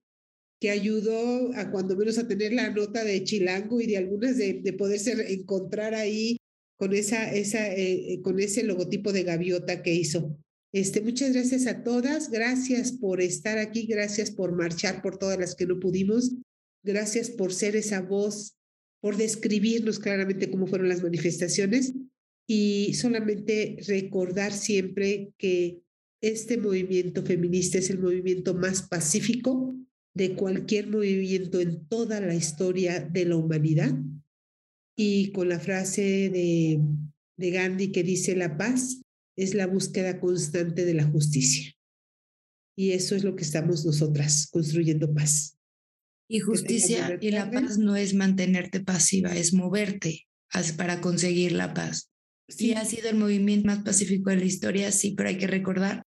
que 0.59 0.69
ayudó 0.69 1.51
a 1.55 1.71
cuando 1.71 1.95
menos 1.95 2.17
a 2.17 2.27
tener 2.27 2.53
la 2.53 2.69
nota 2.71 3.03
de 3.03 3.23
Chilango 3.23 3.81
y 3.81 3.87
de 3.87 3.97
algunas 3.97 4.37
de, 4.37 4.61
de 4.61 4.73
poderse 4.73 5.33
encontrar 5.33 5.93
ahí 5.93 6.37
con, 6.81 6.95
esa, 6.95 7.31
esa, 7.31 7.71
eh, 7.71 8.21
con 8.23 8.39
ese 8.39 8.63
logotipo 8.63 9.13
de 9.13 9.21
gaviota 9.21 9.83
que 9.83 9.93
hizo. 9.93 10.35
Este, 10.73 10.99
muchas 11.01 11.31
gracias 11.31 11.67
a 11.67 11.83
todas, 11.83 12.31
gracias 12.31 12.91
por 12.91 13.21
estar 13.21 13.59
aquí, 13.59 13.85
gracias 13.85 14.31
por 14.31 14.55
marchar 14.55 15.03
por 15.03 15.19
todas 15.19 15.37
las 15.37 15.53
que 15.53 15.67
no 15.67 15.79
pudimos 15.79 16.31
Gracias 16.83 17.29
por 17.29 17.53
ser 17.53 17.75
esa 17.75 18.01
voz, 18.01 18.57
por 18.99 19.15
describirnos 19.15 19.99
claramente 19.99 20.49
cómo 20.49 20.65
fueron 20.65 20.89
las 20.89 21.03
manifestaciones 21.03 21.93
y 22.47 22.95
solamente 22.95 23.77
recordar 23.87 24.51
siempre 24.51 25.33
que 25.37 25.83
este 26.19 26.57
movimiento 26.57 27.21
feminista 27.21 27.77
es 27.77 27.91
el 27.91 27.99
movimiento 27.99 28.55
más 28.55 28.81
pacífico 28.81 29.75
de 30.15 30.33
cualquier 30.33 30.87
movimiento 30.87 31.59
en 31.59 31.85
toda 31.85 32.19
la 32.19 32.33
historia 32.33 32.99
de 32.99 33.25
la 33.25 33.35
humanidad. 33.35 33.95
Y 35.03 35.31
con 35.31 35.49
la 35.49 35.59
frase 35.59 36.29
de, 36.29 36.79
de 37.35 37.49
Gandhi 37.49 37.91
que 37.91 38.03
dice 38.03 38.35
la 38.35 38.55
paz 38.55 39.01
es 39.35 39.55
la 39.55 39.65
búsqueda 39.65 40.19
constante 40.19 40.85
de 40.85 40.93
la 40.93 41.05
justicia. 41.05 41.73
Y 42.77 42.91
eso 42.91 43.15
es 43.15 43.23
lo 43.23 43.35
que 43.35 43.43
estamos 43.43 43.83
nosotras, 43.83 44.47
construyendo 44.51 45.11
paz. 45.11 45.57
Y 46.29 46.39
justicia 46.39 47.17
y 47.19 47.31
la 47.31 47.49
paz 47.49 47.79
no 47.79 47.95
es 47.95 48.13
mantenerte 48.13 48.79
pasiva, 48.79 49.35
es 49.35 49.55
moverte 49.55 50.27
para 50.77 51.01
conseguir 51.01 51.53
la 51.53 51.73
paz. 51.73 52.11
Sí. 52.47 52.73
ha 52.73 52.85
sido 52.85 53.09
el 53.09 53.15
movimiento 53.15 53.65
más 53.65 53.79
pacífico 53.79 54.29
de 54.29 54.35
la 54.35 54.45
historia, 54.45 54.91
sí, 54.91 55.15
pero 55.17 55.29
hay 55.29 55.37
que 55.39 55.47
recordar 55.47 56.03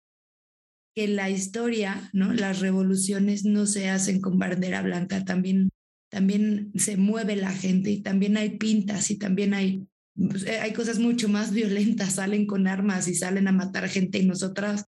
que 0.95 1.07
la 1.07 1.31
historia, 1.31 2.11
¿no? 2.13 2.31
Las 2.31 2.59
revoluciones 2.59 3.43
no 3.43 3.65
se 3.65 3.89
hacen 3.89 4.21
con 4.21 4.37
bandera 4.37 4.83
blanca, 4.83 5.25
también, 5.25 5.69
también 6.13 6.71
se 6.75 6.95
mueve 6.95 7.35
la 7.35 7.51
gente 7.51 7.89
y 7.89 8.01
también 8.01 8.37
hay 8.37 8.57
pintas 8.57 9.09
y 9.09 9.17
también 9.17 9.55
hay, 9.55 9.87
pues, 10.15 10.45
eh, 10.45 10.59
hay 10.59 10.71
cosas 10.71 10.99
mucho 10.99 11.27
más 11.27 11.51
violentas, 11.53 12.13
salen 12.13 12.45
con 12.45 12.67
armas 12.67 13.07
y 13.07 13.15
salen 13.15 13.47
a 13.47 13.51
matar 13.51 13.89
gente 13.89 14.19
y 14.19 14.25
nosotras 14.25 14.85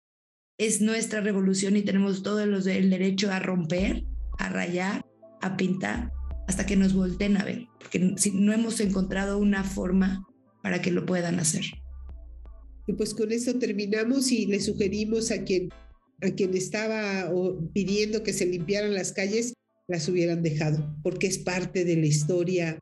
es 0.59 0.83
nuestra 0.83 1.23
revolución 1.23 1.77
y 1.77 1.83
tenemos 1.83 2.23
todo 2.23 2.41
el 2.41 2.91
derecho 2.91 3.33
a 3.33 3.41
romper, 3.41 4.05
a 4.39 4.51
rayar 4.51 5.05
a 5.41 5.57
pintar 5.57 6.13
hasta 6.47 6.67
que 6.67 6.77
nos 6.77 6.93
volteen 6.93 7.39
a 7.39 7.45
ver, 7.45 7.67
porque 7.79 8.15
no 8.35 8.53
hemos 8.53 8.79
encontrado 8.81 9.39
una 9.39 9.65
forma 9.65 10.27
para 10.63 10.83
que 10.83 10.91
lo 10.91 11.07
puedan 11.07 11.41
hacer. 11.41 11.65
Y 12.87 12.93
pues 12.93 13.15
con 13.15 13.33
eso 13.33 13.55
terminamos 13.55 14.31
y 14.31 14.45
le 14.45 14.61
sugerimos 14.61 15.31
a 15.31 15.43
quien, 15.43 15.71
a 16.21 16.31
quien 16.31 16.55
estaba 16.55 17.33
pidiendo 17.73 18.23
que 18.23 18.35
se 18.35 18.45
limpiaran 18.45 18.93
las 18.93 19.13
calles, 19.13 19.55
las 19.87 20.09
hubieran 20.09 20.43
dejado, 20.43 20.95
porque 21.03 21.27
es 21.27 21.39
parte 21.39 21.85
de 21.85 21.97
la 21.97 22.07
historia, 22.07 22.79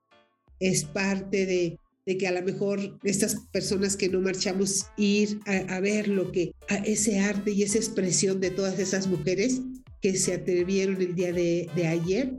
es 0.60 0.84
parte 0.84 1.46
de, 1.46 1.78
de 2.06 2.18
que 2.18 2.26
a 2.26 2.32
lo 2.32 2.42
mejor 2.42 2.98
estas 3.02 3.36
personas 3.52 3.96
que 3.96 4.08
no 4.08 4.20
marchamos 4.20 4.86
ir 4.96 5.40
a, 5.46 5.80
ver 5.80 6.08
lo 6.08 6.32
que, 6.32 6.52
a 6.68 6.76
ese 6.76 7.20
arte 7.20 7.52
y 7.52 7.62
esa 7.62 7.78
expresión 7.78 8.40
de 8.40 8.50
todas 8.50 8.78
esas 8.78 9.06
mujeres 9.06 9.60
que 10.00 10.16
se 10.16 10.34
atrevieron 10.34 11.00
el 11.00 11.14
día 11.14 11.32
de, 11.32 11.68
de 11.74 11.86
ayer 11.86 12.32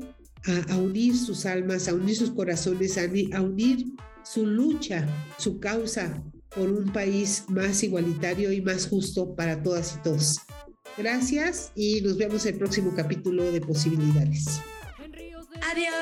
a, 0.70 0.78
unir 0.78 1.16
sus 1.16 1.46
almas, 1.46 1.88
a 1.88 1.94
unir 1.94 2.16
sus 2.16 2.32
corazones, 2.32 2.98
a, 2.98 3.04
a 3.38 3.42
unir 3.42 3.86
su 4.26 4.46
lucha, 4.46 5.08
su 5.38 5.60
causa 5.60 6.22
por 6.54 6.70
un 6.70 6.92
país 6.92 7.46
más 7.48 7.84
igualitario 7.84 8.52
y 8.52 8.62
más 8.62 8.88
justo 8.88 9.36
para 9.36 9.64
todas 9.64 9.96
y 9.98 10.04
todos. 10.04 10.38
Gracias 10.98 11.72
y 11.76 12.02
nos 12.02 12.18
vemos 12.18 12.46
en 12.46 12.54
el 12.54 12.60
próximo 12.60 12.94
capítulo 12.96 13.52
de 13.52 13.62
Posibilidades. 13.62 14.62
Adiós. 15.72 15.94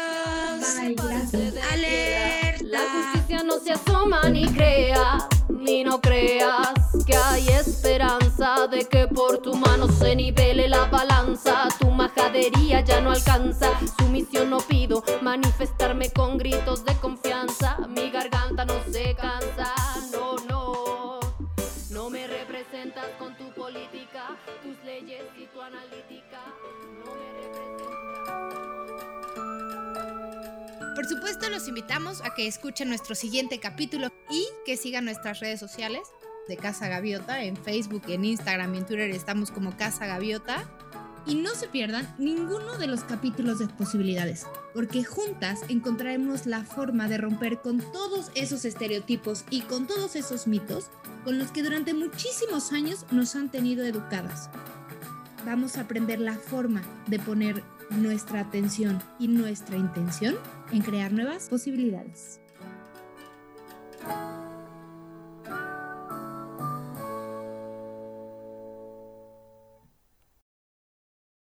Bye, 0.79 0.95
gracias. 0.95 1.55
Alerta. 1.71 2.63
La 2.63 2.79
justicia 2.79 3.43
no 3.43 3.59
se 3.59 3.71
asoma 3.71 4.29
ni 4.29 4.47
crea, 4.47 5.27
ni 5.49 5.83
no 5.83 6.01
creas 6.01 6.73
que 7.05 7.15
hay 7.15 7.47
esperanza 7.49 8.67
de 8.67 8.85
que 8.85 9.07
por 9.07 9.37
tu 9.39 9.55
mano 9.55 9.87
se 9.87 10.15
nivele 10.15 10.67
la 10.67 10.85
balanza. 10.85 11.67
Tu 11.79 11.89
majadería 11.89 12.81
ya 12.81 13.01
no 13.01 13.11
alcanza, 13.11 13.71
sumisión 13.97 14.49
no 14.49 14.59
pido, 14.59 15.03
manifestarme 15.21 16.11
con 16.11 16.37
gritos 16.37 16.83
de 16.85 16.95
confianza. 16.95 17.77
Mi 17.87 18.09
garganta 18.09 18.65
no 18.65 18.75
se 18.91 19.15
cansa, 19.15 19.73
no, 20.11 20.35
no. 20.47 20.50
Por 31.01 31.09
supuesto, 31.09 31.49
los 31.49 31.67
invitamos 31.67 32.21
a 32.21 32.35
que 32.35 32.45
escuchen 32.45 32.87
nuestro 32.87 33.15
siguiente 33.15 33.59
capítulo 33.59 34.09
y 34.29 34.45
que 34.67 34.77
sigan 34.77 35.05
nuestras 35.05 35.39
redes 35.39 35.59
sociales 35.59 36.01
de 36.47 36.57
Casa 36.57 36.89
Gaviota. 36.89 37.43
En 37.43 37.57
Facebook, 37.57 38.03
en 38.07 38.23
Instagram 38.23 38.75
y 38.75 38.77
en 38.77 38.85
Twitter 38.85 39.09
estamos 39.09 39.49
como 39.49 39.75
Casa 39.75 40.05
Gaviota. 40.05 40.63
Y 41.25 41.33
no 41.33 41.55
se 41.55 41.67
pierdan 41.67 42.13
ninguno 42.19 42.77
de 42.77 42.85
los 42.85 43.03
capítulos 43.03 43.57
de 43.57 43.67
posibilidades, 43.67 44.45
porque 44.75 45.03
juntas 45.03 45.61
encontraremos 45.69 46.45
la 46.45 46.63
forma 46.63 47.07
de 47.07 47.17
romper 47.17 47.61
con 47.61 47.79
todos 47.91 48.29
esos 48.35 48.63
estereotipos 48.63 49.43
y 49.49 49.61
con 49.61 49.87
todos 49.87 50.15
esos 50.15 50.45
mitos 50.45 50.91
con 51.23 51.39
los 51.39 51.49
que 51.49 51.63
durante 51.63 51.95
muchísimos 51.95 52.71
años 52.73 53.07
nos 53.09 53.35
han 53.35 53.49
tenido 53.49 53.83
educadas. 53.85 54.51
Vamos 55.47 55.77
a 55.77 55.81
aprender 55.81 56.19
la 56.19 56.35
forma 56.35 56.83
de 57.07 57.17
poner 57.17 57.63
nuestra 57.91 58.41
atención 58.41 58.99
y 59.19 59.27
nuestra 59.27 59.75
intención 59.75 60.35
en 60.71 60.81
crear 60.81 61.11
nuevas 61.11 61.49
posibilidades. 61.49 62.39